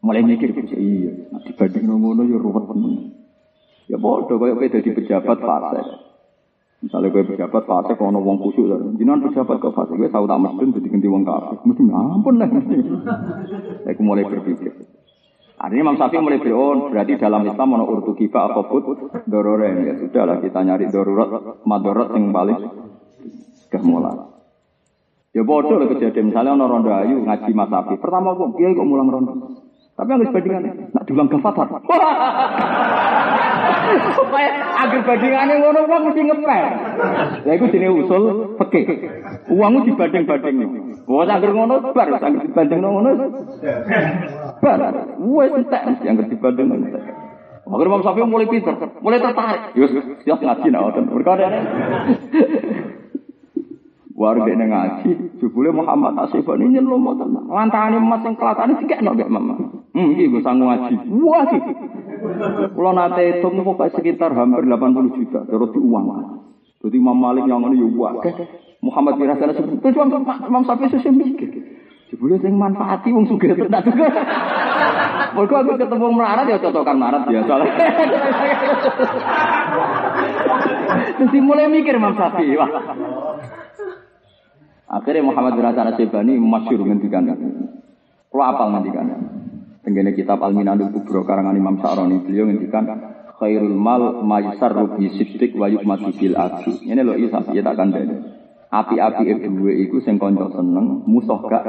[0.00, 1.12] Mulai mikir iya,
[1.44, 2.94] dibanding ngono ya ruwet tenan.
[3.86, 5.82] Ya bodoh koyo kowe dadi pejabat partai.
[6.82, 8.76] Misalnya kowe pejabat fase kono wong kusuk lho.
[8.96, 11.58] Jenengan pejabat kok fase kowe tau tak mesti dadi ganti wong kafir.
[11.62, 12.48] Mesti ampun lah.
[13.90, 14.72] Aku mulai berpikir.
[15.56, 18.84] Artinya Imam Syafi'i mulai beron, berarti dalam Islam mau urtu kifa apa put
[19.24, 22.60] dororen ya sudahlah kita nyari darurat madorot yang paling
[23.80, 24.35] mulai.
[25.36, 28.00] Ya bodoh lah kejadian misalnya orang rondo ayu ngaji Mas Sapi.
[28.00, 29.36] Pertama kok kiai kok mulang rondo.
[29.92, 31.68] Tapi harus bandingan, nak dulang gafatar.
[34.16, 34.48] Supaya
[34.80, 36.64] agar bandingannya ngono uang mesti ngepel.
[37.44, 38.80] Ya itu jenis usul peke.
[39.52, 40.56] Uangmu dibanding-banding.
[41.04, 43.10] Wah, agar ngono bar, agar dibanding ngono.
[44.64, 44.80] Bar,
[45.20, 47.04] wes entek yang dibanding entek.
[47.66, 48.72] Akhirnya Imam Syafi'i mulai pinter,
[49.04, 49.74] mulai tertarik.
[49.74, 49.90] Yus,
[50.22, 51.50] siap ngaji nah, berkata
[54.16, 55.10] Warga ini ngaji,
[55.44, 57.52] jubule Muhammad Asifan ini nyelum mau tenang.
[57.52, 59.60] Lantani emas yang kelatane tiga no gak mama.
[59.92, 61.04] Hmm, iya gue sanggup ngaji.
[61.20, 61.60] Wah sih.
[62.72, 66.06] Kalau nate itu pokoknya sekitar hampir 80 juta, terus di uang.
[66.80, 68.16] Jadi Imam Malik yang ini ya wah.
[68.80, 71.52] Muhammad bin Hasan sebut, itu Imam Sapi susu mikir.
[72.08, 74.08] Jebule sing manfaati wong sugih tenan juga.
[75.36, 77.52] Mergo aku ketemu melarat ya cocokan melarat biasa.
[81.20, 82.70] Terus mulai mikir Imam Sapi, wah.
[84.86, 87.26] Akhirnya Muhammad bin Hasan Asyibani masyur ngendikan.
[88.30, 89.06] Kalau apal ngendikan.
[89.86, 92.90] Tenggene kitab Al-Minanul Kubro karangan Imam Sa'roni beliau ngendikan
[93.38, 96.34] khairul mal maisar rubi siddiq wa yukmatu bil.
[96.82, 98.18] Ini loh isa ya tak kandani.
[98.66, 101.62] Api-api dua iku sing kanca seneng, musuh gak.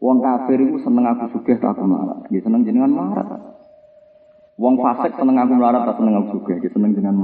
[0.00, 2.24] Wong kafir iku seneng aku sugih tak aku melarat.
[2.32, 3.28] Dia seneng jenengan melarat.
[4.56, 6.56] Wong fasik seneng aku melarat tak seneng aku sugih.
[6.64, 7.20] Dia seneng jenengan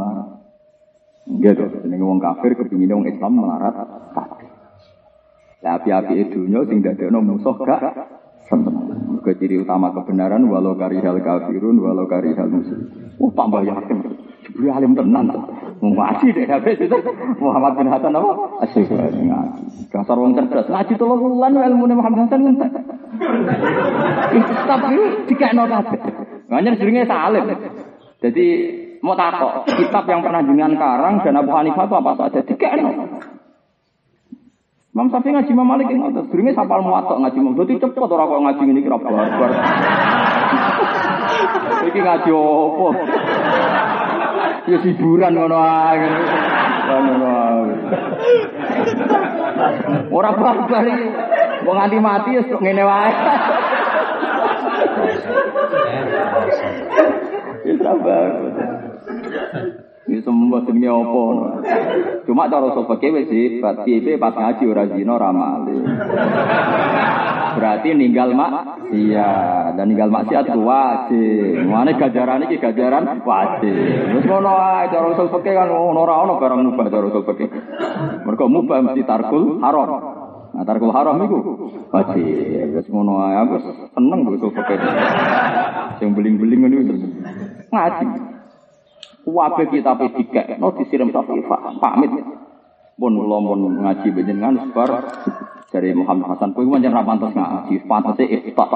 [1.27, 1.57] melarat.
[1.59, 3.74] Gitu, jenenge wong kafir kepingin wong Islam melarat
[4.15, 4.51] kafir.
[5.62, 7.94] Lah api-api dunya sing dadekno musuh gak
[8.51, 8.90] seneng.
[9.23, 12.90] Ciri utama kebenaran walau karihal kafirun walau karihal muslim.
[13.23, 14.03] Oh tambah yakin.
[14.43, 15.31] Jebule alim tenan.
[15.78, 16.99] Ngaji deh habis itu
[17.39, 18.31] Muhammad bin Hasan apa?
[18.66, 19.62] Asyik ngaji.
[19.94, 20.66] Dasar wong cerdas.
[20.66, 22.70] Ngaji tolong bulan ilmu Muhammad Hasan entek.
[24.66, 24.99] Tapi
[25.31, 26.01] dikekno kabeh.
[26.51, 27.47] Banyak jenenge salim.
[28.19, 28.47] Jadi
[29.03, 32.91] mau takok kitab yang pernah jenengan karang dan Abu Hanifah itu apa saja dikekno.
[34.93, 36.29] Imam Syafi'i ngaji Imam Malik ngotot.
[36.29, 37.57] Seringnya sapal muatok ngaji Imam.
[37.57, 39.51] Jadi cepet orang kok ngaji ini kira barbar.
[41.89, 42.89] Iki ngaji apa?
[44.69, 46.09] Ya hiburan ngono ae.
[46.87, 47.74] Ngono ae.
[50.12, 51.07] Ora barbar iki.
[51.65, 53.11] Wong nganti mati wis ngene wae.
[57.65, 58.72] Ya sabar.
[60.03, 61.23] Ini semua jenenge apa?
[62.27, 65.31] Cuma cara fikih wis sifat piye pas ngaji ora zina ora
[67.53, 71.71] Berarti ninggal mak iya dan ninggal maksiat ku wajib.
[71.71, 73.79] Mane gajaran iki gajaran wajib.
[74.19, 77.49] Wis ngono ae cara fikih kan ono ora ono barang mubah cara usul fikih.
[78.27, 79.91] Mergo mubah mesti tarkul haram.
[80.53, 81.39] Nah, tarkul haram iku
[81.95, 82.75] wajib.
[82.75, 83.55] Wis ngono ae aku
[83.95, 84.79] seneng usul fikih.
[86.03, 86.77] Sing beling-beling ngono
[87.71, 88.32] ngaji.
[89.23, 91.47] Wabe kita pedikek, no disiram Syafi'i
[91.78, 92.11] pamit.
[92.99, 94.90] Pun kula pun ngaji benjenengan sebar
[95.70, 98.66] dari Muhammad Hasan kowe pancen ra pantes ngaji, pantese ifta.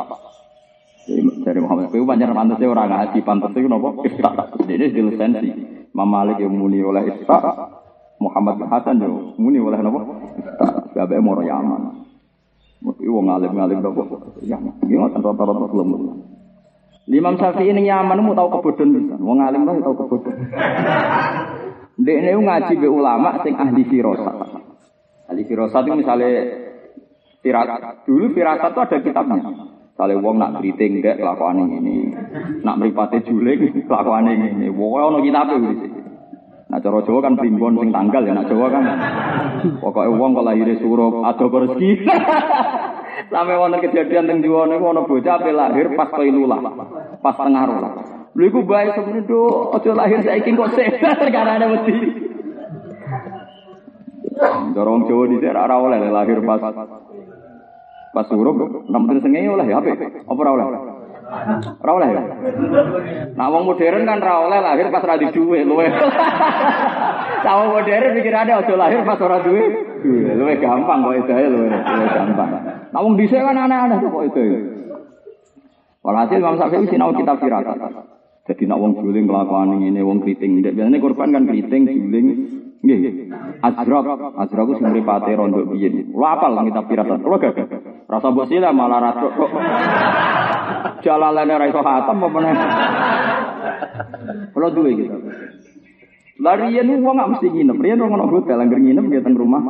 [1.42, 4.30] Dari Muhammad kowe pancen pantese ora ngaji, pantese napa ifta.
[4.64, 5.50] Dene di lisensi.
[5.90, 7.38] Imam Malik yang muni oleh ifta,
[8.22, 10.00] Muhammad Hasan yo muni oleh napa?
[10.30, 10.66] Ifta.
[10.94, 12.06] Gabe moro Yaman.
[12.86, 14.02] Mesti wong alim-alim napa?
[14.46, 15.90] Ya, iki ngoten rata-rata kelem.
[17.06, 19.14] Imam Syafi'i ning Yaman mu tau kebodohan bisa.
[19.22, 20.42] Wong alim kan kebodohan.
[22.02, 24.34] Ndekne ngaji be ulama sing ahli firasat.
[25.30, 26.30] Ahli firasat itu misalnya
[27.46, 28.10] firasat.
[28.10, 29.38] Dulu firasat itu ada kitabnya.
[29.94, 32.10] Misalnya wong nak beriting enggak kelakuan ini.
[32.66, 34.66] Nak meripate juling kelakuan ini.
[34.74, 35.78] Wong ono kitabnya wis.
[36.66, 38.84] Nah cara Jawa kan primbon sing tanggal ya, nak Jawa kan.
[39.78, 41.90] Pokoknya wong kok lahir suruh ada rezeki.
[43.16, 46.60] Sampai wonten kejadian teng Jawa niku ana bocah ape lahir pas kailulah.
[47.24, 47.90] Pas tengah rola.
[48.36, 50.76] Lha iku bae semen do aja lahir saiki kok
[51.34, 51.96] karena ada wedi.
[54.76, 56.60] Dorong Jawa di ora oleh lahir pas
[58.12, 59.92] pas suruh, namun sengenge oleh ya apa?
[60.24, 60.95] Apa ora oleh?
[61.82, 62.22] Ora oleh ya?
[63.34, 65.86] Nah wong modern kan ora oleh lahir pas ora di duwe luwe.
[67.36, 69.64] Nah wong modern pikirane aja lahir pas ora duwe.
[70.34, 71.68] Luwe gampang kok itu ya luwe
[72.10, 72.50] gampang.
[72.94, 74.42] Nah wong dhisik kan aneh-aneh kok itu.
[76.06, 77.78] Walhasil Imam Syafi'i sinau kitab firasat.
[78.46, 80.62] Jadi nak wong juling kelakuan ini, wong kriting.
[80.62, 82.26] Biasanya korban kan kriting, juling.
[82.86, 83.34] Nggih.
[83.58, 84.06] Azraq,
[84.38, 86.14] azraq ku sing mripate rondo biyen.
[86.14, 87.18] Kulo apal kitab firasat.
[87.18, 87.58] Kulo gak
[88.06, 89.50] Rasa mbok sila malah radok kok.
[91.06, 92.54] Jalalane ra iso khatam apa meneh.
[94.50, 95.14] Kulo duwe gitu.
[96.42, 97.78] Larian wong gak mesti nginep.
[97.78, 99.62] Riyen wong ono hotel angger nginep teng rumah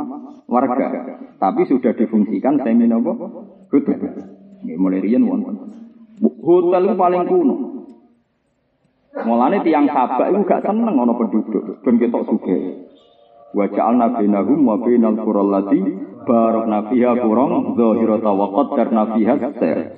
[0.49, 0.89] warga.
[1.37, 3.13] Tapi sudah difungsikan semi napa?
[3.69, 4.01] Hotel.
[4.65, 5.55] Mulai riyen wonten.
[6.41, 7.55] Hotel itu paling kuno.
[9.17, 12.85] Mulane tiang sabak itu gak seneng ono penduduk, ben ketok sugih.
[13.57, 15.49] Wa ja'alna bainahum wa bainal qural
[16.27, 19.35] lati barakna fiha qurang zahirata wa qaddarna fiha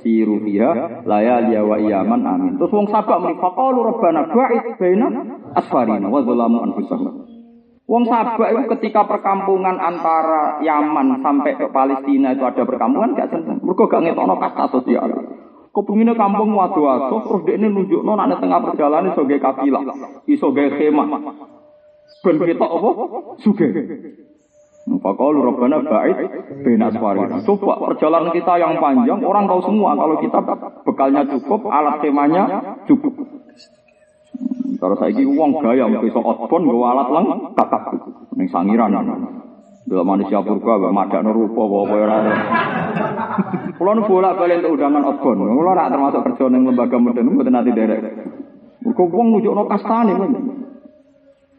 [0.05, 2.53] siru fiha layali wa iyaman amin.
[2.61, 5.09] Terus wong sabak mriki faqalu rabbana ba'id baina
[5.57, 7.15] asfarina wa zalamu anfusahum.
[7.89, 13.65] Wong sabak itu ketika perkampungan antara Yaman sampai ke Palestina itu ada perkampungan gak seneng.
[13.65, 15.09] Mergo gak ngetokno kasta sosial.
[15.73, 19.85] Kepengine kampung wado-wado terus dekne nunjukno nek tengah perjalanan iso gawe kafilah,
[20.27, 21.09] iso gawe khemah.
[22.19, 22.91] Ben ketok apa?
[23.47, 23.71] Sugih.
[24.89, 26.19] Faqalu rabbana ba'id
[26.65, 27.45] baina asfarina.
[27.45, 30.41] Coba perjalanan kita yang panjang, orang tahu semua kalau kita
[30.89, 32.45] bekalnya cukup, alat khemahnya
[32.89, 33.13] cukup.
[34.79, 37.27] Kalau saya ini uang gaya, besok outbound gue alat lang,
[37.59, 37.83] kakak,
[38.39, 38.95] ning sangiran.
[39.89, 42.19] Dalam manusia purba, madak rupa, bawa ora.
[43.81, 45.41] Kulo nu bolak balik untuk undangan outbound.
[45.49, 48.03] Kulo nak termasuk kerja ning lembaga modern, mboten nanti derek.
[48.85, 50.15] Mergo wong nunjukno kastane.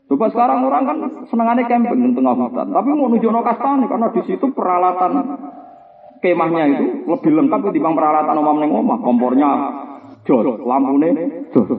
[0.09, 0.97] Coba sekarang orang kan
[1.29, 5.21] senengannya camping di tengah hutan, tapi mau nunjukno kastane karena di situ peralatan
[6.17, 8.97] kemahnya itu lebih lengkap ketimbang peralatan omam ning omah.
[9.05, 9.49] Kompornya
[10.25, 11.69] jos, lampune jos.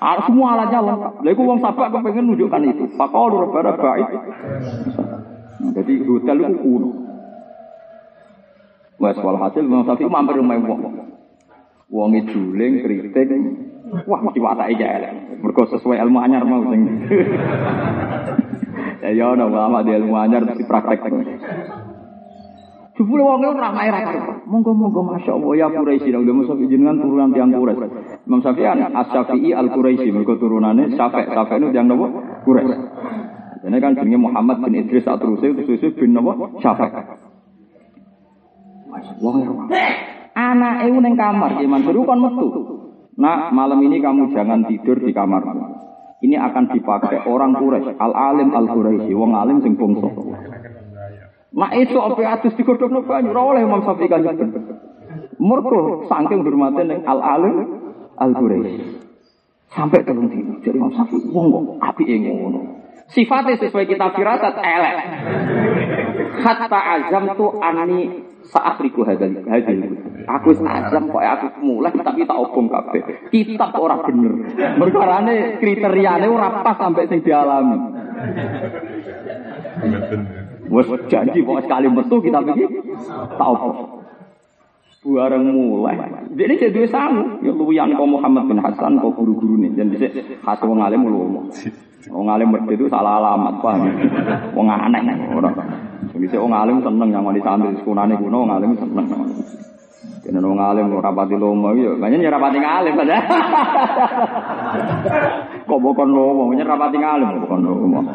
[0.00, 1.12] Ah, semua alatnya lengkap.
[1.22, 2.84] Lha iku wong sabak kepengen nunjukkan itu.
[2.96, 4.08] Pakau rabbana baik.
[5.76, 6.90] Jadi hotel itu kuno.
[8.96, 10.80] Wes walhasil Imam Syafi'i mampir rumah wong.
[11.92, 13.28] Wong juling, kritik,
[13.92, 14.20] wah
[14.68, 15.12] iki elek.
[15.44, 16.80] Mergo sesuai ilmu anyar mau sing.
[19.02, 21.02] Ya ya ono ulama di ilmu anyar mesti praktek.
[22.92, 24.04] Jebule wong ora main ra
[24.44, 27.88] Monggo-monggo masyaallah ya Quraisy nang Imam Syafi'i jenengan turunan tiang Quraisy.
[28.28, 32.06] Imam Syafi'i As-Syafi'i Al-Quraisy mergo turunane Syafi' Syafi' itu tiang napa?
[32.44, 32.76] Quraisy.
[33.64, 36.36] Ini kan jenenge Muhammad bin Idris At-Turusi itu bin napa?
[36.60, 36.90] Syafi'.
[39.24, 39.36] Wong
[40.32, 42.71] Anak itu neng kamar, Ki Mansur kon metu.
[43.18, 45.44] Nah, malam ini kamu jangan tidur di kamar.
[46.22, 50.08] Ini akan dipakai orang Quraisy, al alim al Quraisy, wong alim sing bangsa.
[51.52, 54.24] Nah, itu apa atus digodhogno banyu, ora oleh Imam Syafi'i kan.
[55.42, 57.56] Mergo saking hormate ning al alim
[58.16, 59.02] al Quraisy.
[59.72, 60.62] Sampai telung dino.
[60.64, 62.80] Jadi Imam Syafi'i wong kok apike ngono.
[63.12, 64.96] Sifatnya sesuai kita firasat elek.
[66.40, 69.78] Hatta azam tu ani saat riku hadal hadal.
[70.26, 73.30] Aku azam kok aku mulai tapi tak obong kabeh.
[73.30, 74.32] Kitab ora bener.
[74.78, 77.78] Merkarane kriteriane ora pas sampai sing dialami.
[80.72, 82.64] Wes janji kok sekali metu kita iki
[83.38, 84.02] tak obong.
[85.02, 85.98] Bareng mulai.
[86.30, 87.42] Jadi jadi dua sangu.
[87.42, 89.74] Ya luwian kok Muhammad bin Hasan kok guru-guru nih.
[89.74, 90.06] Dan bisa
[90.46, 91.50] khas wong alim lu.
[92.10, 93.90] Wong alim itu salah alamat paham.
[94.54, 95.02] Wong aneh
[95.34, 95.91] orang.
[96.12, 99.08] Bisa wong alim seneng mau disambil sekunane kuno wong alim seneng.
[100.22, 103.18] Kena nong alim rapati lomo yo, banyak rapati ngalim pada.
[105.66, 108.06] Kok bukan lomo, banyak rapati ngalim bukan lomo.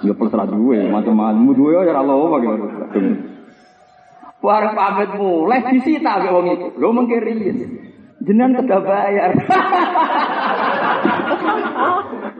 [0.00, 2.64] Ya terserah duwe, macam-macam duwe ya ora lomo gitu.
[4.40, 6.80] Warung pamit mulai disita ambek wong itu.
[6.80, 7.56] Lho mengke riyen.
[8.24, 9.36] Jenengan kedah bayar.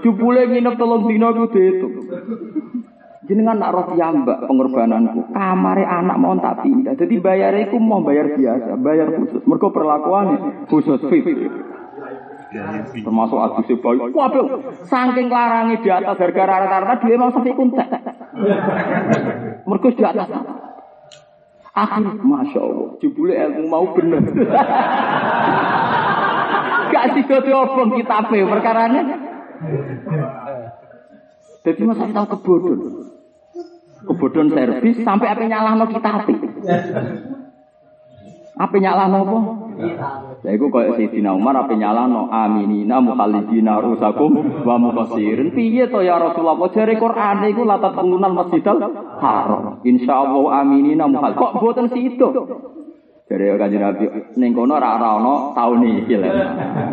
[0.00, 1.44] Jupule nginep tolong dino ku.
[3.30, 5.30] Jenengan nak roh piyambak pengorbananku.
[5.30, 6.98] Kamare anak mau tak pindah.
[6.98, 9.46] Jadi bayar iku mau bayar biasa, bayar khusus.
[9.46, 10.34] Mergo perlakuan
[10.66, 11.22] khusus fit.
[13.06, 14.10] Termasuk adus bayi.
[14.10, 17.86] Waduh, saking larangi di atas harga rata-rata dia mau sepi kuntek.
[19.62, 20.26] Mergo di atas.
[21.70, 24.26] Akhir, masya Allah, jebule ilmu mau bener.
[26.90, 29.02] Gak sih obong kita perkaranya.
[31.62, 33.09] Jadi masa tahu kebodohan
[34.06, 36.34] kebodohan servis sampai apa nyalahno kita hati.
[38.60, 39.38] Apa nyalahno apa?
[40.44, 45.56] Ya iku koyo Sayyidina Umar apa nyalahno aminina mukhalidina rusakum wa muqassirin.
[45.56, 48.76] Piye to ya Rasulullah jare Quran iku latat pengunan Masjidil
[49.20, 49.80] Haram.
[49.84, 51.32] Insyaallah aminina mukhal.
[51.36, 52.28] Kok boten situ?
[53.30, 54.04] Dari kanjeng Nabi
[54.42, 56.30] ning kono ora ana taun iki lho.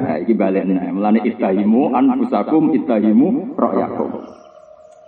[0.05, 0.93] Nah iki balik nih.
[0.93, 2.69] Mulane istahimu anfusakum
[3.57, 4.09] ra'yakum.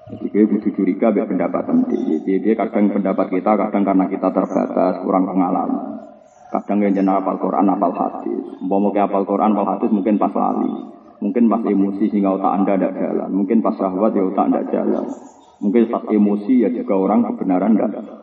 [0.10, 1.98] Jadi gue butuh curiga biar pendapat nanti.
[2.02, 6.02] Jadi dia kadang pendapat kita, kadang karena kita terbatas, kurang pengalaman.
[6.50, 8.42] Kadang yang jenar apal Quran, apal hadis.
[8.66, 10.98] Mau ke apal Quran, apal hadis mungkin pas lali.
[11.22, 13.30] Mungkin pas emosi sehingga otak anda tidak jalan.
[13.30, 15.06] Mungkin pas syahwat ya otak tidak jalan.
[15.62, 18.18] Mungkin pas emosi ya juga orang kebenaran tidak jalan.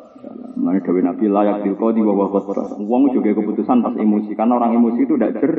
[0.58, 2.74] Mana Dewi Nabi layak dilko di bawah kota.
[2.82, 4.34] Uang juga keputusan pas emosi.
[4.34, 5.54] Karena orang emosi itu tidak jer.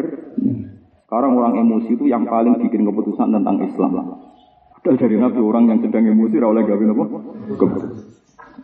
[1.07, 3.95] Sekarang orang emosi itu yang paling bikin keputusan tentang Islam.
[4.85, 7.05] Dari Nabi orang yang sedang emosi oleh gawe apa?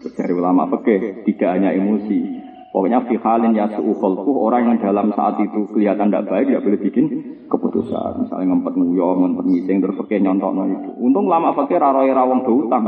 [0.04, 2.44] Dari ulama fikih tidak hanya emosi.
[2.74, 6.82] Pokoknya fi halin ya su'ukholku orang yang dalam saat itu kelihatan tidak baik ya boleh
[6.82, 7.06] bikin
[7.46, 8.26] keputusan.
[8.26, 10.90] Misalnya ngempet nguyong, ngempet ngising terus fikih nyontok itu.
[10.98, 12.82] Untung lama fikih raroi rawong utang.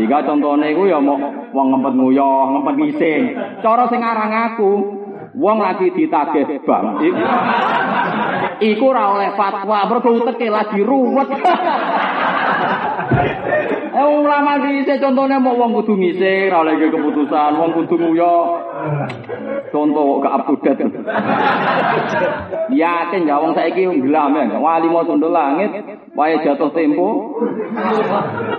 [0.00, 1.20] Jika contohnya itu ya mau
[1.52, 3.22] wong ngempet nguyong, ngempet ngising.
[3.60, 4.99] Cara sing aku,
[5.34, 6.86] wong lagi ditagih bang.
[8.60, 11.30] Iku ora oleh fatwa, mergo uteke lagi ruwet.
[13.90, 18.34] Eh ulama dhisik contone mau wong kudu ngising, ora oleh keputusan, wong kudu nguyo.
[19.74, 20.86] Contoh gak up to date.
[22.70, 25.74] Yakin ya wong saiki nglam ya, wali mau sundul langit,
[26.14, 27.34] wae jatuh tempo.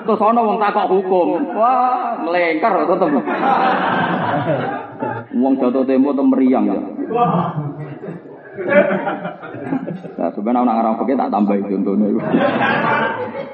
[0.03, 1.55] Terus ana wong takok hukum.
[1.55, 3.09] Wah, melengker tetep.
[5.31, 6.79] Wong jatuh tempo tem meriang ya.
[10.19, 12.07] Nah, sebenarnya Arab pakai tak tambah contohnya.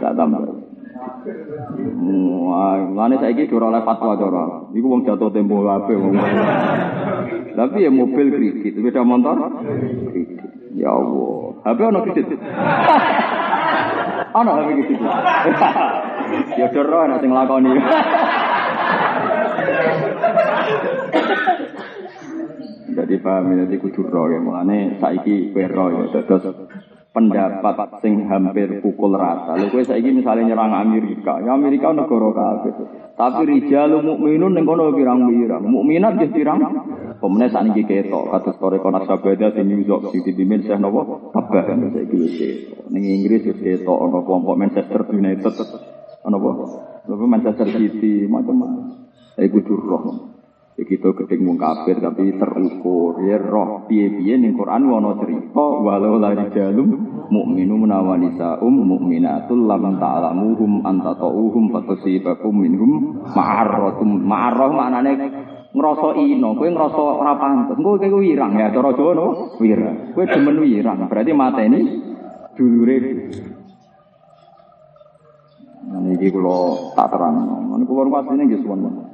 [0.02, 0.67] Tak tambah.
[2.48, 4.72] Wah, mana saya gitu oleh fatwa cara.
[4.72, 6.16] Iku wong jatuh tempo HP wong.
[7.58, 9.36] Tapi ya mobil kredit, beda motor
[10.14, 10.40] kredit.
[10.78, 12.28] Ya Allah, HP ono kredit.
[14.38, 15.00] Ono HP kredit.
[16.60, 17.72] Ya doro ana sing lakoni.
[22.92, 26.52] Jadi paham jadi kudu roh ya mulane saiki kowe roh ya terus
[27.18, 29.58] pendapat sing hampir pukul rata.
[29.58, 32.74] Lha kowe saiki misalnya nyerang Amerika, ya Amerika negara kafir.
[33.18, 35.66] Tapi rijalul mukminun ning kono pirang-pirang.
[35.66, 36.62] Mukminat nggih pirang.
[37.18, 41.34] Pemene sakniki ketok kados tore konak sabada sing nyusok sing dipimpin Syekh napa?
[41.34, 42.38] Tabah kan saiki wis.
[42.94, 45.54] Ning Inggris wis ketok ana kelompok Manchester United.
[46.22, 46.52] Ana apa?
[47.10, 49.10] Lha Manchester City macam-macam.
[49.34, 50.37] Kudu roh.
[50.78, 53.18] Begitu gedeng wong kafir tapi terukur.
[53.26, 56.94] Ya roh piye-piye ning Quran ana cerita walau la rijalum
[57.34, 64.22] mukminu menawanisa um mukminatul lam ta'lamuhum anta ta'uhum fatusibakum minhum ma'arratum.
[64.22, 65.14] Ma'arrah maknane
[65.74, 67.74] ngrasa ino kowe ngrasa ora pantes.
[67.74, 70.14] Engko kowe wirang ya cara Jawa no wirang.
[70.14, 71.80] Kowe demen wirang berarti mateni
[72.54, 72.98] dulure.
[75.88, 79.07] Nah, ini kalau tak terang, ini keluar masih ini gak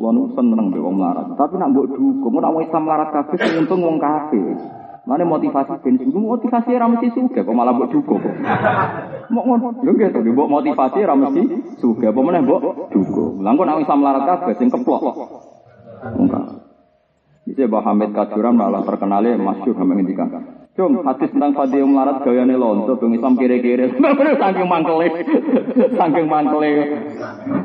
[0.00, 1.28] Kulo nu seneng mbek wong melarat.
[1.36, 4.56] Tapi nak mbok dukung, nak wong Islam melarat kabeh sing untung wong kabeh.
[5.04, 8.16] Mane motivasi ben sing motivasi ra mesti sugih kok malah mbok dukung.
[9.36, 9.68] Mok ngono.
[9.84, 11.42] Lho nggih to, mbok motivasi ra mesti
[11.84, 13.44] sugih apa meneh mbok dukung.
[13.44, 15.04] Lah kok nak Islam melarat kabeh sing keplok.
[16.16, 16.44] Enggak.
[17.44, 20.59] Bisa Mbah Hamid Kajuran malah terkenalnya masyhur sampe ngendikan.
[20.80, 24.00] Cung, hadis tentang Fadil melarat gayane lonto, bang Islam kiri-kiri.
[24.40, 25.12] Saking mangkele,
[25.92, 26.72] saking mangkele.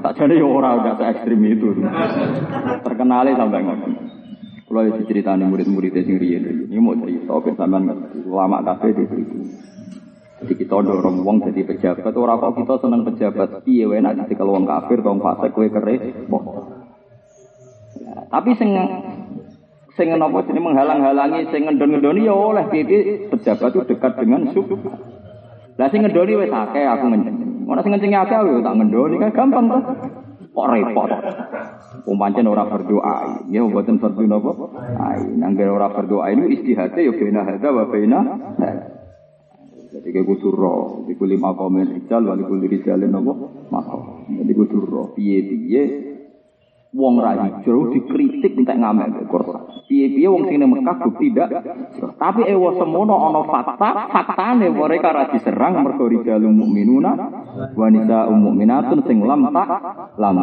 [0.04, 1.80] Tak jadi orang udah se ekstrim itu.
[2.84, 3.94] Terkenalnya sampai ngotot.
[4.68, 7.88] Kalau itu ceritanya murid-muridnya sing riyen ini mau cerita ke sampean
[8.28, 9.38] lama kafe di itu.
[10.44, 14.60] Jadi kita dorong wong jadi pejabat, orang kok kita seneng pejabat, iya wae nek kalau
[14.60, 15.96] wong kafir, wong fasik kowe kere,
[18.28, 18.76] tapi sing
[19.96, 24.68] sing napa jenenge menghalang-halangi sing ngendon-ngendoni ya oleh piye pejabat itu dekat dengan sub.
[25.76, 27.68] Lah sing ngendoni wis akeh aku ngenceng.
[27.68, 29.80] Ora sing ngenceng akeh aku tak ngendoni kan gampang to.
[30.56, 31.10] Kok repot.
[32.08, 33.48] Umpancen ora berdoa.
[33.52, 34.52] Ya mboten fardu napa?
[35.00, 38.20] Ai, nangger ora berdoa ini istihate ya bena hadza wa bena
[39.96, 44.28] Jadi kayak kudu roh, di kuli makomen rijal, wali kuli rijalin nopo makom.
[44.28, 45.84] Jadi kudu roh, piye piye
[46.96, 49.84] wong ra hijrah dikritik entek ngamek Quran.
[49.92, 51.52] Piye-piye wong sing Mekah bukti tidak.
[52.16, 57.12] Tapi ewa semono ana fakta, faktane mereka ra diserang mergo rijalul mukminuna
[57.76, 59.70] wa nisa'ul mukminatun sing lam tak
[60.16, 60.38] lam.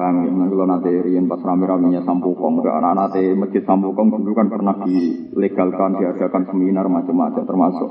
[0.00, 4.48] Paham ya, nah, kalau nanti rian pas rame-ramenya Sampukong, anak nanti masjid Sampukong dulu kan
[4.48, 7.90] pernah dilegalkan, diadakan seminar macam-macam, termasuk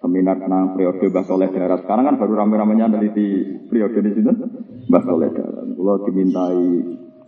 [0.00, 1.84] seminar tentang periode Mbah Soleh Darat.
[1.84, 3.28] Sekarang kan baru rame-ramenya di
[3.68, 4.32] periode di sini
[4.88, 5.66] Mbah Soleh Darat.
[5.76, 6.64] Kalau dimintai,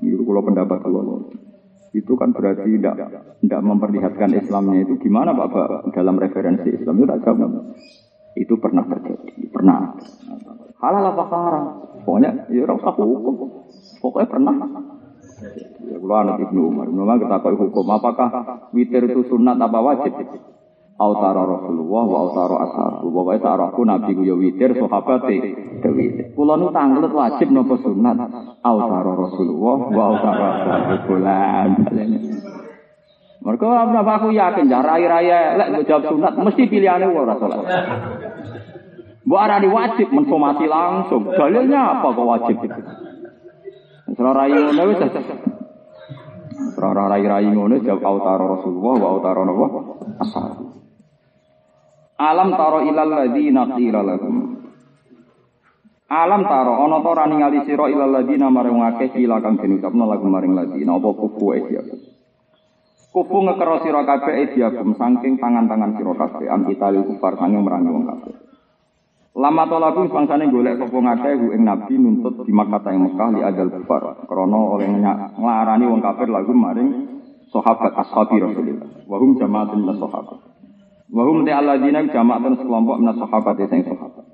[0.00, 1.28] kalau pendapat kalau
[1.92, 2.96] itu kan berarti tidak
[3.44, 7.36] tidak memperlihatkan Islamnya itu gimana Pak, Pak dalam referensi Islam itu tak.
[8.32, 9.92] Itu pernah terjadi, pernah.
[10.80, 11.64] Halal apa haram?
[12.02, 13.34] Pokoknya ya ora usah hukum.
[14.00, 14.54] Pokoknya pernah.
[15.84, 18.28] Ya, kalau anak Ibnu Umar, Umar kita hukum apakah
[18.72, 20.16] witir itu sunat apa wajib?
[21.02, 23.10] Autara Rasulullah wa autara ashabu.
[23.10, 25.36] Pokoknya sarahku Nabi ku ya witir, sahabat e
[25.90, 26.26] witir.
[26.38, 28.16] Kula nu tanglet wajib napa sunat?
[28.62, 30.94] Autara Rasulullah wa autara ashabu.
[31.10, 31.68] Bulan.
[33.42, 37.66] Mereka apa aku yakin ya raya-raya lek jawab sunat mesti pilihannya ora salat.
[39.26, 41.26] Bu arani wajib mensomasi langsung.
[41.26, 42.56] Dalilnya apa kok wajib?
[44.14, 45.02] Serah rai ngono wis.
[46.78, 49.66] Serah rai-rai ngono jawab autara Rasulullah wa autara napa?
[50.22, 50.81] Ashabu.
[52.22, 54.54] Alam taro ilal ladzina qila lahum.
[56.06, 60.26] Alam taro ana ta ora ningali sira ilal ladzina marang akeh kila kang den lagu
[60.30, 61.82] maring ladzina apa kufu ya.
[63.10, 68.06] Kufu ngekero sira kabeh ediakum saking tangan-tangan sira kabeh am kita kufar sanging merangi wong
[68.06, 68.34] kabeh.
[69.32, 73.72] Lama tolaku bangsane golek sapa ngakeh ing nabi nuntut di Makkah ing Mekah li adal
[73.72, 74.86] kufar krana oleh
[75.40, 76.88] nglarani wong kafir lagu maring
[77.50, 79.08] sahabat ashabi Rasulullah.
[79.10, 80.51] Wa hum jamaatun sahabat.
[81.12, 84.24] Wahum te alladzina jama'atun sekelompok minas sahabat sing sahabat.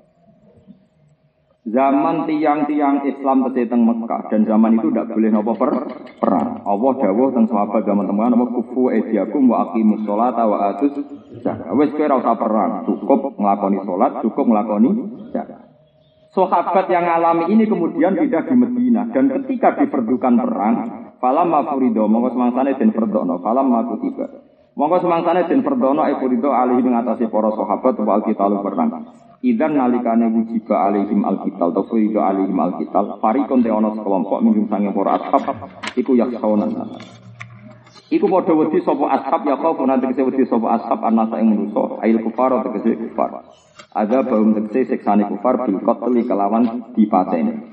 [1.69, 5.71] Zaman tiang-tiang Islam tesih teng Mekah dan zaman itu tidak boleh nopo per
[6.17, 6.63] perang.
[6.63, 10.97] Allah dawuh teng sahabat zaman teman nopo kufu ediakum wa aqimus sholata wa atus
[11.43, 11.67] zakat.
[11.75, 14.89] Wis usah perang, cukup nglakoni salat, cukup nglakoni
[15.35, 15.61] zakat.
[16.31, 20.75] Sahabat yang alami ini kemudian tidak di Medina dan ketika diperlukan perang,
[21.19, 24.25] falam mafurido mongko semangsane den perdono, falam kutiba.
[24.79, 29.11] Monggo semangsane den perdono e alih ing atase para sahabat wa alqital perang.
[29.43, 34.95] Idan nalikane wujiba alaihim alqital to purido alaihim alqital farikon te ana sekelompok minggum sange
[34.95, 35.43] para ashab
[35.99, 36.95] iku yakhawna.
[38.07, 41.99] Iku padha wedi sapa ashab ya kau nanti tegese wedi sapa ashab anasa ing manusa
[41.99, 43.51] ail kufar tegese kufar.
[43.91, 47.67] Ada baum tegese siksane kufar bil qatli kelawan dipateni.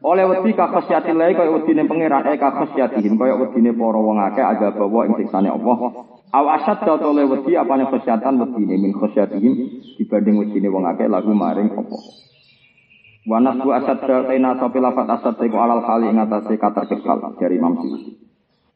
[0.00, 4.72] Oleh wedi kakhasyati lae kaya wedine pangeran eh kakhasyatihim kaya wedine para wong akeh ada
[4.72, 5.76] bawa ing siksane Allah
[6.30, 9.54] Aw asad dal oleh wedi apane khasyatan wedine min khasyatihim
[9.98, 11.98] dibanding wedine wong akeh lagu maring apa.
[13.26, 17.34] Wa nasu asad dal taina sapi lafat asad iku alal kali ing atase kata kekal
[17.34, 18.14] dari Imam Suyuti.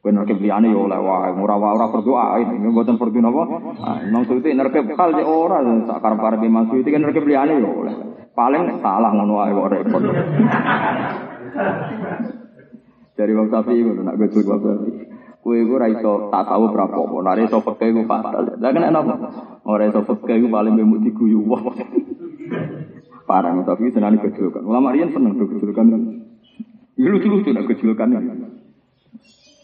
[0.02, 3.46] Bener kebliane yo oleh wae ora ora berdoa ini mboten perdu napa.
[3.86, 7.70] Ah, Imam Suyuti nerke kal yo ora sak karep-karep Imam Suyuti kan nerke bliane yo
[7.70, 7.94] oleh.
[8.34, 10.02] Paling salah ngono wae kok repot.
[13.14, 15.13] Dari Imam Syafi'i ngono nak betul Syafi'i.
[15.44, 17.20] Kue gue raiso tak tahu berapa pun.
[17.20, 18.56] Nari so pakai gue fatal.
[18.56, 19.14] Lah kena apa?
[19.68, 21.60] Orang iso pakai gue paling bemu diguyu wah.
[23.28, 24.64] Parah tapi senang kecilkan.
[24.64, 25.84] Ulama rian seneng tuh kecilkan.
[26.96, 28.08] Ini lucu lucu nak kecilkan.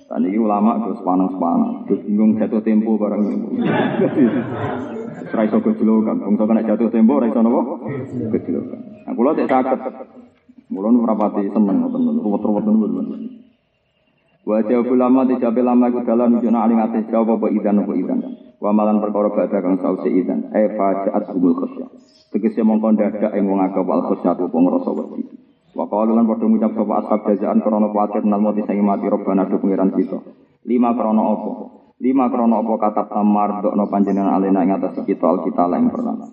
[0.04, 1.32] Tadi ini ulama terus panas.
[1.88, 3.64] Terus bingung jatuh tempo barang ini.
[5.32, 6.16] Raiso kecilkan.
[6.20, 7.88] Bangsa kena jatuh tempo raiso nopo
[8.36, 9.08] kecilkan.
[9.08, 9.80] Nah, kalau tidak sakit.
[10.68, 11.88] Mulai merapati seneng.
[12.20, 13.48] Ruwet-ruwet teman-teman.
[14.40, 18.18] Wa jawab lama dijawab lama iku dalan nunjukna aling ate jawab apa idan apa idan.
[18.56, 20.48] Wa malan perkara badha kang sause idan.
[20.56, 21.86] E fajaat humul khosya.
[22.32, 25.22] Tegese mongko dadak ing wong akeh wal khosya apa ngrasa wedi.
[25.76, 29.60] Wa qalu lan padha ngucap sapa jazaan krana kuwatir nal mati sing mati robana do
[29.60, 30.18] pengiran kita.
[30.64, 31.52] Lima krana apa?
[32.00, 36.26] Lima krana apa katab tamar dokno panjenengan alena ing atas kita al kita lain pertama.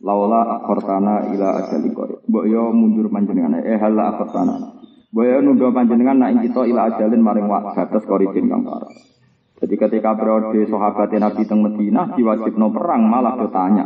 [0.00, 2.14] Laula akhortana ila ajali qori.
[2.24, 4.79] Mbok yo mundur panjenengan eh hala akhortana.
[5.10, 8.94] Boyo nundo panjenengan nak kita ila ajalin maring batas koridin kang parah.
[9.60, 13.84] Jadi ketika periode sahabat Nabi teng Madinah diwajibno perang malah bertanya,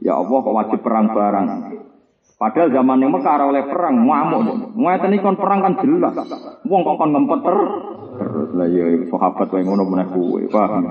[0.00, 1.46] ya Allah kok wajib perang barang?
[2.40, 4.72] Padahal zaman yang Mekah oleh perang ngamuk.
[4.72, 6.16] Ngeten kon perang kan jelas.
[6.64, 7.56] Wong kok kon ngempet ter
[8.30, 10.86] terus lah ya sahabat wae ngono meneh kuwe paham?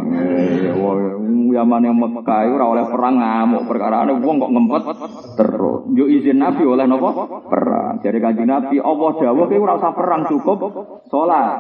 [0.60, 0.76] Ya
[1.50, 3.64] Yaman yang Mekah ora oleh perang ngamuk.
[3.66, 4.84] Perkara wong kok ngempet
[5.40, 5.80] terus.
[5.96, 7.10] Yo izin Nabi oleh napa
[7.48, 8.04] perang.
[8.04, 10.60] Jadi kanjeng Nabi Allah dawuh kowe ora usah perang cukup
[11.08, 11.58] salat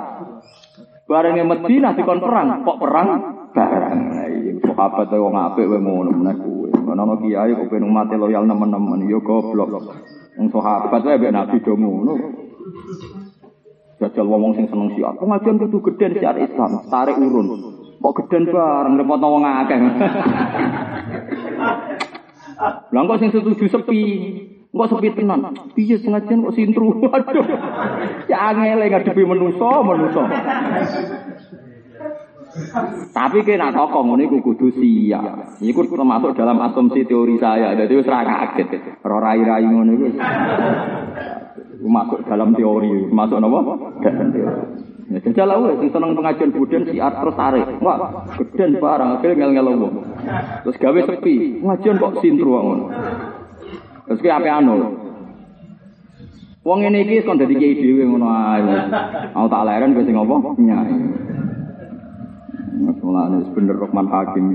[1.09, 3.07] bareng Madinah dikon perang kok perang?
[3.55, 3.97] Barang.
[4.29, 6.69] Iya sahabat wong apik wae ngono meneh kuwe.
[6.89, 9.07] Ana kiai kok pengen mati loyal nemen-nemen.
[9.07, 9.73] Yo goblok.
[10.35, 12.13] Wong sahabat wae Nabi do ngono
[13.99, 15.11] Jajal wong sing seneng siar.
[15.19, 17.47] Pengajian kudu geden siar Islam, tarik urun.
[17.99, 19.79] Kok geden bareng repot wong akeh.
[22.95, 24.01] Lah kok sing setuju sepi.
[24.71, 25.51] Kok sepi tenan.
[25.75, 26.95] Piye sengajan kok sintru.
[27.15, 27.43] Aduh.
[28.31, 30.23] Ya angel ngadepi menusa, menusa.
[33.11, 35.59] Tapi kena tokoh ngono iku kudu siap.
[35.59, 37.75] Iku termasuk dalam asumsi teori saya.
[37.75, 39.03] Jadi wis ra kaget.
[39.03, 40.07] Ora rai-rai iku
[41.83, 43.59] masuk dalam teori, masuk apa?
[44.03, 44.63] Dalam teori.
[45.09, 47.65] Ya jajal lah, sing seneng pengajian buden si terus tarik.
[47.81, 49.89] Wah, geden barang, akhirnya ngel ngel
[50.61, 52.85] Terus gawe sepi, pengajian kok sintru ngono.
[54.05, 54.77] Terus ki ape anu?
[56.61, 58.61] Wong ini iki kon dadi kiai dhewe ngono ae.
[59.33, 60.35] Aku tak leren kowe sing apa?
[60.61, 60.93] Nyai.
[63.09, 64.45] Mulane bener Rahman Hakim.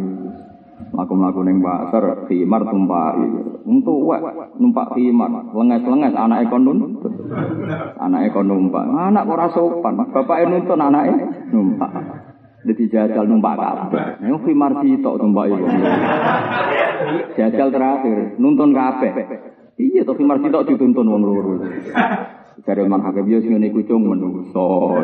[0.95, 3.27] Laku-laku neng pasar, khimar tumpai.
[3.67, 4.23] Untuk wek
[4.63, 7.11] numpak khimar, lenges-lenges anak ekon nuntut.
[7.99, 8.87] Anak ekon numpak.
[8.87, 11.05] Anak ora sopan, bapak nuntun anak
[11.51, 11.91] numpak.
[12.63, 14.23] Jadi jajal numpak kabeh.
[14.23, 15.67] Yang khimar sitok tumpak iku.
[17.43, 19.13] Jajal terakhir, nuntun kabeh.
[19.75, 21.59] Iya to khimar sitok dituntun wong loro.
[22.63, 24.95] Jare man hakim yo sing ngene menungso.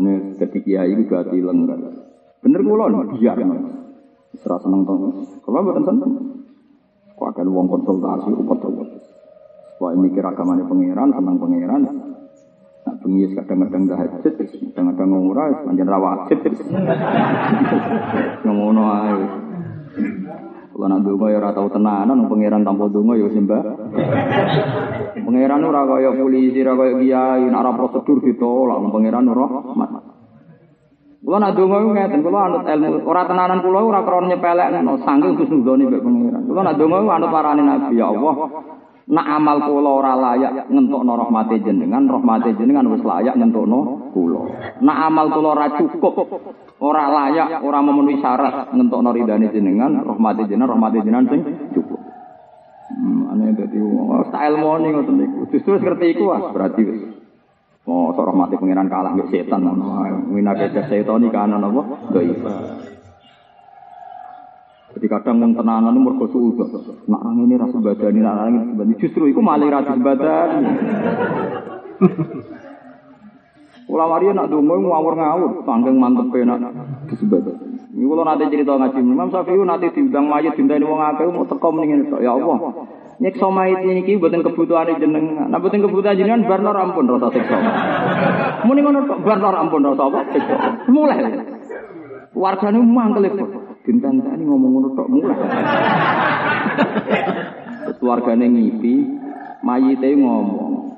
[0.00, 1.36] Ane dadi kiai iku gak.
[2.40, 3.38] Bener kula biar
[4.40, 4.94] Ora seneng to.
[5.44, 6.12] Kula mboten seneng.
[7.18, 8.88] Kok akan wong konsultasi upet-upet.
[9.80, 11.82] Wah mikir agamane pangeran, seneng pangeran.
[12.80, 14.34] Nak bengi kadang-kadang tahajud,
[14.72, 16.40] kadang-kadang ora, pancen ra wajib.
[18.48, 19.20] Ngono ae.
[20.72, 23.62] Kalau nak donga ya ora tau tenanan, pangeran tanpa donga ya sembah.
[25.28, 29.99] Pangeran ora kaya polisi, ora kaya kiai, nak prosedur ditolak, pangeran ora rahmat.
[31.20, 33.04] Kulo nak donga ngeten, kulo anut ilmu.
[33.04, 36.42] Ora tenanan kulo ora krana nyepelekno, saking khusnudzone mbek pangeran.
[36.48, 38.34] Kulo nak donga anut parane Nabi ya Allah.
[39.10, 44.40] Nak amal kula ora layak ngentokno rahmate jenengan, rahmate jenengan wis layak ngentokno kula.
[44.80, 46.14] Nak amal kula ora cukup,
[46.78, 51.42] ora layak, ora memenuhi syarat ngentokno ridane jenengan, rahmate jenengan, rahmate jenengan sing
[51.74, 52.00] cukup.
[52.90, 53.78] Hmm, ane dadi
[54.30, 55.38] tak ilmone ngoten niku.
[55.58, 56.24] Justru ngerti iku
[56.54, 57.19] berarti wis
[57.90, 59.66] Oh, sok rahmati pengiran kalah mbek setan.
[60.30, 61.82] Mina kece setan iki ana napa?
[62.14, 62.38] Dhaif.
[64.94, 67.10] Jadi kadang wong tenanan itu mergo suudzon.
[67.10, 68.46] Nak ini rasa badani, nak
[68.86, 70.70] ini justru iku malah ra badani.
[73.90, 76.62] Ulama dia nak dongo ngawur-ngawur, sangking mantep nak
[77.10, 77.42] disebut.
[77.90, 81.74] Ini kalau nanti cerita ngaji, Imam Syafi'i nanti diundang mayat dintani wong akeh mau teko
[81.74, 82.58] mendingin ya Allah.
[83.20, 85.52] Nyekso mayit ini ki buatan kebutuhan jenengan.
[85.52, 87.52] Nah buatan kebutuhan jenengan barnor ampun rasa sekso.
[88.64, 90.20] Muni ngono kok barnor ampun rasa apa.
[90.88, 91.20] Mulai.
[92.32, 93.44] Wargane mangkel itu.
[93.84, 95.36] Dinten tani ngomong ngono tok mulai.
[98.00, 98.94] Keluargane ngipi,
[99.60, 100.96] mayite ngomong.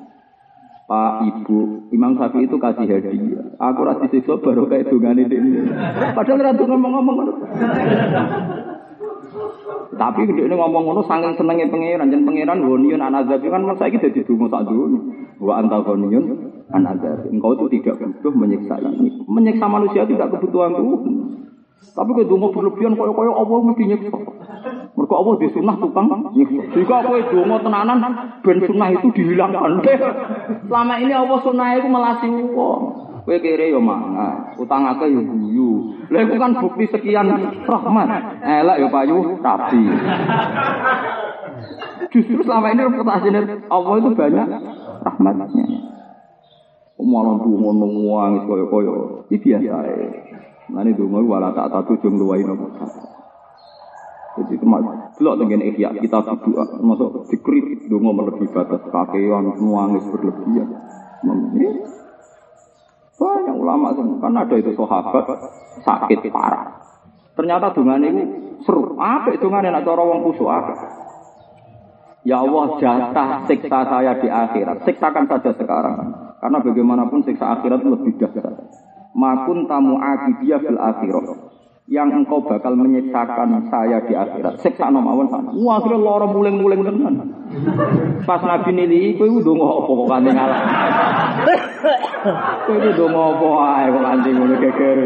[0.87, 3.43] Pak Ibu, Imam Syafi'i itu kasih hadiah.
[3.59, 5.65] Aku rasa disiksa baru kayak dungane ini.
[6.15, 7.17] Padahal ratu ngomong-ngomong
[9.93, 14.01] Tapi gede ini ngomong ngono sangat senengnya pangeran dan pangeran wonion anazab kan masa ini
[14.01, 14.99] jadi dungo tak dulu.
[15.37, 16.25] Wa anta wonion
[16.73, 17.29] anazab.
[17.29, 19.21] Engkau itu tidak butuh menyiksa ini.
[19.29, 21.01] Menyiksa manusia tidak kebutuhan tuh.
[21.93, 24.19] Tapi kalau dungo berlebihan koyo koyo Allah mesti nyiksa.
[24.93, 26.63] Mereka Allah di sunnah tukang nyiksa.
[26.73, 27.99] Jika aku dungo tenanan
[28.41, 29.85] ben sunnah itu dihilangkan.
[30.73, 33.12] Selama ini Allah sunnah itu melasi uang.
[33.23, 35.95] Kowe kere yo mangan, utang akeh yo guyu.
[36.11, 37.31] Lha iku kan bukti sekian
[37.63, 38.09] rahmat.
[38.43, 39.83] Elek yo payu tapi.
[42.11, 43.41] Justru selama ini reputasinya
[43.71, 44.47] Allah itu banyak
[45.07, 45.65] rahmatnya.
[47.03, 49.27] Malah dungo nangis koyo-koyo.
[49.31, 50.07] Iki biasa ya.
[50.75, 52.75] Nanti dungo wala tak tatu jung luwai nopo.
[54.33, 60.73] Jadi termasuk delok tengen ihya kita berdoa termasuk dikrit donga melebihi batas kakean nuangis berlebihan.
[63.73, 64.21] Ulama semua.
[64.21, 65.25] Kan ada itu sahabat
[65.81, 66.77] sakit parah.
[67.33, 68.23] Ternyata dengan ini
[68.69, 69.01] seru.
[69.01, 70.53] Apa itu dengan nak cara wong kusuk
[72.23, 74.85] Ya Allah jatah siksa saya di akhirat.
[74.85, 76.13] Siksakan saja sekarang.
[76.37, 78.53] Karena bagaimanapun siksa akhirat lebih dahsyat.
[79.17, 81.27] Makun tamu akibiyah fil akhirat.
[81.93, 84.65] Yang engkau bakal menyiksakan saya di akhirat.
[84.65, 85.53] Siksa mawon sana.
[85.53, 87.15] Wah, akhirnya lara muling-muling tenan.
[88.25, 90.61] Pas Nabi nili kowe ndonga apa kok kanthi ngalah.
[92.65, 94.99] Kowe ndonga apa ae kok kanthi ngono geger.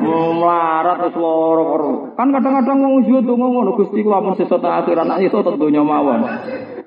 [0.00, 1.64] Melarat wis lara
[2.16, 6.24] Kan kadang-kadang wong ujian ndonga ngono Gusti kula mun sesuk akhirat nek iso donya mawon.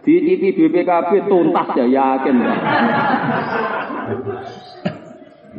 [0.01, 2.35] Dicipi BPKB tuntas ya yakin.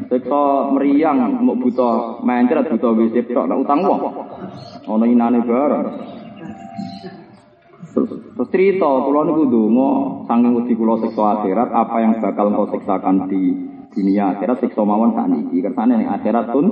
[0.09, 4.01] Siksa meriang mau buta mencret buta WC tok nek utang wong.
[4.89, 5.87] Ana inane bareng.
[7.91, 8.11] Terus
[8.55, 9.89] cerita kula niku ndonga
[10.31, 13.43] saking wedi kula siksa akhirat apa yang bakal engkau siksakan di
[13.91, 16.67] dunia akhirat siksa mawon sakniki kersane ning akhirat pun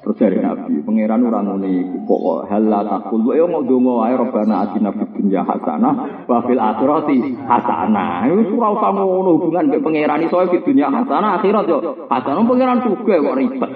[0.00, 4.96] Terus dari Nabi, pangeran ora iku kok halal takul yo mau donga ae robana atina
[4.96, 8.24] fid dunya hasanah wa fil akhirati hasanah.
[8.32, 12.80] Iku ora usah ngono hubungan mbek pangeran iso fid dunya hasanah akhirat yo hasanah pangeran
[12.80, 13.70] juga kok ribet.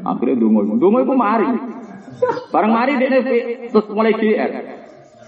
[0.00, 0.60] Akhirnya donga.
[0.80, 1.48] Donga iku mari.
[2.48, 3.18] Bareng mari dekne
[3.68, 4.50] terus mulai GR.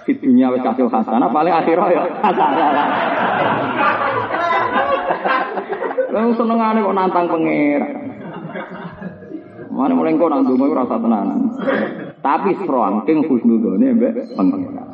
[0.09, 2.89] Fid dunya wis hasil hasanah paling akhirat yo hasanah.
[6.09, 8.12] Lalu senengane kok nantang pangeran.
[9.73, 11.49] Mana mulai kau nang dungo rasa tenanan.
[12.21, 14.85] Tapi serangking husnudone mbek pengira.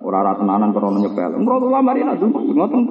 [0.00, 1.42] Ora ora tenanan krono nyepel.
[1.42, 2.82] Engko ulama mari nak dungo ngoten.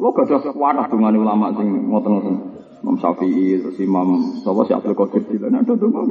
[0.00, 2.34] Lo gak ada wadah dungane ulama sing ngoten-ngoten.
[2.82, 6.02] Imam Syafi'i, terus Imam sapa si Abdul Qadir Jilani ada dungo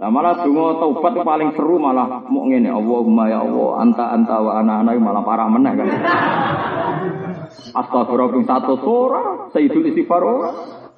[0.00, 4.56] Lah malah dungo taubat paling seru malah mau ngene Allahumma ya Allah anta anta wa
[4.56, 5.88] ana ana malah parah meneh kan.
[7.76, 9.22] Astagfirullah satu sora,
[9.52, 10.24] Sayyidul Istighfar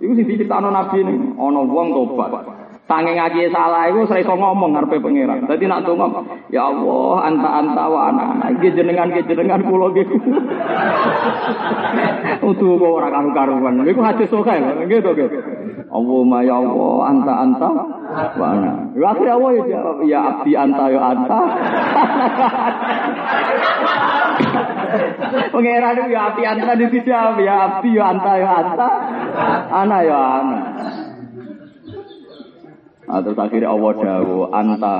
[0.02, 2.42] Iku sing diciptakno Nabi ini, ana wong tobat.
[2.90, 5.46] Sange ngaji salah iku ora iso ngomong ngarepe pangeran.
[5.46, 6.10] Dadi nak donga,
[6.50, 8.50] ya Allah, anta anta wa ana.
[8.58, 10.02] Iki jenengan iki jenengan kula nggih.
[12.50, 13.86] Utuh kok ora karu-karuan.
[13.86, 15.30] Iku hadis sokae nggih to nggih.
[15.86, 17.70] Allahumma ya Allah, anta anta
[18.34, 18.90] wa ana.
[18.98, 21.38] Ya akhir Allah ya jawab, ya abdi anta ya anta.
[25.52, 28.89] Pangeran itu ya abdi anta dijawab, ya abdi ya anta ya anta.
[29.73, 30.60] Ana ya ana.
[33.02, 34.97] Nah, terus akhirnya Allah dawu anta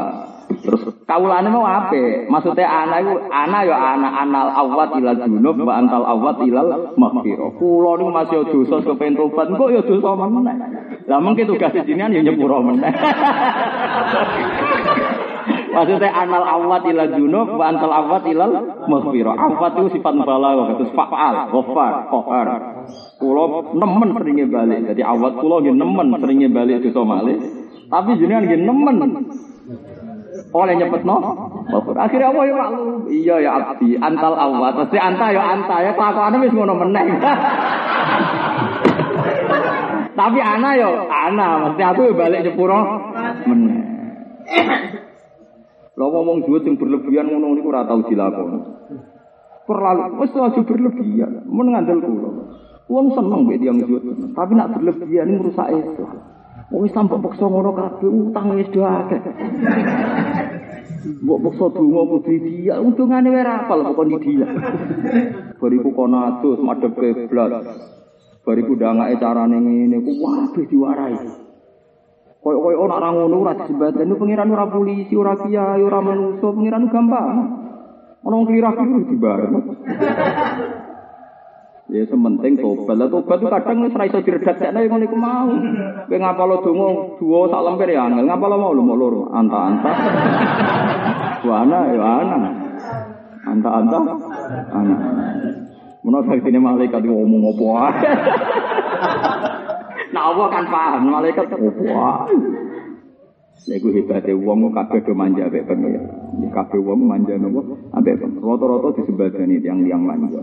[0.61, 2.29] terus kaulane mau apa?
[2.29, 7.57] Maksudnya ana itu ana ya ana anal awat ilal junub wa antal awat ilal maghfirah.
[7.57, 10.57] Kula niku masih dosa kepen tobat, kok ya dosa meneh.
[11.09, 12.93] Lah mengke tugas jenengan ya nyepuro meneh.
[15.73, 18.53] Maksudnya anal awat ilal junub wa antal awat ilal
[18.85, 19.35] maghfirah.
[19.35, 22.49] Awat itu sifat mubalaghah, terus fa'al, ghafar, qahar.
[23.17, 24.81] Kula nemen seringnya balik.
[24.93, 27.37] Jadi awat kula nggih nemen seringnya balik dosa malih.
[27.89, 28.97] Tapi jenengan nggih nemen.
[30.53, 31.17] Oleh nyebut no
[31.97, 33.97] akhirnya apa ya maklum iya ya abdi.
[33.97, 34.77] Antal awat.
[34.85, 35.97] Pasti anta ya anta ya.
[35.97, 37.09] Kelakuannya wis ngono meneng
[40.13, 41.49] tapi ana ya ana.
[41.73, 42.81] Mesti aku ya balik nyepuro
[43.49, 43.81] meneng
[46.03, 48.59] lo ngomong jual yang berlebihan ngono niku ora tau dilakoni
[49.71, 52.31] terlalu wis aja berlebihan mun ngandel kula
[52.91, 54.03] wong seneng mbek tiyang jual
[54.35, 56.05] tapi nak berlebihan ini merusak itu
[56.73, 59.21] Wong Islam kok paksa ngono kabeh utang wis do akeh.
[61.21, 64.49] Mbok paksa donga kudu dia, untungane wae ra apal kok dia.
[65.61, 67.53] Bariku kono adus madhep kiblat.
[68.41, 71.52] Bariku ndangake carane ngene ku waduh diwarai.
[72.43, 77.39] Koyo-koyo ora ora ngono ora disebatan pengiran ora polisi, ora kiai, ora manusa, pengiran gampang.
[78.27, 79.55] Ono wong kira-kira dibareng.
[81.93, 82.99] Ya sementing tobat.
[82.99, 85.51] Lah tobat itu kadang wis ra iso diredakne ngono iku mau.
[86.11, 86.57] Kowe ngapalo
[87.19, 88.27] dua sak lemper ya angel.
[88.27, 89.29] Ngapalo mau lho.
[89.31, 89.91] Anta-anta.
[91.47, 92.39] Wana ya ana.
[93.47, 93.99] Anta-anta.
[94.73, 94.97] Ana.
[96.03, 97.71] Menawa saktine malaikat ngomong apa.
[100.13, 102.37] Nah Allah kan paham malaikat apa wae.
[103.63, 106.05] Lha iku hebate wong kabeh do manja mek pengen.
[106.53, 107.79] Kabeh wong manja nopo?
[107.97, 110.43] Ambek rata-rata disembadani tiang-tiang manja.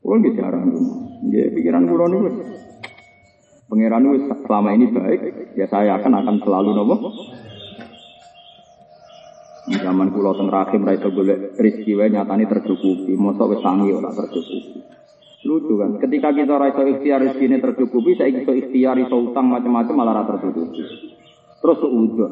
[0.00, 0.72] Kulo nggih jarang.
[1.28, 2.30] Nggih pikiran kulo niku
[3.72, 6.96] Pangeran wis selama ini baik, ya saya akan akan selalu nopo.
[9.72, 11.08] Zaman kulo teng rahim ra iso
[11.56, 14.92] rezeki wae tercukupi, mosok wis sangi ora tercukupi.
[15.42, 19.94] Lucu kan, ketika kita ora iso ikhtiar rezekine tercukupi, saya iso ikhtiar iso utang macam-macam
[19.98, 20.82] malah ora tercukupi.
[21.58, 22.30] Terus udah.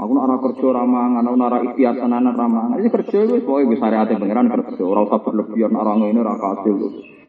[0.00, 2.82] Aku nak kerja ora mangan, aku nak ikhtiar tenanan ora mangan.
[2.82, 6.76] Iki kerja wis pokoke wis syariate pangeran kerja, ora usah berlebihan ora ngene ora kasil.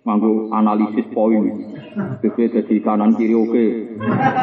[0.01, 1.45] Nganggo analisis poin.
[2.25, 3.67] BP dadi kanan kiri oke.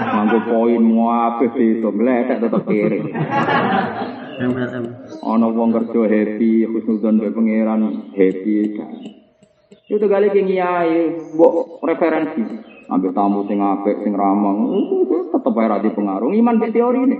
[0.06, 3.00] Nganggo poin muapeh itu meletek tetep kiri.
[5.18, 8.78] Ana wong kerja happy, khusnudzon be pangeran happy.
[9.88, 12.44] Itu kali ki ngiyai, mbok referensi.
[12.92, 14.52] Ambil tamu sing apik, sing ramah,
[15.32, 16.28] tetep ae ra pengaruh.
[16.32, 17.16] Iman mek teori ini.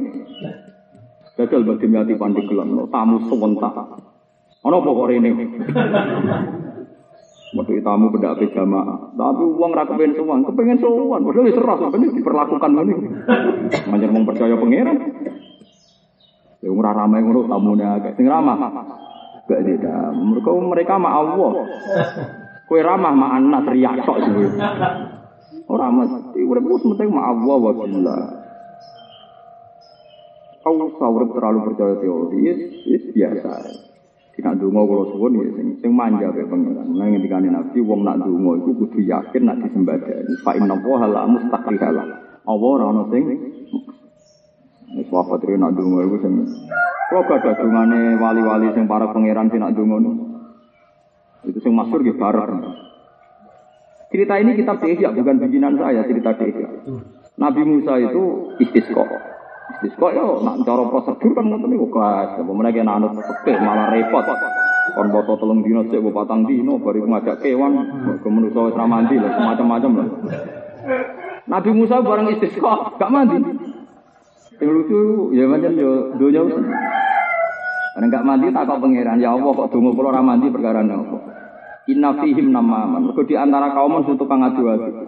[1.37, 3.73] Gagal bagi mati pandi gelem, tamu sewentak.
[4.69, 5.31] Ono apa kok rene?
[7.57, 11.77] Waktu tamu beda ape jamaah, tapi uang ra kepengen sowan, kepengen sowan, padahal wis serah
[11.81, 12.95] sampeyan diperlakukan ngene.
[13.89, 14.99] Manjen mung percaya pangeran.
[16.61, 18.61] Ya ora ramai ngono tamune akeh sing ramah.
[19.49, 20.13] Gak tidak.
[20.13, 21.53] Mereka mereka ma Allah.
[22.69, 24.61] Kue ramah ma anak riak tok sih.
[25.73, 27.73] Ora mesti urip wis penting ma Allah wa.
[30.61, 32.45] Kau sahur terlalu percaya teori,
[32.93, 33.53] is biasa.
[34.37, 36.93] Tidak dungo kalau suwun ya sing sing manja be pangeran.
[36.93, 40.31] Nang ngendikane Nabi wong nak dungo iku kudu yakin nak disembadani.
[40.45, 42.05] Fa inna wa la mustaqrihala.
[42.45, 43.25] Allah ora ono sing
[45.09, 46.33] wafat nak dungo iku sing
[47.09, 50.28] Kalau gak ada dungane wali-wali sing para pangeran sing nak dungo
[51.47, 52.63] Itu sing masyhur nggih bareng.
[54.09, 56.69] Cerita ini kitab Ihya bukan bikinan saya, cerita Ihya.
[57.39, 59.05] Nabi Musa itu istisqa.
[59.79, 62.41] Istisqa yo nak cara prosedur kan ngoten gas.
[62.41, 63.15] Apa meneh kena anut
[63.47, 64.27] malah repot.
[64.97, 67.77] Kon foto telung dino go patang dino bari ngajak kewan
[68.25, 70.05] ke manusa wis mandi lho macam-macam lho.
[71.45, 73.39] Nabi Musa bareng istisqa gak mandi.
[74.59, 75.01] Yang lucu
[75.37, 76.43] ya macam yo donya.
[77.99, 81.19] Karena gak mandi tak kok pangeran ya Allah kok donga kula ra mandi perkara apa.
[81.91, 83.11] Inna fihim namaman.
[83.11, 85.03] Mergo di antara kaum sing tukang adu-adu.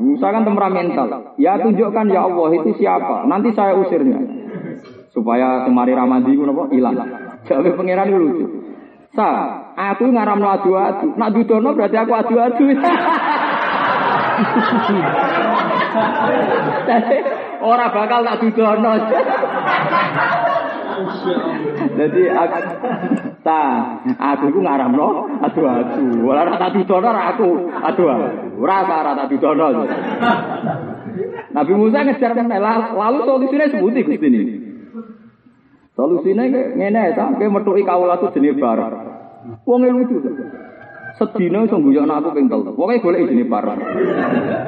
[0.00, 1.36] Musa kan temperamental.
[1.36, 3.28] Ya tunjukkan ya Allah itu siapa.
[3.28, 4.16] Nanti saya usirnya.
[5.12, 6.72] Supaya semari ramadi itu apa?
[6.72, 6.96] Hilang.
[7.44, 8.64] Jadi pangeran itu lucu.
[9.12, 9.28] Sa,
[9.76, 11.20] aku ngaram adu-adu.
[11.20, 12.64] Nak dudono berarti aku adu-adu.
[17.60, 18.92] Orang bakal tak dudono.
[21.96, 22.58] Jadi aku
[23.44, 23.62] ta,
[24.16, 25.08] aku iku ngaramno
[25.44, 26.24] adu-adu.
[26.24, 28.56] Ora ora tak dudono ora aku adu-adu.
[28.60, 29.84] Ora ora tak dudono.
[31.52, 34.40] Nabi Musa ngejar meneh lalu solusinya sebuti Gusti ini.
[35.96, 38.80] Solusinya ngene ta, kowe metuki kawula tu jenenge bar.
[39.64, 40.16] Wong lucu.
[41.16, 42.76] Sedina iso guyokno aku ping telu.
[42.76, 43.64] Pokoke golek jenenge bar.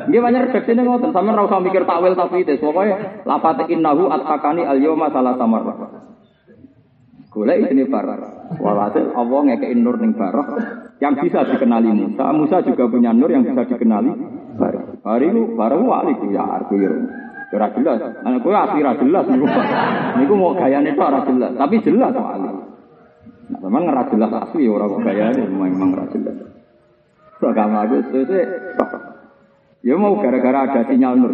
[0.09, 2.57] Nggih banyak redaksine ngoten, sampeyan ora usah mikir takwil tafsir.
[2.57, 2.97] Pokoke
[3.29, 5.69] lafat innahu atakani al yauma salah samar.
[7.29, 8.09] Golek jenenge bar.
[8.57, 10.49] Walhasil Allah ngekei nur ning barok
[10.97, 12.25] yang bisa dikenali Musa.
[12.33, 14.09] Musa juga punya nur yang bisa dikenali
[14.57, 15.05] barok.
[15.05, 16.91] Hari itu barok wali ya aku ya.
[17.49, 18.01] Ora jelas.
[18.25, 19.47] Anak kowe asli ra jelas niku.
[20.21, 22.49] Niku mau gayane tok ora jelas, tapi jelas wali.
[23.49, 26.37] Nah, memang ora jelas asli ora kok gayane memang ora jelas.
[27.39, 28.41] Gak mau sese.
[29.85, 31.33] Ya mau gara-gara ada sinyal nur.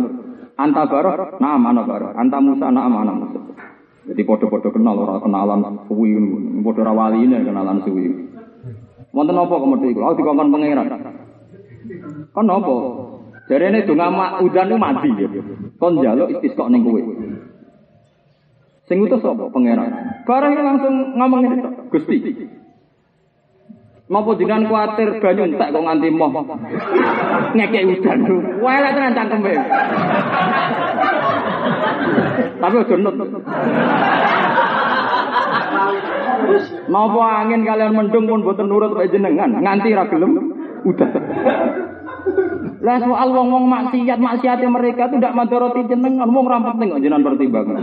[0.54, 2.14] Anta barok, nah mana barok.
[2.14, 3.40] Anta Musa, nah mana Musa.
[4.04, 6.12] Jadi podo-podo kenal orang kenalan suwi
[6.60, 8.04] podo rawali ini kenalan suwi.
[9.14, 10.00] Wonten apa kemudian itu?
[10.02, 10.90] Aku dikongkon pangeran.
[12.34, 12.74] Kan apa?
[13.44, 15.10] Jadi ini dunga mak udan itu mati.
[15.80, 17.00] Kon jaluk istisqa ning kowe.
[18.84, 20.24] Sing utus apa pangeran?
[20.28, 21.56] Barang langsung ngomong ini
[21.88, 22.16] Gusti.
[24.04, 26.28] Napa jenengan kuatir banyu entek kok nganti moh.
[27.56, 28.18] Ngekek udan.
[28.60, 29.52] Wae lek tenan cangkeme.
[32.60, 33.14] Tapi ojo nut.
[36.92, 40.52] Napa angin kalian mendung pun boten nurut wae jenengan, nganti ra gelem
[40.84, 41.10] udah.
[42.84, 47.80] Lah soal wong-wong maksiat, maksiate mereka itu tidak madoroti jenengan, wong ra penting jenengan pertimbangan.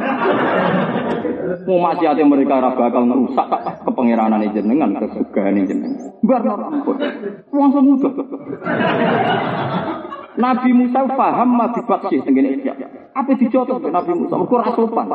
[1.65, 3.47] Wong maksiate mereka ora bakal ngerusak
[3.81, 6.13] kepengeranan jenengan, kesugahan jenengan.
[6.21, 6.97] Bar ampun.
[7.49, 8.13] Langsung mudah.
[10.31, 12.73] Nabi Musa paham mati baksi tengene isya.
[13.11, 14.37] Apa dicotot Nabi Musa?
[14.37, 15.09] Mergo ora sopan.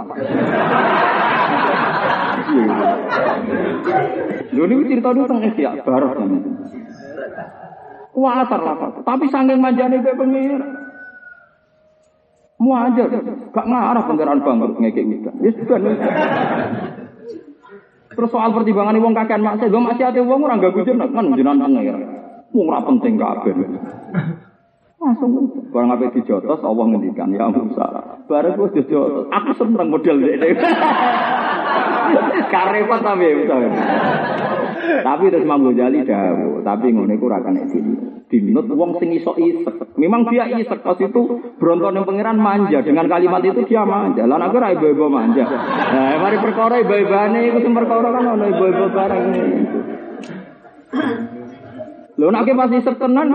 [4.52, 5.70] Lho niku cerita niku teng isya.
[8.16, 10.56] Kuatar lah, tapi sanggeng manjane kayak pengir.
[12.56, 13.04] Mau aja,
[13.52, 15.30] gak ngarah pangeran bangkrut ngekek kita.
[15.44, 15.76] Ya sudah.
[18.16, 22.00] Terus soal pertimbangan wong kakean maksiat, wong maksiat wong ora gak gujen kan jenengan pangeran.
[22.56, 23.52] Wong ora penting kabeh.
[24.96, 25.36] Langsung
[25.68, 27.84] barang apa dijotos Allah ngendikan ya Musa.
[28.24, 30.56] Barang wis dijotos, aku seneng model dek.
[32.52, 33.28] Karepot tapi.
[34.86, 37.80] Tapi terus Imam Ghazali dawuh, tapi ngono iku ora kena di
[38.26, 39.94] dinut wong sing iso isek.
[39.98, 41.20] Memang dia isek pas itu
[41.58, 44.26] bronton yang pangeran manja dengan kalimat itu dia manja.
[44.26, 45.46] Lan aku ora ibu-ibu manja.
[45.46, 49.80] Nah, mari perkara ibu-ibane iku sing perkara kan ono ibu-ibu barang itu.
[52.16, 53.28] Lho nek pas isek tenan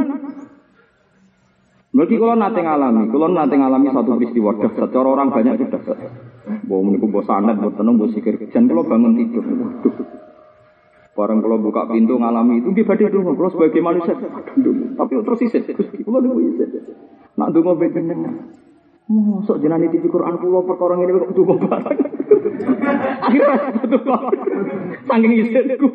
[1.91, 5.75] Mungkin kalau nanti ngalami, kalau nanti ngalami satu peristiwa dahsyat, orang banyak itu.
[6.41, 8.37] Bawa menipu bawa sanat, bawa tenang, bawa sikir.
[8.49, 9.95] Dan kalau bangun tidur, waduh.
[11.11, 13.35] Barang kalau buka pintu ngalami itu, dia badai dulu.
[13.35, 14.15] Kalau sebagai manusia,
[14.95, 15.67] tapi terus isit.
[15.75, 16.71] Kalau dulu isit.
[17.35, 18.33] Nak mbek jenengan.
[19.11, 21.99] Mosok jenengan iki Quran kula perkara ngene kok donga bareng.
[23.27, 23.55] Akhirnya
[23.91, 24.17] donga.
[25.03, 25.87] Saking isinku.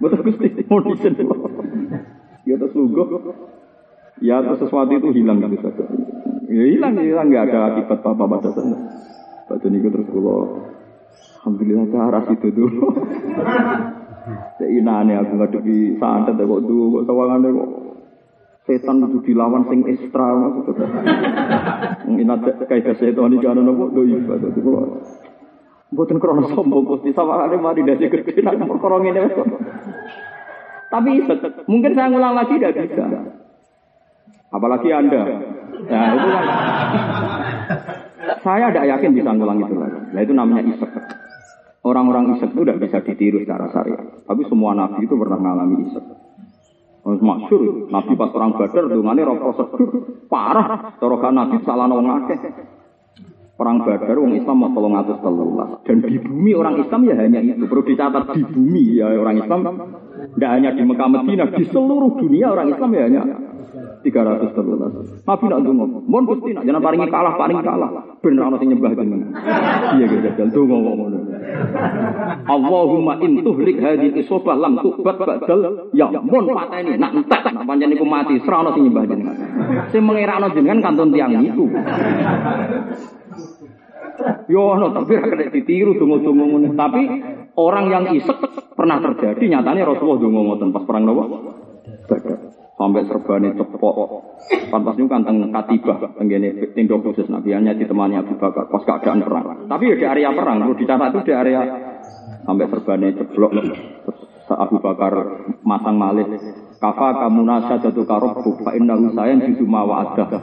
[0.00, 1.12] Betul Gusti, mau disin.
[2.48, 3.04] Ya terus lugu.
[4.24, 5.84] Ya sesuatu itu hilang gitu saja.
[6.48, 8.76] Ya hilang, hilang nggak ada akibat apa pada sana.
[9.50, 10.38] Pada niku terus kula
[11.42, 12.86] Alhamdulillah cara itu dulu.
[14.62, 17.68] Seinane aku ngadepi santet kok dulu kok sawangane kok
[18.68, 20.86] setan itu dilawan sing ekstra maksudnya.
[22.14, 25.02] Inat kayak setan iki ana napa do iba dadi kula.
[25.90, 29.34] Mboten krono sombong Gusti sawangane mari dasi gede nak perkara ngene wis.
[30.94, 31.10] Tapi
[31.66, 33.06] mungkin saya ngulang lagi tidak bisa.
[34.54, 35.22] Apalagi Anda.
[35.90, 36.44] Nah, itu kan.
[38.38, 39.98] Saya tidak yakin bisa ngulang itu lagi.
[40.14, 40.90] Nah, itu namanya isek.
[41.82, 44.04] Orang-orang isek itu tidak bisa ditiru secara syariat.
[44.28, 46.04] Tapi semua nabi itu pernah mengalami isek.
[47.00, 49.88] Masyur, nabi pas perang badar, dungane roh prosedur,
[50.28, 50.94] parah.
[51.00, 52.38] Corokan nabi salah nong akeh.
[53.60, 57.44] Perang Badar orang Islam mau tolong atas telulas dan di bumi orang Islam ya hanya
[57.44, 59.60] itu perlu dicatat di bumi ya orang Islam
[60.32, 63.22] tidak hanya di Mekah Medina di seluruh dunia orang Islam ya hanya
[64.00, 64.92] 300 telulas.
[65.28, 67.90] Nabi nak dungo, mohon gusti nak jangan paringi kalah paling kalah.
[68.24, 69.30] Bener orang sing nyembah jenengan.
[69.96, 71.18] Iya gitu dan dungo ngono.
[72.48, 77.92] Allahumma in tuhlik hadhihi isobah lam tubat badal ya mon pateni nak entek nak pancen
[77.92, 79.36] iku mati sira ono sing nyembah jenengan.
[79.92, 81.64] Sing mengirakno jenengan kantun tiang iku.
[84.48, 86.72] Yo ono tapi kena ditiru donga-donga.
[86.76, 87.02] Tapi
[87.56, 88.36] orang yang isek
[88.72, 91.24] pernah terjadi nyatanya Rasulullah donga ngoten pas perang nopo?
[92.08, 92.49] Badar.
[92.80, 93.96] Sampai serbane cepok.
[94.72, 99.20] Pantas niku kan teng katibah tenggene tindok khusus Nabi hanya ditemani Abu Bakar pas keadaan
[99.20, 99.68] perang.
[99.68, 101.60] Tapi ya di area perang, perlu dicatat itu di area
[102.48, 105.12] sampai serbane terus Abu Bakar
[105.60, 106.26] masang malih
[106.80, 110.40] kafa kamu nasa jatuh karobuk fa innahu sayan jisuma wa adah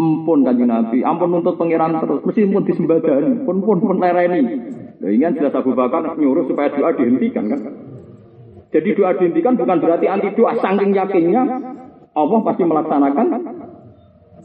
[0.00, 4.40] Empun kanjeng Nabi, ampun nuntut pangeran terus, mesti pun disembadani, pun pun pun lereni.
[4.96, 7.60] Ingin jelas Abu Bakar nyuruh supaya doa dihentikan kan.
[8.70, 11.42] Jadi doa dihentikan bukan berarti anti doa, saking yakinnya
[12.14, 13.26] Allah pasti melaksanakan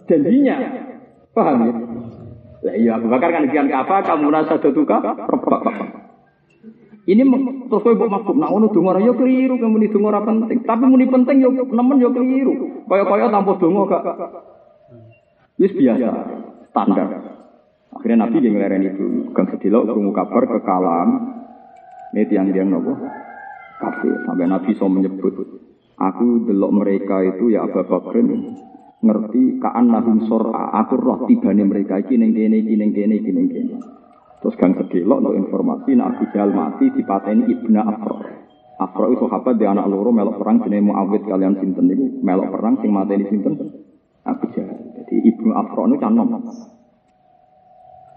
[0.10, 0.56] janjinya.
[1.34, 1.74] Paham ya?
[2.66, 4.98] Lah iya Abu Bakar kan kian kafa kamu nasa duka
[7.06, 7.22] Ini
[7.70, 10.66] terus kowe mbok maksud nak ngono donga yo keliru kamu ni donga penting.
[10.66, 12.82] Tapi muni penting yo nemen yo keliru.
[12.90, 14.04] Kaya-kaya tanpa donga gak
[15.62, 16.10] Wis biasa,
[16.74, 17.08] standar.
[17.96, 21.10] Akhirnya Nabi ngelereni itu, gang sedilo krungu kabar kekalahan.
[22.12, 22.92] Ini tiang-tiang nopo
[23.86, 24.26] kafir.
[24.26, 25.34] Sampai Nabi so menyebut,
[26.02, 28.18] aku delok mereka itu ya Abu Bakar
[29.06, 30.74] ngerti kaan nahum sor'a.
[30.82, 32.58] Aku roh tibane mereka iki iki ning kene
[33.22, 33.78] iki ning kene.
[34.42, 38.18] Terus gang sedilo no informasi nak Abu Jahal mati dipateni Ibnu Afro.
[38.76, 42.76] Afro itu sahabat di anak loro melok perang jenenge Muawid kalian sinten niku melok perang
[42.84, 43.54] sing mateni sinten
[44.26, 44.78] Abu Jahal.
[45.02, 46.28] Jadi Ibnu Afro itu canom.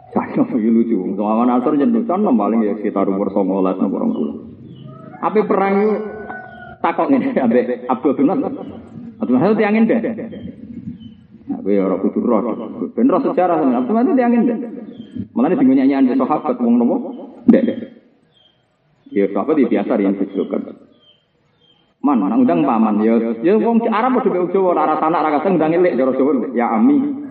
[0.09, 0.99] Canom itu lucu.
[1.17, 4.33] Soalnya Nasr jendu canom paling ya sekitar umur songolas nomor orang dulu.
[5.19, 5.75] Apa perang
[6.79, 8.55] takok ini abe Abdul bin Nasr.
[9.19, 9.99] Abdul Nasr itu tiangin deh.
[11.59, 12.43] Aku ya orang kudu roh.
[12.95, 14.59] Ben roh sejarah Abdul Nasr itu tiangin deh.
[15.35, 16.97] Malah ini nyanyian di sahabat wong nopo.
[17.51, 17.65] Dek.
[19.11, 20.87] Ya sahabat ya biasa yang disebutkan.
[21.99, 23.19] Man, nang undang paman ya.
[23.43, 26.55] Ya wong Arab padha kaya Jawa, ora sanak ora kaseng undang elek cara Jawa.
[26.55, 27.27] Ya ami.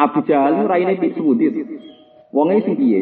[0.00, 1.52] Abu Jahal raine pik sudit.
[2.32, 3.00] Wonge sing piye?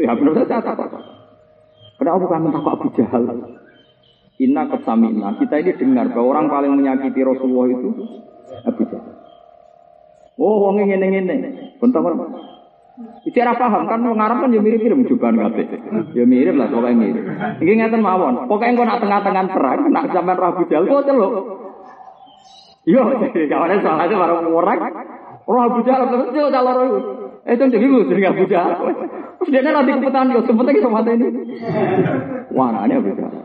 [0.00, 1.17] Ya bener tak apa.
[1.98, 3.24] Kenapa kamu takut Abu Jahal?
[4.38, 5.34] Inna kesamina.
[5.34, 7.90] Kita ini dengar bahwa orang paling menyakiti Rasulullah itu
[8.62, 9.18] Abu Jahal.
[10.38, 11.36] Oh, wonge ngene-ngene.
[11.82, 12.02] Bentar
[12.98, 15.66] Bicara paham kan wong kan ya mirip-mirip jubahan kabeh.
[16.18, 17.24] Ya mirip lah pokoknya mirip.
[17.62, 18.50] Iki ngeten mawon.
[18.50, 21.32] Pokoke engko nak tengah-tengah perang nak sampean Rabu Jal kok celuk.
[22.88, 23.02] Yo,
[23.46, 24.78] kawane soalnya baru orang.
[25.46, 26.90] Roh Abu Jahal terus yo calon
[27.48, 28.76] itu jadi lu sering Abu Jahal.
[29.40, 31.26] Terus dia nanti keputan yo sempet iki sama ini.
[32.52, 33.40] Wah, ini Abu Jahal.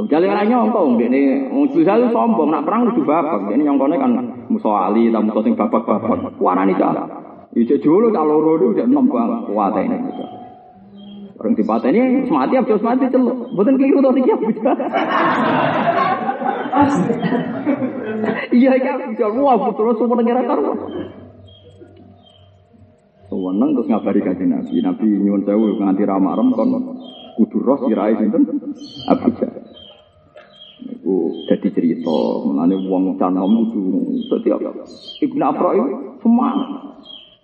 [0.00, 3.52] Abu Jahal ora nyongkong, ini Abu Jahal sombong, nak perang lucu babak.
[3.52, 4.10] Ini nyongkone kan
[4.48, 6.40] musuh Ali, tak musuh sing babak-babak.
[6.40, 7.04] Warani cah.
[7.50, 9.98] Ijek jolo tak loro itu udah enam bang kuat ini.
[11.40, 13.56] Orang di pantai ini mati abis mati celuk.
[13.58, 14.36] Bukan keliru tuh tiga
[18.54, 20.78] Iya ya, wah betul semua negara karuan.
[23.30, 24.82] Sewenang terus ngabari kaji Nabi.
[24.82, 26.74] Nabi nyuwun sewu nganti ramarem kon
[27.38, 28.42] kudu roh sirai sinten
[29.06, 29.62] Abu Jahal.
[30.80, 33.82] Iku jadi cerita, mengenai uang canom itu
[34.26, 34.58] setiap
[35.22, 36.68] Ibnu Afra itu semangat.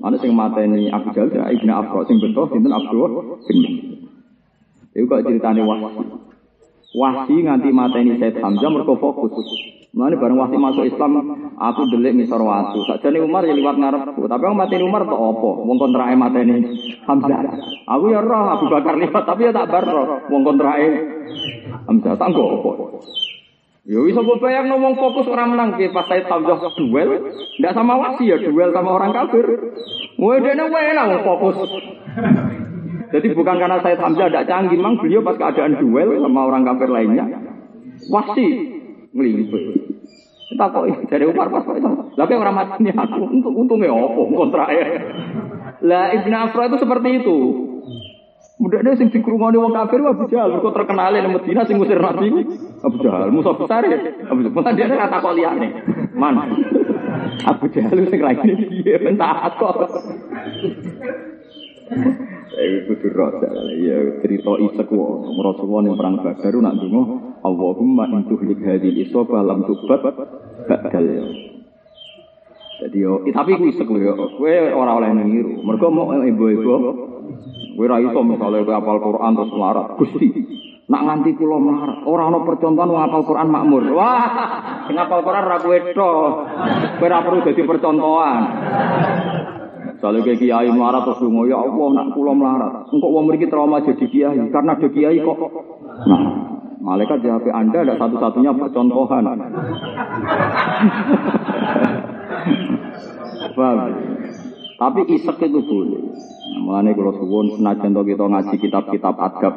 [0.03, 3.59] Mana sing mateni Abu Jahal ya Ibnu Afro sing betul sinten Abdul bin
[4.91, 6.03] Iku kok ceritane Wahsi.
[6.99, 9.47] Wahsi nganti mateni Said Hamzah mergo fokus.
[9.97, 11.25] Mulane bareng wasi masuk Islam,
[11.57, 12.85] aku delik ngisor watu.
[12.85, 15.51] Sakjane Umar ya liwat ngarepku, tapi wong mateni Umar tok apa?
[15.65, 16.69] Wong kontrake mateni
[17.09, 17.41] Hamzah.
[17.89, 21.01] Aku ya roh Abu Bakar liwat, tapi ya tak bar roh wong kontrake
[21.89, 22.13] Hamzah.
[22.13, 22.71] Tak nggo apa.
[23.89, 28.29] Ya bisa gue bayang ngomong fokus orang menang pas saya Hamzah duel, ndak sama wasi
[28.29, 29.49] ya duel sama orang kafir.
[30.21, 31.57] Wah dia enak fokus.
[33.17, 36.93] Jadi bukan karena saya Hamzah tidak canggih, memang beliau pas keadaan duel sama orang kafir
[36.93, 37.25] lainnya,
[38.13, 38.76] wasi
[39.17, 39.63] ngelimpet.
[40.57, 41.91] Tak kok dari Umar pas itu.
[42.15, 44.85] Lagi orang mati aku untuk untungnya opo kontra ya.
[45.83, 47.39] Lah Ibn Afra itu seperti itu.
[48.57, 52.33] Mudah deh sing dikrungoni wong kafir Abu Jahal mergo terkenal ning Madinah sing ngusir Nabi
[52.81, 54.01] Abu Jahal musuh besar ya.
[54.33, 55.69] Abu Jahal dia kata kok liyane.
[56.17, 56.41] Man.
[57.45, 59.77] Abu Jahal sing lainnya piye ben kok.
[62.57, 65.37] Eh kudu rasa ya cerita isek wae.
[65.37, 67.03] Rasulullah ning perang Badar nak ndonga
[67.47, 68.59] Allahumma in tuhlik
[69.07, 70.03] isabah lam tubat
[70.67, 71.25] badal ya.
[72.77, 74.13] Jadi yo tapi ku isek lho yo.
[74.37, 75.65] Kowe ora oleh niru.
[75.65, 76.75] Mergo mau ibu-ibu
[77.77, 79.89] kowe ra iso misale kowe apal Quran terus melarat.
[79.97, 80.29] Gusti,
[80.89, 83.85] nak nganti kula melarat, ora ana percontohan wong apal Quran makmur.
[83.97, 84.29] Wah,
[84.89, 86.33] sing apal Quran ra kowe tok.
[87.01, 88.43] Kowe ora perlu dadi percontohan.
[89.97, 92.73] Kalau kayak kiai melarat terus dungo, ya Allah nak kula melarat.
[92.93, 95.39] Engkau wong mriki trauma jadi kiai karena ada kiai kok.
[96.05, 96.21] Nah,
[96.87, 99.27] malaikat di HP Anda ada satu-satunya percontohan.
[103.57, 103.93] Paham?
[104.77, 106.05] Tapi isek itu boleh.
[106.61, 109.55] Mengenai kalau suwon senajan to kita ngaji kitab-kitab adab,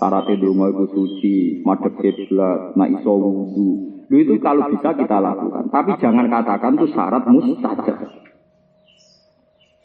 [0.00, 3.70] syarat donga itu suci, madhep kiblat, nak iso wudu.
[4.08, 5.68] Itu kalau bisa kita lakukan.
[5.68, 7.98] Tapi jangan katakan itu syarat mustajab.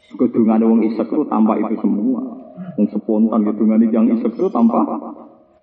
[0.08, 2.24] Kedungan wong isek itu tanpa itu semua.
[2.80, 4.80] Wong spontan kedungan yang isek itu tanpa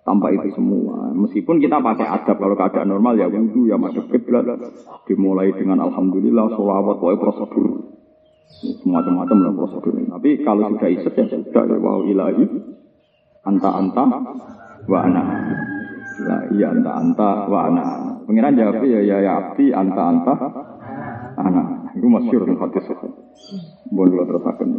[0.06, 1.10] tanpa itu semua.
[1.18, 4.46] Meskipun kita pakai adab kalau keadaan normal ya wudhu ya masuk kiblat.
[5.10, 7.66] Dimulai dengan alhamdulillah, sholawat, pokoknya prosedur.
[8.86, 9.94] Semacam-macam lah prosedur.
[9.98, 12.46] Tapi kalau sudah isek ya sudah ya wow ilahi
[13.42, 14.04] anta anta
[14.86, 15.22] wa ana.
[16.22, 17.84] Ya iya anta anta wa ana.
[18.30, 20.34] Pengiran jawab ya ya ya abdi anta anta
[21.34, 21.62] ana.
[21.98, 22.86] Itu masyur nih hadis.
[23.90, 24.70] Mohon kula terusaken.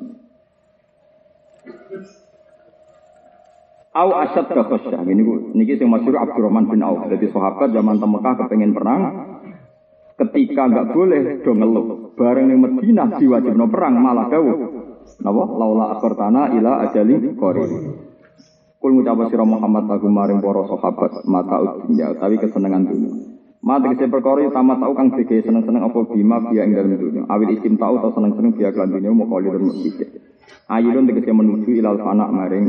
[3.98, 5.02] Au asad ka khasyah.
[5.10, 5.26] Ini
[5.58, 7.10] niki sing masyhur Abdurrahman bin Auf.
[7.10, 9.02] Jadi sahabat zaman Mekah kepengen perang,
[10.22, 11.86] ketika nggak boleh do ngeluh.
[12.14, 14.58] Bareng ning Madinah diwajibno perang malah dawuh.
[15.26, 15.44] Napa?
[15.50, 17.72] Laula akhirtana ila ajali qarib.
[18.78, 21.58] Kul ngucap sira Muhammad lagu maring para sahabat mata
[21.90, 23.10] dunya tapi kesenangan dunia.
[23.66, 27.26] Mata kese perkara tamat tau kang dike seneng-seneng apa bima biya ing dalem dunya.
[27.26, 29.98] Awil istim tau tau seneng-seneng biya kelan dunya mau kali dan musik.
[30.70, 32.66] Ayun tegese menuju ilal fana maring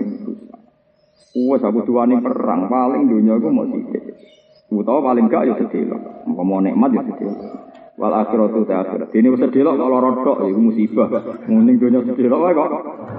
[1.39, 4.17] Wes aku tuwani perang paling dunia iku mau sithik.
[4.69, 6.29] Utawa paling gak ya sedelok.
[6.29, 7.39] Mau nikmat ya sedelok.
[7.99, 9.09] Wal akhiratu ta akhirat.
[9.15, 10.11] Dene wis sedelok kok lara
[10.49, 11.09] iku musibah.
[11.47, 12.71] Muning dunya sedelok wae kok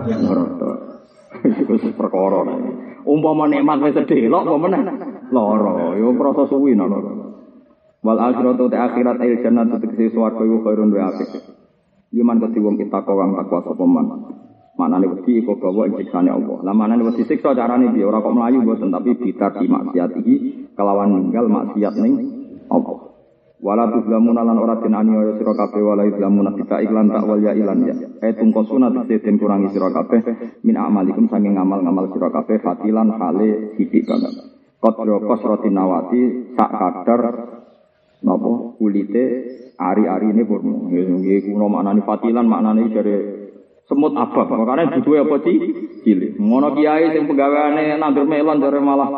[0.09, 0.77] lara tok.
[1.47, 2.39] Iku perkara.
[3.07, 4.81] Umpama nikmat wis sedelok apa meneh
[5.31, 5.73] lara.
[5.95, 6.97] Ya proses suwi lara.
[7.99, 11.29] Wal akhiratu ta akhirat il jannatu tegese swarga iku khairun wa apik.
[12.09, 14.07] Yuman kedhi wong kita kawang takwa sapa man.
[14.79, 16.63] Manane wedi iku gawa ing siksane Allah.
[16.63, 18.07] Lah manane wedi siksa carane piye?
[18.07, 20.35] Ora kok mlayu mboten tapi bitar di maksiat iki
[20.71, 22.15] kelawan ninggal maksiat ning
[22.71, 23.11] Allah.
[23.59, 27.51] Wala tuzlamuna lan ora den aniaya sira kabeh wala tuzlamuna kita iklan tak wal ya
[27.51, 27.95] ilan ya.
[28.23, 30.19] Eh tungkosuna den kurangi sira kabeh
[30.63, 34.31] min amalikum saking ngamal-ngamal sira kabeh fatilan hale sithik banget.
[34.79, 37.23] Qadra qasratin nawati sak kadar
[38.23, 39.25] napa kulite
[39.75, 40.87] ari-ari ini purno.
[40.87, 43.38] Nggih kuno maknane fatilan maknane dari
[43.89, 44.47] semut abang.
[44.53, 45.57] Makanya butuh apa sih?
[46.05, 46.37] Cilik.
[46.37, 49.09] Ngono kiai sing penggaweane nandur melon dari malah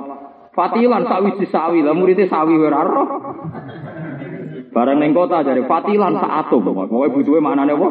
[0.56, 3.08] fatilan sawi sawi lah muridnya sawi ora roh.
[4.72, 6.72] Barang ning kota dari fatilan sak atom.
[6.72, 7.88] Pokoke butuhe maknane apa?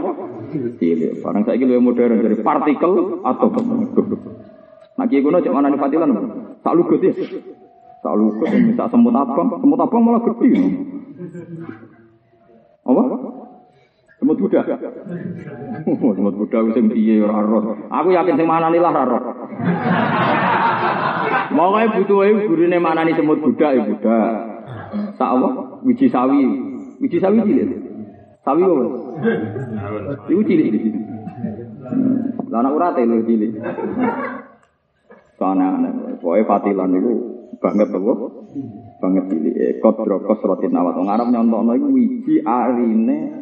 [0.81, 1.21] Cilik.
[1.21, 3.51] Barang saiki luwih modern dari partikel atom.
[4.97, 6.11] Nah kiai kuno cek maknane fatilan.
[6.65, 7.13] Sak lugut ya.
[8.01, 8.49] Sak lugut
[8.81, 10.49] sak semut abang, semut abang malah gede.
[12.89, 13.03] Apa?
[14.31, 14.63] Semut budak.
[15.91, 17.75] Semut budak sing piye ora roh.
[17.91, 19.23] Aku yakin sing manani lah ora roh.
[21.51, 24.31] Mokoke butuhe gurune manani semut budak ya budak.
[25.19, 25.83] Sak apa?
[25.83, 26.47] Wiji sawi.
[27.03, 27.75] Wiji sawi cilik.
[28.47, 28.85] Sawi apa?
[30.31, 30.79] Iku cilik.
[32.55, 33.51] Lah anak urate lho cilik.
[35.43, 37.13] Soalnya aneh, pokoknya fatilan itu
[37.59, 38.13] banget apa?
[39.03, 39.55] Banget cilik.
[39.75, 41.03] Ekot drokos rotin awat.
[41.03, 43.40] Ngarap nyontokno iku wiji arine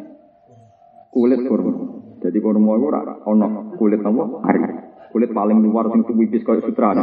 [1.13, 1.73] kulit kurma.
[2.19, 2.87] Jadi kurma itu
[3.25, 4.23] ono kulit apa?
[4.49, 4.61] Ari.
[5.09, 6.93] Kulit paling luar sing wipis kayak sutra.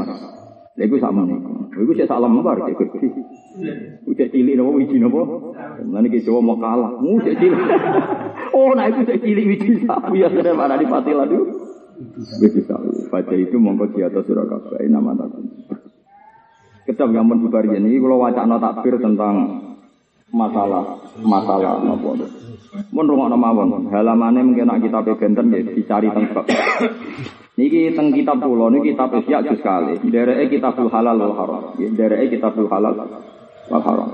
[0.76, 1.72] Lha iku sama niku.
[1.72, 3.08] Iku cek salam lembar cek gede.
[4.12, 5.20] Cek cilik napa wiji napa?
[5.80, 7.00] Nanti ke Jawa mau kalah.
[7.00, 7.52] Mu cilik.
[8.56, 11.44] Oh, nah itu cek cilik wiji sapi ya mana di patilan itu.
[12.44, 13.08] Wiji sapi.
[13.08, 15.44] Baca itu mongko di atas surah kafir nama takun.
[16.86, 19.60] Kedap yang menbubarian ini kalau wacana takbir tentang
[20.30, 22.10] masalah masalah apa
[22.92, 26.28] Mun rungokno mawon, halamane mungkin nak kitab benten ya dicari teng.
[27.56, 29.96] Niki teng kitab kula niki kitab Ihya juz kali.
[30.12, 31.72] Dereke kitabul halal wal haram.
[31.72, 32.92] Nggih, dereke kitabul halal
[33.72, 34.10] wal haram.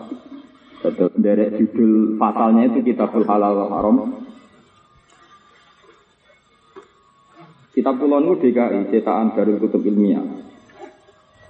[0.79, 3.97] Betul, derek judul pasalnya itu kitabul halal wal haram.
[7.75, 10.23] Kitab kula niku DKI cetakan Darul Kutub Ilmiah.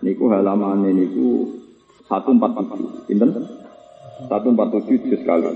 [0.00, 1.60] Niku halamane niku
[2.08, 3.04] 147.
[3.10, 3.30] Pinten?
[4.30, 5.50] 147 juz kali.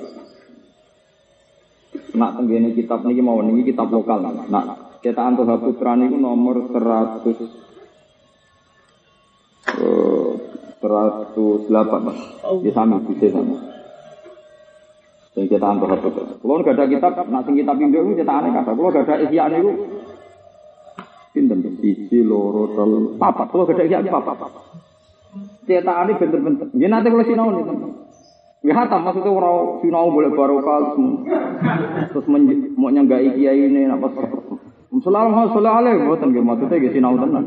[2.17, 4.25] Nak tenggene kitab niki mau niki kitab lokal.
[4.25, 4.65] Nak
[5.05, 7.37] cetakan Toha Putra niku nomor 100 eh,
[10.81, 12.65] 108.
[12.65, 13.61] Di sana bisa sama.
[15.37, 16.25] Sing cetakan Toha Putra.
[16.41, 18.73] Kalau gak ada kitab, nak sing kitab Indo itu cetakane kata.
[18.73, 19.73] Kalau gak ada Ihya niku
[21.37, 23.53] pinten siji loro telu papat.
[23.53, 24.57] Kalau gak ada Ihya papat.
[25.69, 26.73] Cetakane bener-bener.
[26.73, 28.06] Nggih nate kula sinau niku.
[28.67, 30.99] Ya hatam maksudnya orang sinau boleh barokah
[32.11, 32.27] terus
[32.75, 34.11] mau nyanggai kiai ini apa
[34.97, 37.45] Selalu selalu alih buatan gitu maksudnya gitu sinau tenan.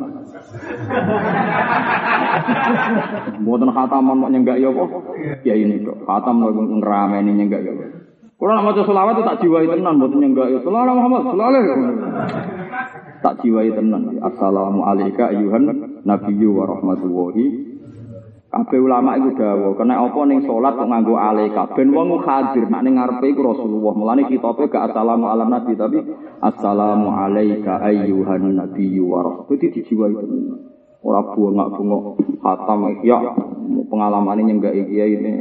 [3.43, 4.85] Buatan khataman mau nyanggai ya apa?
[5.43, 7.73] Ya ini kok khatam mau ngerameni nyanggai ya.
[8.39, 10.55] Kalau nak maca selawat itu tak jiwai tenan buatan nyanggai.
[10.63, 11.59] Selalu Muhammad selalu
[13.19, 14.01] tak jiwai tenan.
[14.23, 15.63] Assalamualaikum ayuhan
[16.05, 16.63] nabiyyu wa
[18.49, 21.69] Kabeh ulama iku dawuh, kena apa ning salat kok nganggo alaika.
[21.77, 23.93] Ben wong hadir nek ning ngarepe iku Rasulullah.
[23.93, 26.01] Mulane kitabe gak assalamu ala nabi tapi
[26.41, 29.45] assalamu alaika ayyuhan nabiyyu wa.
[29.45, 30.65] Dadi dijiwai tenan.
[31.05, 32.03] Ora bungak-bungok
[32.41, 33.21] khatam ya
[33.85, 35.33] pengalamane nyenggak iki ini.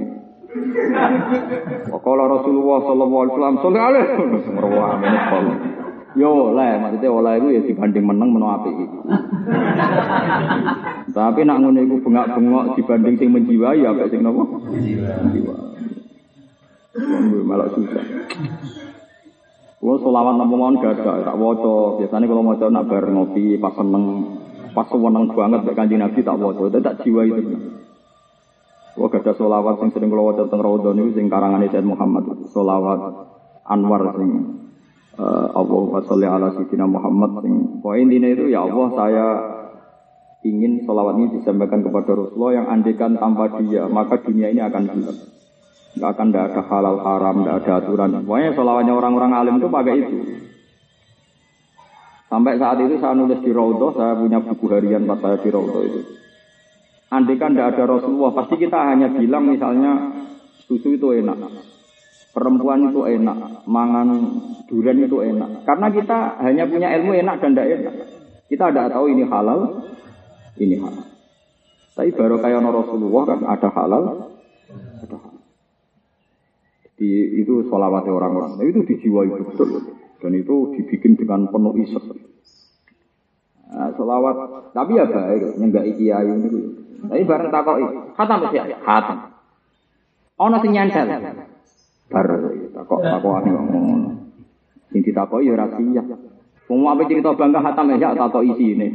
[1.89, 5.88] Wakala Rasulullah sallallahu alaihi wasallam sallallahu alaihi wasallam.
[6.19, 8.75] Yo oleh, maksudnya oleh itu ya dibanding menang menang api
[11.15, 14.67] Tapi nak ngono iku bengak-bengok dibanding sing menjiwai ya sing nopo?
[14.67, 15.79] Menjiwai.
[17.47, 18.03] Malah susah.
[19.79, 22.03] Kulo selawat napa mawon gak tak waca.
[22.03, 24.05] Biasane kalau maca nak bar ngopi pas seneng,
[24.75, 27.79] pas seneng banget mek Kanjeng Nabi tak waca, tak jiwai itu.
[28.99, 32.27] Kulo gak ada selawat sing sering kulo waca teng Raudhah niku sing karangane Said Muhammad.
[32.51, 33.31] Selawat
[33.71, 34.67] Anwar sing
[35.19, 37.43] Allah sholli ala sayyidina Muhammad.
[37.43, 39.27] Sing poin ini itu ya Allah saya
[40.47, 45.19] ingin sholawat ini disampaikan kepada Rasulullah yang andekan tanpa dia maka dunia ini akan gelap
[45.99, 48.11] nggak akan tidak ada halal haram tidak ada aturan.
[48.23, 50.17] Pokoknya sholawatnya orang-orang alim itu pakai itu.
[52.29, 55.83] Sampai saat itu saya nulis di Raudhah saya punya buku harian pas saya di Raudhah
[55.83, 56.01] itu.
[57.09, 60.13] Andekan tidak ada Rasulullah pasti kita hanya bilang misalnya
[60.69, 61.41] susu itu enak
[62.33, 64.09] perempuan itu enak, mangan
[64.69, 65.65] durian itu enak.
[65.65, 67.95] Karena kita hanya punya ilmu enak dan tidak enak.
[68.49, 69.61] Kita tidak tahu ini halal,
[70.57, 71.07] ini halal.
[71.99, 74.03] Tapi baru kayak Rasulullah kan ada halal,
[75.03, 75.43] ada halal.
[76.99, 77.11] Di,
[77.43, 78.59] itu sholawatnya orang-orang.
[78.59, 79.99] Nah, itu dijiwai betul.
[80.19, 82.03] Dan itu dibikin dengan penuh isek.
[83.69, 86.49] Nah, sholawat, tapi ya baik, nyenggak kiai ini.
[86.99, 87.83] Tapi bareng takoi,
[88.19, 89.19] khatam sih, khatam.
[90.39, 91.07] Ono sing nyantel.
[92.09, 92.27] Bar
[92.73, 94.01] takok takok ane ngomong.
[94.89, 96.07] Sing ditakoki ya ora siap.
[96.69, 98.89] Wong apa cerita bangga hatam ya takok isine.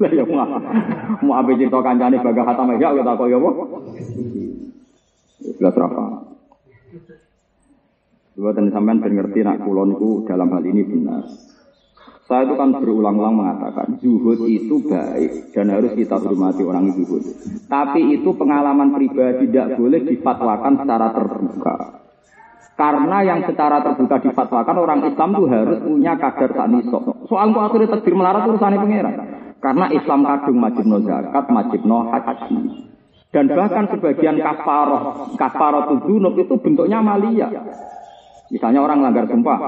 [0.00, 0.44] Lah ya mau
[1.20, 3.50] mau apa cerita kancane bangga hatam ya takok ya apa?
[5.42, 6.06] Jelas rafa.
[8.32, 9.60] Dua dan sampean ben ngerti nak
[10.24, 11.28] dalam hal ini benar.
[12.32, 17.20] Saya itu kan berulang-ulang mengatakan zuhud itu baik dan harus kita hormati orang zuhud.
[17.68, 21.76] Tapi itu pengalaman pribadi tidak boleh difatwakan secara terbuka.
[22.72, 27.28] Karena yang secara terbuka difatwakan orang Islam itu harus punya kadar tanisok.
[27.28, 29.14] Soal kok akhirnya takdir melarat urusannya pangeran.
[29.60, 32.58] Karena Islam kadung majib no zakat, majib no haji.
[33.28, 37.52] Dan bahkan sebagian kafaroh, kafaroh itu bentuknya malia.
[38.48, 39.60] Misalnya orang langgar sumpah,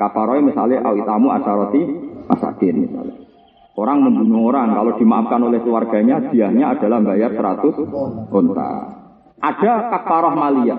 [0.00, 1.82] Kafaroy misalnya awitamu asaroti
[2.24, 3.20] masakin misalnya.
[3.76, 8.70] Orang membunuh orang, kalau dimaafkan oleh keluarganya, diahnya adalah bayar 100 unta.
[9.40, 10.76] Ada kafaroh malia.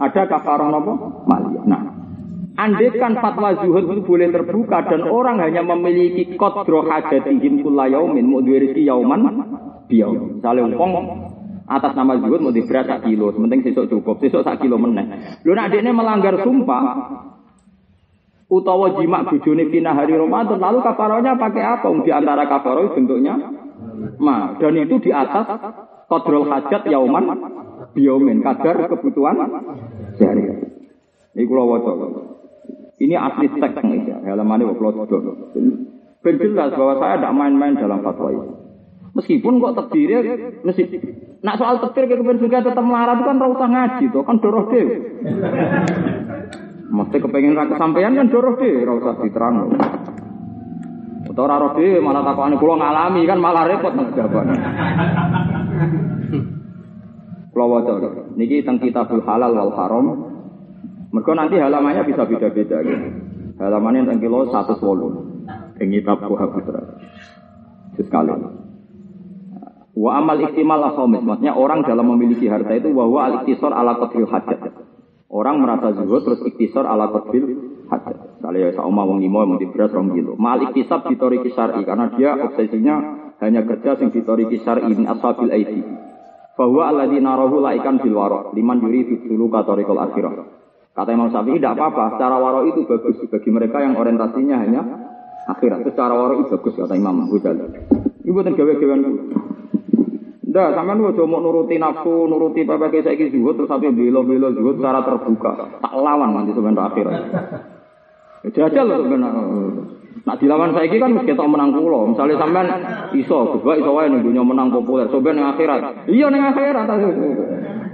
[0.00, 0.92] Ada kafaroh apa?
[1.24, 1.60] Malia.
[1.64, 1.82] Nah,
[2.60, 8.44] Andaikan fatwa zuhud itu boleh terbuka dan orang hanya memiliki kodro hajatihim kulla yaumin mau
[8.44, 9.20] rezeki yauman
[9.88, 10.36] biyau.
[10.36, 10.92] Misalnya umpong
[11.64, 15.40] atas nama zuhud mau diberi sak kilo, sementing sesuk cukup, sesuk sak kilo meneh.
[15.40, 16.84] Lu nak melanggar sumpah,
[18.50, 21.88] utawa jima bojone fina hari Ramadan lalu kafarohnya pakai apa?
[22.02, 23.38] Di antara kafaroh bentuknya
[24.20, 25.48] Ma, dan itu di atas
[26.10, 27.24] kodrol hajat yauman
[27.96, 29.38] biomen kadar kebutuhan
[30.18, 30.44] sehari.
[31.32, 31.94] Ini wajah.
[33.00, 34.92] Ini asli teks ya, halamannya kalau
[36.20, 38.52] Ben jelas bahwa saya tidak main-main dalam fatwa ini.
[39.16, 40.82] Meskipun kok terdiri, mesti
[41.40, 44.86] nak soal terdiri ke juga tetap melarat itu kan rasa ngaji tuh kan doroh deh.
[46.90, 49.70] Mesti kepengen rakyat sampean kan doroh deh, rasa diterang.
[51.30, 54.50] Atau raro deh malah takut kulo ngalami kan malah repot nih jawaban.
[57.54, 58.34] Kulo wajar.
[58.34, 60.06] Niki tentang kitabul halal wal haram.
[61.14, 63.06] Mereka nanti halamannya bisa beda-beda gitu.
[63.62, 64.74] Halamannya tentang kilo satu
[65.80, 66.82] Ing kitab Buha Putra.
[67.94, 68.30] Sekali.
[69.94, 71.22] Wa amal ikhtimal akhomis.
[71.22, 74.89] Maksudnya orang dalam memiliki harta itu bahwa al iktisor ala qadril hajat.
[75.30, 77.54] Orang merasa zuhud terus iktisor ala qadril
[77.86, 78.42] hajat.
[78.42, 80.34] Kalau ya sama wong limo mau beras rong kilo.
[80.34, 82.94] Mal iktisab ditori kisari karena dia obsesinya
[83.38, 85.86] hanya kerja sing ditori kisari ini ashabil aidi.
[86.58, 90.34] Bahwa alladzina rahu laikan bil waro liman yuri dulu katorikul akhirah.
[90.90, 94.82] Kata Imam Syafi'i tidak apa-apa, secara waro itu bagus bagi mereka yang orientasinya hanya
[95.46, 95.86] akhirat.
[95.86, 97.86] Secara waro itu bagus kata Imam Ghazali.
[98.26, 99.00] Ibu buatan gawe-gawean
[100.50, 105.06] Ndak, sampean aja mau nuruti nafsu, nuruti PPK saiki zuhud terus sampai belo-belo zuhud secara
[105.06, 105.78] terbuka.
[105.78, 107.22] Tak lawan nanti sebentar akhirat.
[108.42, 109.42] Ya jajal loh sebenarnya.
[110.26, 112.10] Nak dilawan saiki kan mesti ketok menang kula.
[112.10, 112.66] Misalnya sampean
[113.14, 116.10] iso, gua iso wae ning dunya menang populer, sampean ning akhirat.
[116.10, 116.86] Iya ning akhirat.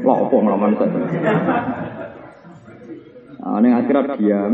[0.01, 0.97] Lah opo nglawan saya.
[3.37, 4.53] Nah, ning akhirat diam.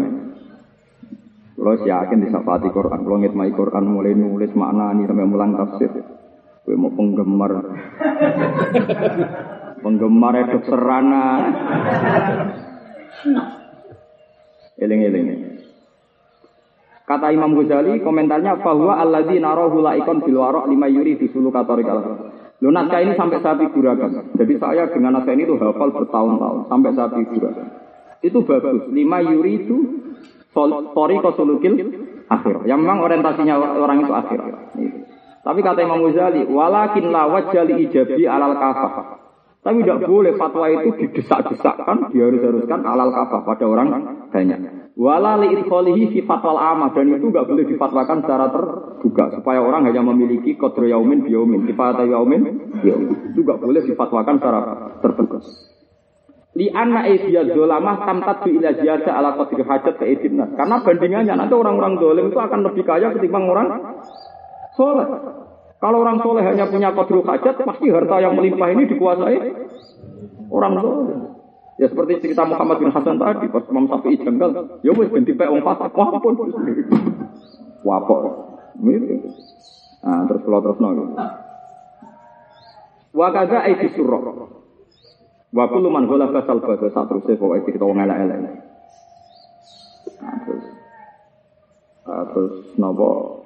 [1.54, 6.21] Kalau yakin disafati Quran, kalau ngitmai Quran mulai nulis makna ini sampai mulang tafsir.
[6.62, 7.52] Gue mau penggemar,
[9.82, 11.24] penggemar itu serana.
[14.78, 15.58] Eling-eling.
[17.02, 21.98] Kata Imam Ghazali, komentarnya bahwa alladzi narahu laikon bil warok lima yuri di sulu katorikal.
[22.62, 24.38] Lo naskah ini sampai saat figurakan.
[24.38, 27.66] Jadi saya dengan naskah ini tuh hafal bertahun-tahun sampai saat figurakan.
[28.22, 28.86] Itu bagus.
[28.94, 29.76] Lima yuri itu
[30.52, 31.74] Tori kosulukil
[32.28, 32.68] akhir.
[32.68, 34.40] Yang memang orientasinya orang itu akhir.
[35.42, 38.94] Tapi kata Imam Ghazali, walakin la wajali ijabi alal kafah.
[39.62, 43.88] Tapi tidak boleh fatwa itu didesak-desakkan, diharus-haruskan alal kafah pada orang
[44.30, 44.82] banyak.
[44.92, 50.04] Walali idkholihi fi fatwal amah dan itu nggak boleh difatwakan secara terbuka supaya orang hanya
[50.04, 52.42] memiliki kodro yaumin biyaumin, kifayat yaumin
[52.84, 53.32] biyaumin.
[53.32, 54.60] Itu nggak boleh difatwakan secara
[55.00, 55.40] terbuka.
[56.52, 58.68] Li anna idiyat dolamah tamtat bi ila
[59.08, 60.28] ala qadri hajat ke.
[60.28, 63.68] Karena bandingannya nanti orang-orang dolim itu akan lebih kaya ketimbang orang
[64.76, 65.08] soleh.
[65.82, 69.36] Kalau orang soleh hanya punya qadru hajat, pasti harta yang melimpah ini dikuasai
[70.52, 71.20] orang dolim.
[71.80, 75.48] Ya seperti cerita Muhammad bin Hasan tadi, pas Imam Syafi'i janggal, ya wes ganti pe
[75.48, 76.34] wong fasik, wah pun.
[77.82, 78.22] Wapok.
[80.02, 81.18] Nah, terus kalau terus nol.
[83.10, 84.22] Wa kadza aiti surah.
[85.52, 88.40] Wa kullu man ghala fasal bada sak teruse pokoke kita wong elek-elek.
[90.22, 90.64] Nah, terus
[92.06, 93.41] nah, terus nopo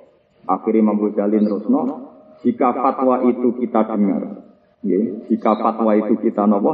[0.47, 1.83] akhirnya Imam Ghazali terusno
[2.47, 4.23] jika fatwa itu kita dengar
[4.87, 6.73] ya, jika fatwa itu kita nopo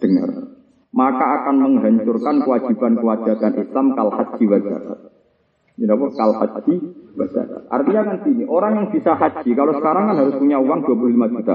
[0.00, 0.56] dengar
[0.96, 4.58] maka akan menghancurkan kewajiban-kewajiban Islam kal haji wa.
[5.76, 6.04] Ini apa?
[6.16, 6.74] Kal haji.
[7.68, 11.54] Artinya kan gini, orang yang bisa haji, kalau sekarang kan harus punya uang 25 juta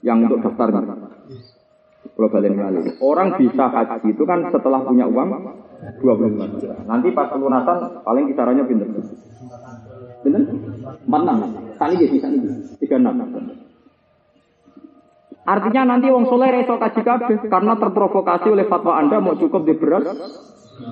[0.00, 0.96] yang untuk daftarnya.
[2.16, 2.52] Kalau balik
[3.00, 5.28] Orang bisa haji itu kan setelah punya uang
[6.00, 6.76] 25 juta.
[6.88, 8.88] Nanti pas pelunasan paling kisarannya pinter.
[10.20, 10.42] Pinter?
[11.06, 11.78] 46.
[11.80, 12.48] Tadi ya bisa ini.
[12.76, 13.60] 36.
[15.40, 19.74] Artinya nanti wong soleh reso kaji kabeh karena terprovokasi oleh fatwa Anda mau cukup di
[19.74, 20.06] beras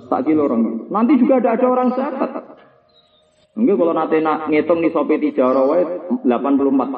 [0.09, 0.89] tak kilo orang.
[0.89, 2.31] Nanti juga ada ada orang zakat.
[3.59, 6.25] Enggak kalau nanti nak ngitung nih sopi tiga 84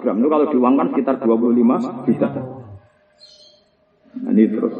[0.04, 0.16] gram.
[0.20, 2.28] Itu kalau diuangkan sekitar 25 juta.
[4.20, 4.74] Nah, ini terus.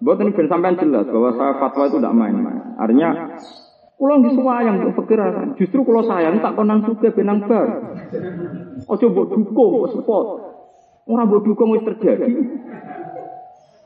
[0.00, 2.72] Buat ini sampai jelas bahwa saya fatwa itu tidak main-main.
[2.80, 3.36] Artinya,
[4.00, 7.68] kalau nggak semua yang berpikiran, justru kalau sayang tak konang suka benang bar.
[8.88, 10.26] Ojo buat dukung, buat support.
[11.04, 12.32] Orang buat dukung itu terjadi.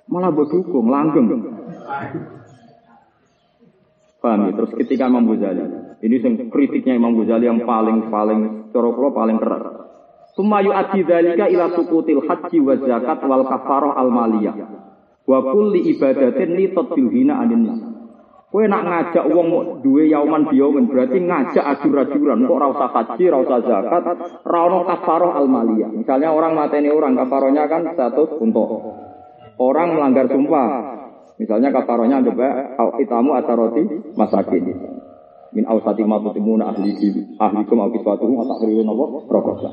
[0.06, 1.26] Malah buat dukung, langgeng.
[4.22, 4.50] Paham ya?
[4.54, 9.66] Terus ketika Imam Ghazali, ini yang kritiknya Imam Ghazali yang paling paling coro paling keras.
[10.38, 14.54] Sumayu adi dalika ila sukutil haji wa zakat wal kafaroh al maliyah.
[15.26, 17.93] Wa kulli ibadatin li bil hina anin
[18.54, 23.58] Kowe nak ngajak wong duwe yauman berarti ngajak ajur-ajuran kok ora usah haji, ora usah
[23.66, 24.02] zakat,
[24.46, 25.90] ora ono kafaroh al maliyah.
[25.90, 28.94] Misalnya orang mateni orang kafarohnya kan status untuk
[29.58, 30.70] orang melanggar sumpah.
[31.34, 32.30] Misalnya kafarohnya ada
[33.02, 34.62] itamu ataroti masakin.
[35.50, 36.94] Min ausati ma tutimuna ahli
[37.34, 39.04] ahlikum au kiswatuhum atahriru napa
[39.34, 39.66] rokok.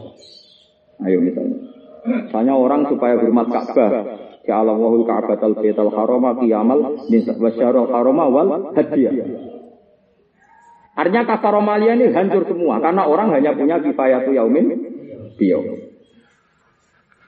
[1.06, 1.70] Ayo misalnya.
[2.02, 7.06] Misalnya orang supaya hormat Ka'bah, Ya Allah wahul Ka'batal Baitul Harama qiyamal
[7.38, 9.14] wasyarul harama wal hadiah.
[10.98, 14.66] Artinya kasaromalia ini hancur semua karena orang hanya punya kifayatu yaumin
[15.38, 15.62] biyo.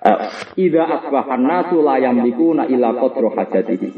[0.03, 0.27] Uh,
[0.59, 3.89] Ida asbahan nasu la yamlikuna illa qadru hajatihi.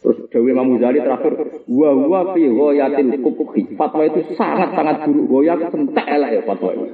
[0.00, 3.76] Terus Dewi Imam terakhir, wa wa fi ghayatil kubhi.
[3.76, 5.24] Fatwa itu sangat-sangat buruk.
[5.32, 6.86] Goya sentek elek ya fatwa itu.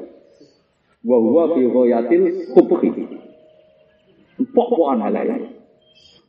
[1.07, 2.24] Wa wa fi ghayatil
[2.55, 2.91] kubhi.
[4.41, 5.37] Pok-pokan elek ya.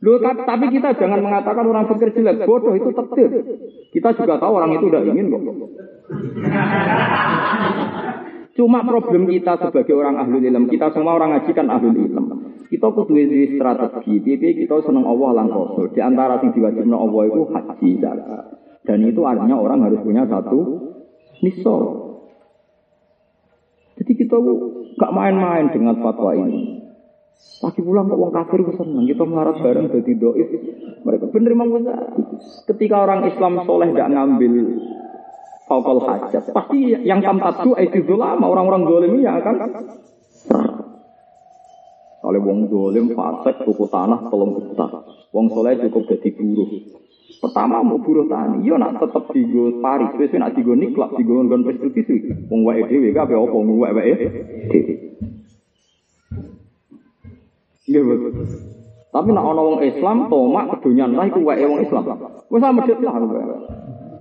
[0.02, 3.30] Loh, tapi kita jangan mengatakan orang pikir jelek, bodoh itu takdir.
[3.94, 5.42] Kita juga tahu orang itu tidak ingin kok.
[8.58, 12.26] Cuma problem kita sebagai orang ahli ilm, kita semua orang ngaji kan ahli ilm.
[12.66, 13.14] Kita kudu
[13.54, 15.86] strategi, pipi kita senang Allah langkoso.
[15.94, 17.90] Di antara yang diwajibkan Allah itu haji.
[18.82, 20.90] Dan itu artinya orang harus punya satu
[21.46, 21.82] nisol.
[24.02, 24.34] Jadi kita
[24.98, 26.81] gak main-main dengan fatwa ini.
[27.62, 30.48] Lagi pulang kok wong kafir seneng kita melarat bareng jadi doif.
[31.06, 31.70] Mereka bener emang
[32.66, 34.52] Ketika orang Islam soleh tidak ngambil
[35.70, 39.62] fakal hajat, pasti yang tamtatu itu lama orang-orang dolim ya kan.
[42.22, 44.86] Kalau wong dolim fasik tuku tanah tolong juta.
[45.30, 46.70] Wong soleh cukup jadi buruh.
[47.42, 51.66] Pertama mau buruh tani, yo nak tetep digo Paris, wis nak digo niklak, digo nggon
[51.66, 52.46] prostitusi.
[52.46, 54.14] Wong wae dhewe kabeh apa wong wae wae
[57.86, 58.00] Iya.
[59.12, 62.04] Tapi nak ana wong Islam tomak kedonyan lah iku wae wong Islam.
[62.48, 63.14] Wis medhit lah.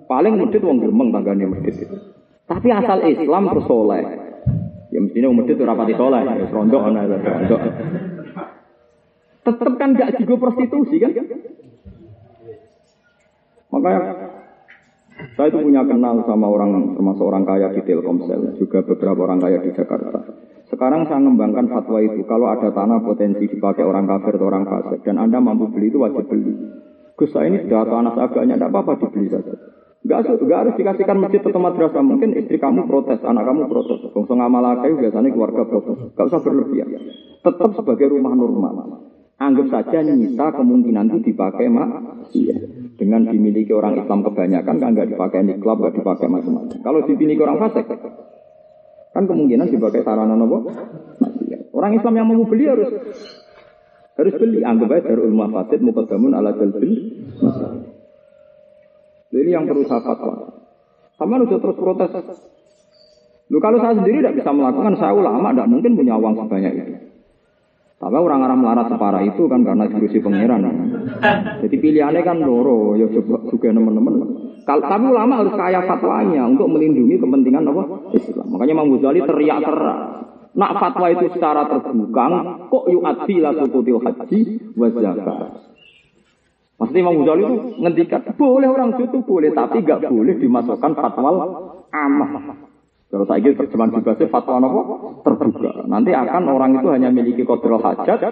[0.10, 1.88] Paling medhit wong gremeng tanggane medhit.
[2.50, 4.02] Tapi asal Islam terus soleh.
[4.92, 7.58] Ya mestinya wong medhit ora pati soleh, ya rondo ana rondo.
[9.42, 11.12] Tetep kan gak digo prostitusi kan?
[13.72, 14.00] Makanya
[15.38, 19.60] saya itu punya kenal sama orang termasuk orang kaya di Telkomsel, juga beberapa orang kaya
[19.61, 20.19] di Jakarta.
[20.72, 22.23] Sekarang saya mengembangkan fatwa itu.
[22.23, 25.99] Kalau ada tanah potensi dipakai orang kafir atau orang fasik dan Anda mampu beli itu
[25.99, 26.56] wajib beli.
[27.19, 29.53] Gus ini sudah tanah seagaknya, tidak apa-apa dibeli saja.
[30.02, 32.02] Gak, gak harus dikasihkan masjid atau madrasah.
[32.02, 34.02] Mungkin istri kamu protes, anak kamu protes.
[34.10, 36.18] Bongso ngamalakai biasanya keluarga protes.
[36.18, 36.89] Gak usah berlebihan.
[37.45, 39.11] Tetap sebagai rumah normal.
[39.42, 41.90] Anggap saja nyisa kemungkinan itu dipakai mak.
[42.38, 42.58] Iya.
[42.94, 46.78] Dengan dimiliki orang Islam kebanyakan kan nggak dipakai di klub, nggak dipakai macam-macam.
[46.86, 47.90] Kalau dimiliki orang fasik,
[49.12, 50.72] Kan kemungkinan sebagai sarana nopo.
[51.76, 52.90] Orang Islam yang mau beli harus
[54.16, 54.64] harus beli.
[54.64, 56.94] Anggap aja darul mafatid mukadamun ala jalbil
[59.32, 60.64] Ini yang perlu saya fatwa.
[61.16, 62.12] Sama udah terus protes.
[63.52, 66.91] Lu kalau saya sendiri tidak bisa melakukan, saya ulama tidak mungkin punya uang sebanyak itu.
[68.02, 70.65] Tapi orang-orang melarat separah itu kan karena diurusi pangeran.
[71.61, 74.14] Jadi pilihannya kan loro, ya coba juga teman-teman.
[74.65, 77.84] Kalau tapi ulama harus kaya fatwanya untuk melindungi kepentingan apa?
[78.18, 78.57] Islam.
[78.57, 79.99] Makanya Imam Ghazali teriak keras.
[80.57, 82.26] Nak fatwa itu secara terbuka,
[82.73, 84.40] kok yu'adzi la sukutil haji
[84.73, 84.88] wa.
[86.82, 87.56] Maksudnya Imam Ghazali itu
[87.86, 91.30] ngendikan, boleh orang itu boleh, tapi gak boleh dimasukkan fatwa
[91.94, 92.70] amah.
[93.12, 94.82] Kalau saya ingin terjemahan bebasnya fatwa apa?
[95.28, 95.84] Terbuka.
[95.84, 98.24] Nanti akan orang itu hanya memiliki kodrol hajat,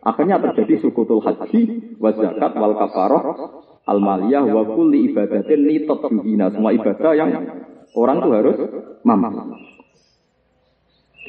[0.00, 3.24] akhirnya terjadi sukutul haji, wa zakat, wal kafaroh,
[3.84, 6.48] al maliyah, wa kulli ibadatin li tatbihina.
[6.48, 7.30] Semua ibadah yang
[7.92, 8.56] orang itu harus
[9.04, 9.52] mampu.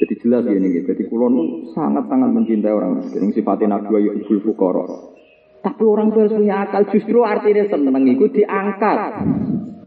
[0.00, 3.36] Jadi jelas ya ini, jadi kulon sangat-sangat mencintai orang miskin.
[3.36, 5.12] Sifatnya nabi wa yubul fukoro.
[5.60, 6.82] Tapi orang itu harus punya akal.
[6.88, 8.98] Justru artinya seneng itu diangkat.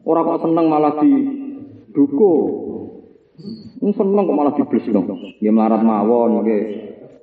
[0.06, 2.76] Orang kok seneng malah didukung.
[3.77, 5.01] Ini seneng kok malah diblesno.
[5.37, 6.63] Ya melarat mawon nggih.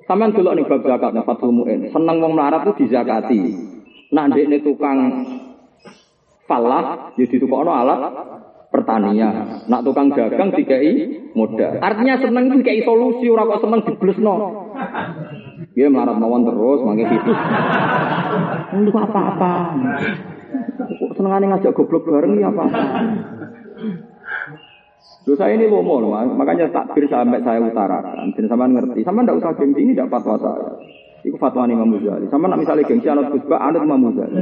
[0.05, 3.41] Sampeyan delok ning bab zakat nek Fathul Muin, seneng wong melarat itu dizakati.
[4.13, 4.97] Nak ndekne tukang
[6.45, 7.99] falah ya ditukokno alat
[8.69, 9.65] pertanian.
[9.65, 10.93] Nak tukang dagang dikai
[11.33, 11.81] modal.
[11.81, 14.33] Artinya seneng itu dikai solusi ora kok seneng diblesno.
[15.73, 17.33] Dia melarat mawon terus mangke itu.
[18.77, 19.53] Untuk apa-apa.
[21.17, 22.81] Senengane ngajak goblok bareng ya apa-apa.
[25.25, 26.05] Dosa ini lomo
[26.37, 28.29] makanya takbir sampai saya utarakan.
[28.37, 30.69] Dan sama ngerti, sama ndak usah gengsi ini tidak fatwa saya.
[31.25, 32.29] Itu fatwa Imam Muzali.
[32.29, 34.37] Sama nak misalnya gengsi anak khutbah, anak Imam Muzali.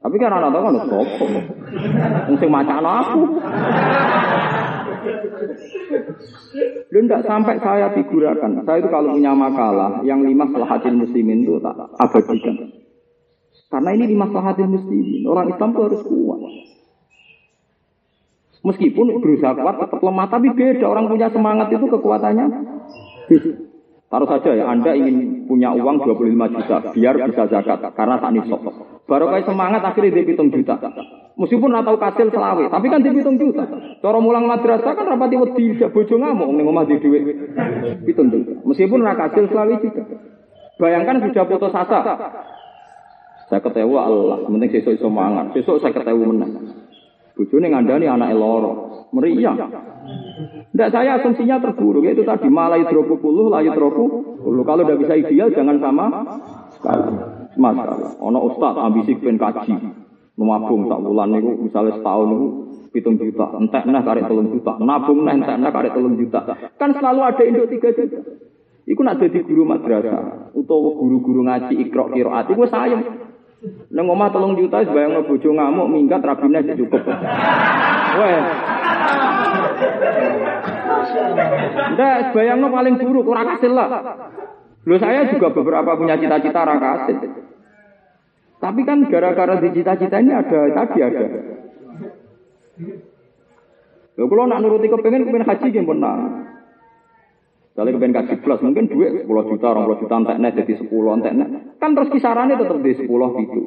[0.00, 1.26] Tapi kan anak tahu kan sopo.
[2.32, 3.20] Mungkin macam aku.
[6.88, 8.64] Lu ndak sampai saya figurakan.
[8.64, 12.56] Saya itu kalau punya makalah yang lima selahatin muslimin itu tak abadikan.
[13.68, 15.28] Karena ini lima selahatin muslimin.
[15.28, 16.40] Orang Islam itu harus kuat.
[18.64, 20.88] Meskipun berusaha kuat tetap lemah, tapi beda.
[20.88, 22.46] Orang punya semangat itu kekuatannya.
[24.08, 28.62] Taruh saja ya, Anda ingin punya uang 25 juta, biar bisa zakat, karena tak nisab.
[29.04, 30.80] Baru kayak semangat akhirnya dia hitung juta.
[31.34, 33.66] Meskipun ora tau kasil selawe, tapi kan dia hitung juta.
[33.98, 37.26] Cara mulang madrasah kan rapati wedi bojo ngamuk ning omah di dhuwit
[38.06, 38.54] hitung juta.
[38.62, 40.02] Meskipun ora kasil selawe juga.
[40.78, 42.00] Bayangkan sudah putus asa.
[43.50, 45.50] Saya ketawa Allah, penting sesuk iso mangan.
[45.52, 46.83] Saya ketawa menang.
[47.34, 48.72] Bojone ngandani anak loro.
[49.14, 49.54] Meriah.
[50.74, 54.04] Tidak saya asumsinya terburuk itu tadi malah hidropu puluh, layu hidropu
[54.42, 54.62] puluh.
[54.66, 56.06] Kalau udah bisa ideal jangan sama
[56.74, 57.14] sekali.
[57.54, 58.18] Masalah.
[58.18, 59.74] Ono ustad ambisi pengen kaji.
[60.34, 62.46] Memabung tak bulan niku misalnya setahun niku
[62.90, 66.42] hitung juta, entek nah karek telung juta, nabung nah entek nah karek telung juta.
[66.74, 68.18] Kan selalu ada induk tiga juta.
[68.82, 73.02] Iku nak jadi guru madrasah utawa guru-guru ngaji ikro kiroat iku sayang.
[73.64, 77.00] Neng omah telung juta bayang bojo ngamuk minggat rabine cukup.
[78.20, 78.42] Weh.
[81.94, 83.88] Ndak bayangno paling buruk ora kasil lah.
[84.84, 87.16] Loh saya juga beberapa punya cita-cita ora kasil.
[88.60, 91.24] Tapi kan gara-gara di cita-cita ini ada tadi ada.
[94.14, 95.86] Loh kalau nak nuruti kepengen kepengen haji yang
[97.74, 101.46] Kalau kepengen kasih plus, mungkin duit 10 juta, 20 juta enteknya jadi 10 enteknya.
[101.82, 103.60] Kan terus kisarannya tetap di 10 gitu.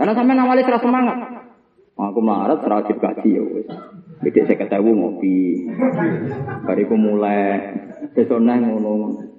[0.00, 1.16] Karena sampai awalnya serah semangat.
[1.96, 3.68] Aku melarat serajib gaji ya wes.
[4.24, 5.36] Beda saya ketemu ngopi.
[6.64, 7.76] Bariku mulai
[8.16, 9.35] besok ngono.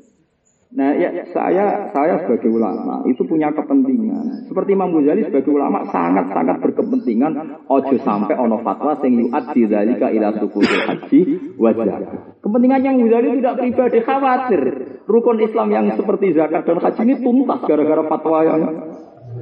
[0.67, 4.51] Nah, ya saya saya sebagai ulama itu punya kepentingan.
[4.51, 10.35] Seperti Imam Ghazali sebagai ulama sangat-sangat berkepentingan ojo sampai ono fatwa sing yu'ad dzalika ila
[10.35, 11.19] haji
[11.55, 11.97] wajah.
[12.43, 14.61] Kepentingan yang Ghazali tidak pribadi khawatir
[15.07, 18.61] rukun Islam yang seperti zakat dan haji ini tuntas gara-gara fatwa yang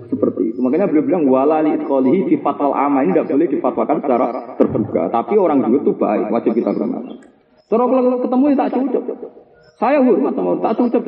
[0.05, 0.59] seperti itu.
[0.61, 4.27] Makanya beliau bilang wala li idkhalihi fi fatwal ama ini tidak boleh difatwakan secara
[4.61, 5.09] terbuka.
[5.09, 7.17] Tapi orang juga itu baik, wajib kita hormati.
[7.65, 9.44] Terus kalau ketemu ya tak cocok.
[9.75, 11.03] Saya hormat sama tak cocok.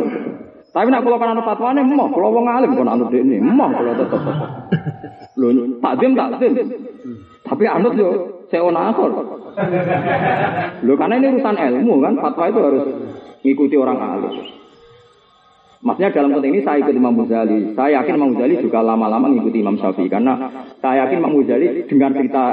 [0.76, 3.94] Tapi nak kalau kan anak fatwane emoh, kalau wong alim kon anut ini, emoh kalau
[3.98, 4.22] tetep.
[5.40, 5.48] Lho,
[5.80, 6.54] takdim takdim.
[7.48, 8.10] Tapi anut yo
[8.52, 9.10] saya akor.
[10.84, 12.84] Lho karena ini urusan ilmu kan, fatwa itu harus
[13.42, 14.34] ngikuti orang alim.
[15.78, 17.78] Maksudnya dalam konteks ini saya ikut Imam Ghazali.
[17.78, 20.50] Saya yakin Imam Ghazali juga lama-lama mengikuti Imam Syafi'i karena
[20.82, 22.44] saya yakin Imam Ghazali dengan cerita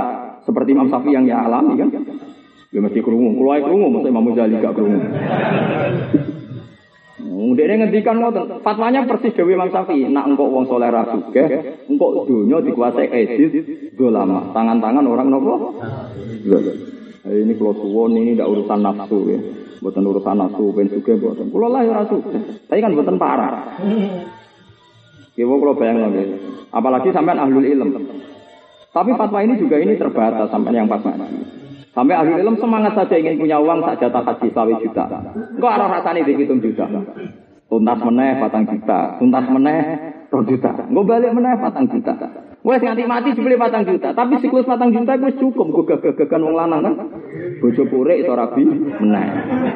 [0.44, 1.88] seperti Imam Syafi'i yang dia alami kan.
[2.74, 3.38] Ya mesti kerungu.
[3.38, 4.98] Kalau ae kerungu masa Imam Ghazali gak kerungu.
[7.54, 10.10] Dia ngendikan ngoten, fatwanya persis Dewi Imam Syafi'i.
[10.10, 11.46] Nak engkau wong soleh ra sugih,
[11.86, 14.50] engkau dunia dikuasai edit lama.
[14.50, 15.78] Tangan-tangan orang nopo?
[17.24, 19.38] Ini kalau suwon ini tidak urusan nafsu ya.
[19.78, 21.46] Buatan urusan nafsu, ben suge buatan.
[21.54, 22.18] Kulo lah rasu.
[22.66, 23.78] Tapi kan buatan parah.
[25.38, 26.34] Ya kalau bayang lagi.
[26.74, 28.02] Apalagi sampai ahlul ilm.
[28.90, 31.06] Tapi fatwa ini juga ini terbatas sampai yang pas
[31.94, 35.06] Sampai ahlul ilm semangat saja ingin punya uang tak jatah haji sawi juta.
[35.54, 36.90] Enggak ada rasanya dihitung juta.
[37.70, 39.78] Tuntas meneh patang juta, tuntas meneh
[40.26, 40.74] rong juta.
[40.74, 42.12] Enggak balik meneh patang juta.
[42.66, 46.54] Wes nganti mati dibeli patang juta, tapi siklus patang juta gue cukup gue gagagan wong
[46.58, 46.94] lanang kan.
[47.62, 48.66] Bojo pure itu rabi
[48.98, 49.28] meneh.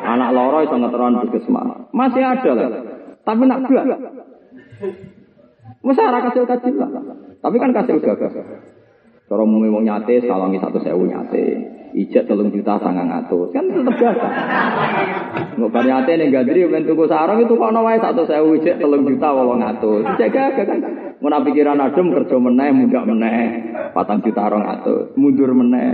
[0.02, 1.86] Anak loro itu ngeteron puskesmas.
[1.94, 2.70] Masih ada lah.
[3.22, 3.86] Tapi nak belas.
[5.86, 6.90] Masa ora kasil kecil lah.
[7.38, 8.30] Tapi kan kasil gagah.
[9.28, 11.77] Cara umumnya wong nyate sawangi satu sewu nyate.
[11.96, 13.48] Ijek telung juta sangang atus.
[13.52, 14.28] Kan tetep biasa.
[15.56, 19.08] Nggak bar nyate nih gandri ben tuku sarung itu kok wae satu sewu ijek telung
[19.08, 20.04] juta wolong atus.
[20.16, 20.78] Ijek gagah kan.
[21.18, 23.40] Mun pikiran adem kerja meneh mundak meneh.
[23.96, 25.16] Patang juta rong atus.
[25.16, 25.92] Mundur meneh.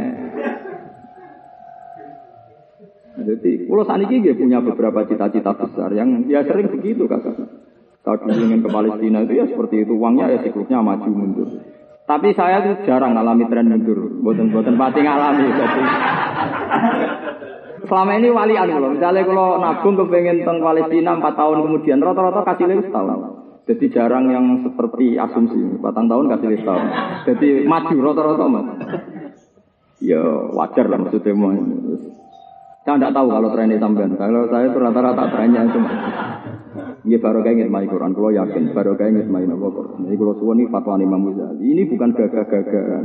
[3.14, 7.38] Jadi, kalau saat ini punya beberapa cita-cita besar yang ya sering begitu kakak.
[8.04, 11.48] Kalau ingin ke Palestina itu ya seperti itu uangnya ya siklusnya maju mundur.
[12.04, 15.46] Tapi saya tuh jarang ngalami tren mundur, buatan-buatan pati ngalami.
[15.56, 15.82] Jadi
[17.88, 22.84] selama ini walian kalau misalnya kalau nabung kepengen teng Palestina empat tahun kemudian rata-rata kasih
[22.84, 23.20] setahun.
[23.64, 26.86] Jadi jarang yang seperti asumsi batang tahun kasih setahun.
[27.24, 28.66] Jadi maju rata-rata mas.
[30.04, 30.20] Ya
[30.52, 31.56] wajar lah maksudnya mau.
[32.84, 34.12] Saya tidak tahu kalau trennya sampean.
[34.20, 35.80] Kalau saya itu rata-rata trennya itu.
[37.04, 38.12] Ini baru kayak main Quran.
[38.12, 40.04] Kalau yakin baru kayak main apa Quran.
[40.04, 41.64] Ini kalau suami fatwa Imam Muzali.
[41.64, 43.04] Ini bukan gagah-gagahan.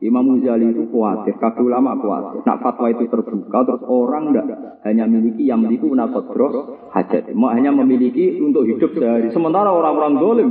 [0.00, 2.40] Imam Muzali itu khawatir, kafir ulama khawatir.
[2.44, 4.46] Nak fatwa itu terbuka, terus orang tidak
[4.88, 6.48] hanya memiliki yang memiliki unakodro
[6.92, 7.36] hajat.
[7.36, 9.28] Mau hanya memiliki untuk hidup sehari.
[9.28, 10.48] Sementara orang-orang dolim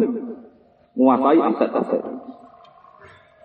[0.94, 2.04] menguasai aset-aset.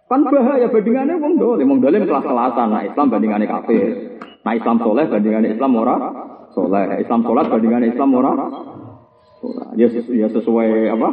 [0.05, 1.67] Kan bahaya bandingannya wong dolim.
[1.73, 2.69] Wong dolim kelas-kelasan.
[2.69, 4.21] Nah Islam bandingannya kafir.
[4.45, 5.97] Nah Islam soleh bandingannya Islam ora
[6.53, 7.01] soleh.
[7.01, 8.33] Islam sholat bandingannya Islam ora
[9.77, 11.09] Ya, ya sesuai apa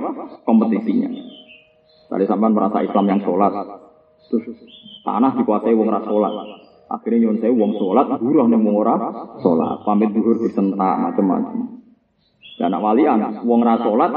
[0.47, 1.09] kompetisinya.
[2.07, 3.51] Tadi sampai merasa Islam yang sholat,
[4.31, 4.55] terus
[5.03, 6.31] tanah dikuasai wong ras sholat.
[6.87, 8.95] Akhirnya nyon saya wong sholat, buruh wong ora
[9.43, 11.83] sholat, pamit duhur disentak macam-macam.
[12.55, 14.11] Dan anak walian, wong ras sholat,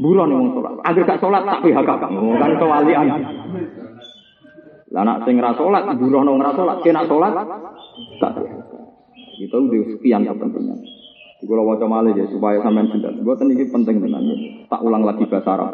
[0.00, 0.72] Buron wong salat.
[0.80, 1.60] Agar gak salat tak.
[1.60, 3.06] Oh, kan kewalian.
[4.90, 7.34] Lah nak sing ra salat buron wong ra salat, kena salat
[8.18, 8.34] tak.
[9.38, 10.78] Itu udah sekian kepentingan.
[11.40, 13.16] Di kalau wajah malih ya supaya sampean jelas.
[13.24, 14.36] Buat ini penting tenan ya.
[14.68, 15.72] Tak ulang lagi bahasa Arab.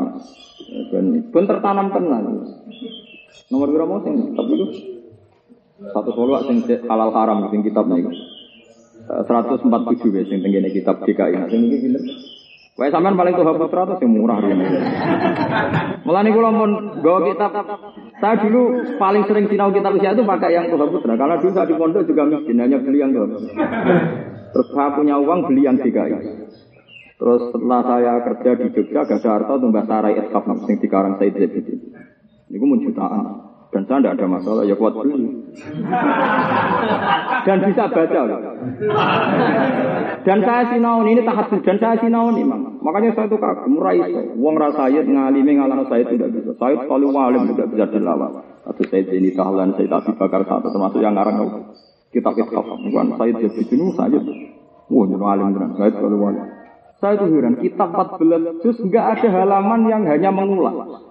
[0.94, 2.46] Dan pun tertanam tenan.
[3.50, 4.66] Nomor berapa sing tapi itu
[5.90, 8.06] satu solo sing halal haram sing kitab nih.
[9.06, 9.66] 147
[10.12, 11.34] ya sing tenggene kitab DKI.
[11.34, 12.04] Nah sing iki pinten?
[12.76, 14.68] Wae sampean paling tuh putra atau sing murah rene.
[16.04, 17.50] Mulane kula pun gawa kitab
[18.20, 21.64] saya dulu paling sering sinau kitab usia itu pakai yang tuh putra karena dulu saya
[21.64, 23.48] di pondok juga miskin hanya beli yang tuh.
[24.52, 26.20] Terus saya punya uang beli yang DKI.
[27.16, 31.16] Terus setelah saya kerja di Jogja, gak ada harta bahasa Sarai Eskaf, yang di Karang
[31.16, 33.45] Said Ini pun jutaan.
[33.76, 35.52] Dan saya tidak ada masalah, ya kuat beli.
[37.44, 38.20] Dan bisa baca.
[40.24, 42.48] Dan saya sinau ini tahap dan saya sinau ini,
[42.80, 44.32] Makanya saya itu kagum, murah itu.
[44.40, 46.56] Uang rasa ayat ngalimi ngalang saya tidak bisa.
[46.56, 48.40] Saya kalau walim tidak bisa dilawan.
[48.64, 51.36] Atau saya ini tahlan, saya tak bakar satu termasuk yang ngarang
[52.16, 52.64] kitab iskaf.
[52.64, 54.24] Bukan saya jadi jenuh saya.
[54.88, 55.52] Wah, jenuh alim.
[55.76, 56.48] Saya kalau walim.
[56.96, 61.05] Saya itu heran, kitab 14 juz enggak ada halaman yang hanya mengulang.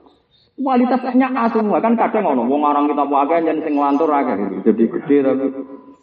[0.55, 4.55] Kualitasnya A semua kan kadang ngono, wong orang kita pakai yang sing ngelantur aja gitu.
[4.63, 5.45] Jadi gede tapi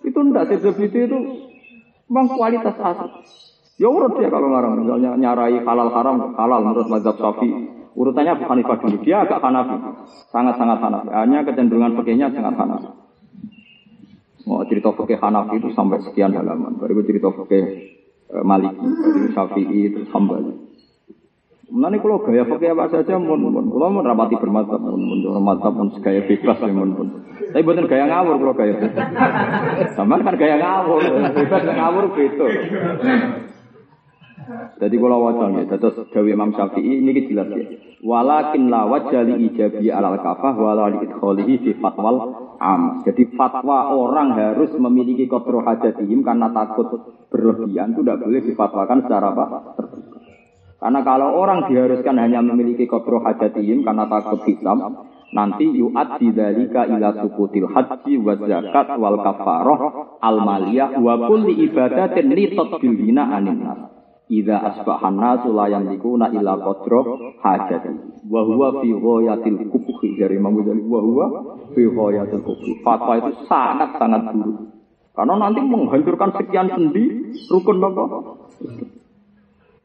[0.05, 1.19] itu ndak selebriti itu
[2.13, 2.93] memang kualitas A.
[3.81, 7.49] Ya urut ya kalau ngarang misalnya nyarai halal haram halal menurut mazhab Syafi.
[7.93, 9.77] Urutannya bukan Hanifah dulu, dia agak Hanafi.
[10.33, 11.13] Sangat-sangat Hanafi.
[11.13, 12.89] Hanya kecenderungan pakainya sangat Hanafi.
[14.49, 16.81] Mau cerita fakih Hanafi itu sampai sekian halaman.
[16.81, 17.65] Baru cerita fakih
[18.33, 18.89] eh, Maliki,
[19.37, 20.72] Syafi'i, terus Hambali.
[21.73, 23.73] Nanti kalau gaya pakai apa saja, mun mun.
[23.73, 25.19] Kalau mau rapati bermata, mun mun.
[25.25, 27.09] Bermata pun gaya bebas ya mun mun.
[27.33, 28.75] Tapi bukan gaya ngawur kalau gaya.
[29.97, 31.01] Sama kan gaya ngawur,
[31.33, 32.47] bebas ngawur gitu.
[34.83, 37.65] Jadi kalau wajan ya, terus Dawi Imam Syafi'i ini jelas ya.
[38.03, 42.19] Walakin la wajali ijabi alal kafah wala li idkholihi fi fatwal
[42.59, 43.01] am.
[43.07, 46.91] Jadi fatwa orang harus memiliki kodro hajatihim karena takut
[47.31, 49.45] berlebihan itu tidak boleh difatwakan secara apa?
[49.79, 50.12] Terbuka.
[50.83, 57.23] Karena kalau orang diharuskan hanya memiliki kodro hajatihim karena takut hisam, nanti yu'ad dzalika ila
[57.23, 59.79] sukutil haji wa zakat wal kafaroh
[60.19, 62.51] al maliyah wa kulli ibadatin li
[62.99, 63.81] bina anin nas.
[64.27, 67.01] Idza asbahan nasu la yamlikuna illa qadra
[67.47, 68.27] hajati.
[68.27, 71.27] Wa huwa fi ghayatil kubhi dari Imam Ghazali wa huwa
[71.79, 72.83] fi ghayatil kubhi.
[72.83, 74.67] Fatwa itu sangat sangat buruk.
[75.15, 77.05] Karena nanti menghancurkan sekian sendi
[77.53, 78.11] rukun bapak.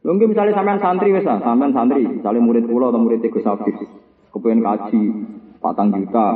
[0.08, 3.76] Mungkin misalnya sampean santri wes sampean santri, misalnya murid kula atau murid Gus Afif,
[4.32, 5.04] kepengen kaji
[5.60, 6.28] patang juta,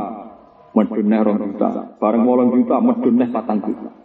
[0.76, 3.96] meduneh rong juta, bareng wolong juta, meduneh patang juta.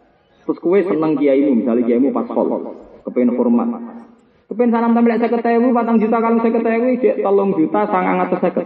[0.47, 2.47] Terus kue seneng kiaimu, misalnya kiaimu pas kol,
[3.11, 3.67] kepengen hormat.
[4.47, 8.39] Kepengen salam tampil saya ketemu, patang juta kalau saya ketemu, cek tolong juta, sangang atau
[8.39, 8.63] saya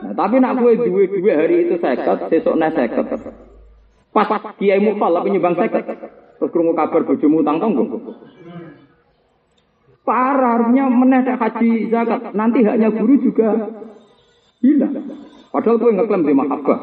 [0.00, 3.04] Nah, tapi nak kue duwe duwe hari itu seket, sesok nih seket.
[4.12, 4.28] Pas
[4.60, 5.84] kiaimu kol, tapi nyumbang seket.
[6.36, 7.84] Terus kerungu kabar bojomu utang tonggo.
[10.10, 12.34] Parah, harusnya menedak haji zakat.
[12.34, 13.70] Nanti haknya guru juga
[14.58, 15.06] hilang.
[15.54, 16.78] Padahal gue ngeklaim di mahabbah.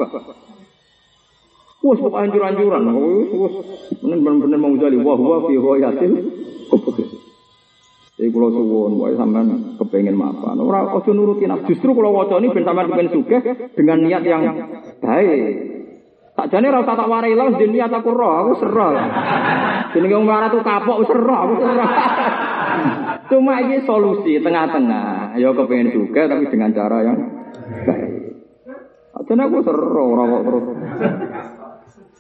[1.84, 2.84] Wah, kok hancur-hancuran.
[2.88, 3.52] Wah,
[4.00, 4.96] bener-bener mau jadi.
[5.04, 6.12] Wah, wah, fi yasin.
[8.18, 10.58] Jadi kalau suwon, wah sampean kepengen maafan.
[10.58, 11.70] Orang ojo nuruti nafsu.
[11.70, 13.38] Justru kalau wajah ini ben sampean kepengen suge
[13.76, 14.42] dengan niat yang
[15.04, 15.76] baik.
[16.34, 18.94] Tak jane ora tak warai lah niat aku roh, aku serah.
[19.94, 21.90] Jenenge wong tuh kapok serah, aku serah.
[23.28, 25.36] Cuma ini solusi tengah-tengah.
[25.36, 27.18] Ya kepengen juga tapi dengan cara yang
[27.84, 28.12] baik.
[29.28, 30.66] Jadi aku seru orang kok terus.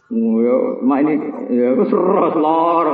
[0.07, 0.55] Oh, ya,
[0.87, 1.13] mak ini
[1.55, 2.87] ya aku seru lor.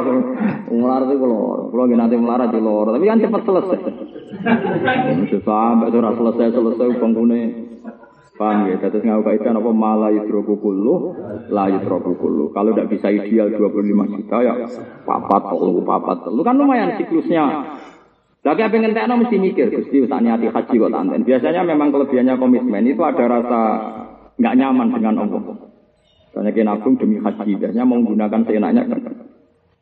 [0.70, 1.74] Melarat itu lor.
[1.74, 3.80] Kalau nanti melarat itu lor, tapi kan cepat selesai.
[5.42, 7.42] Sampai sudah selesai selesai bangunnya.
[8.34, 8.82] Paham ya?
[8.82, 11.14] Terus nggak kaitan apa malah yudroku kulu,
[11.54, 12.50] lah yudroku kulu.
[12.50, 14.54] Kalau tidak bisa ideal 25 juta ya
[15.06, 17.78] papat, telu, papat, telu kan lumayan siklusnya.
[18.44, 21.24] Lagi apa yang mesti mikir, Gusti tak niati haji kok tanten.
[21.24, 23.62] Biasanya memang kelebihannya komitmen itu ada rasa
[24.36, 25.42] nggak nyaman dengan Allah.
[26.36, 29.00] Soalnya kita nabung demi haji, biasanya mau menggunakan seenaknya kan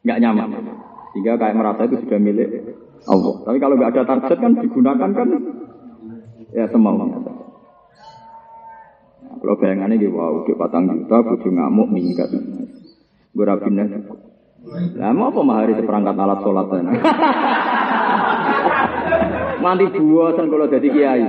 [0.06, 0.50] nggak nyaman.
[1.10, 2.78] Sehingga kayak merasa itu sudah milik
[3.10, 3.36] Allah.
[3.50, 5.28] Tapi kalau nggak ada target kan digunakan kan
[6.54, 6.66] ya.
[6.70, 7.18] Nah,
[9.42, 12.30] kalau bayangannya gitu, wow, ke patang juta, bujuk ngamuk, minggat.
[13.32, 13.90] Gue rapinnya.
[15.02, 16.70] Nah, mau apa mahari seperangkat alat sholat?
[19.62, 21.24] Nanti buatan kalau jadi kiai.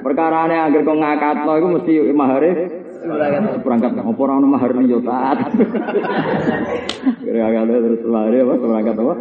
[0.00, 2.50] Perkara ini agar kau ngakat lo, itu mesti mahari
[3.62, 5.38] perangkat apa orang mahar yo taat.
[7.26, 9.14] Kira-kira terus mahari apa perangkat apa?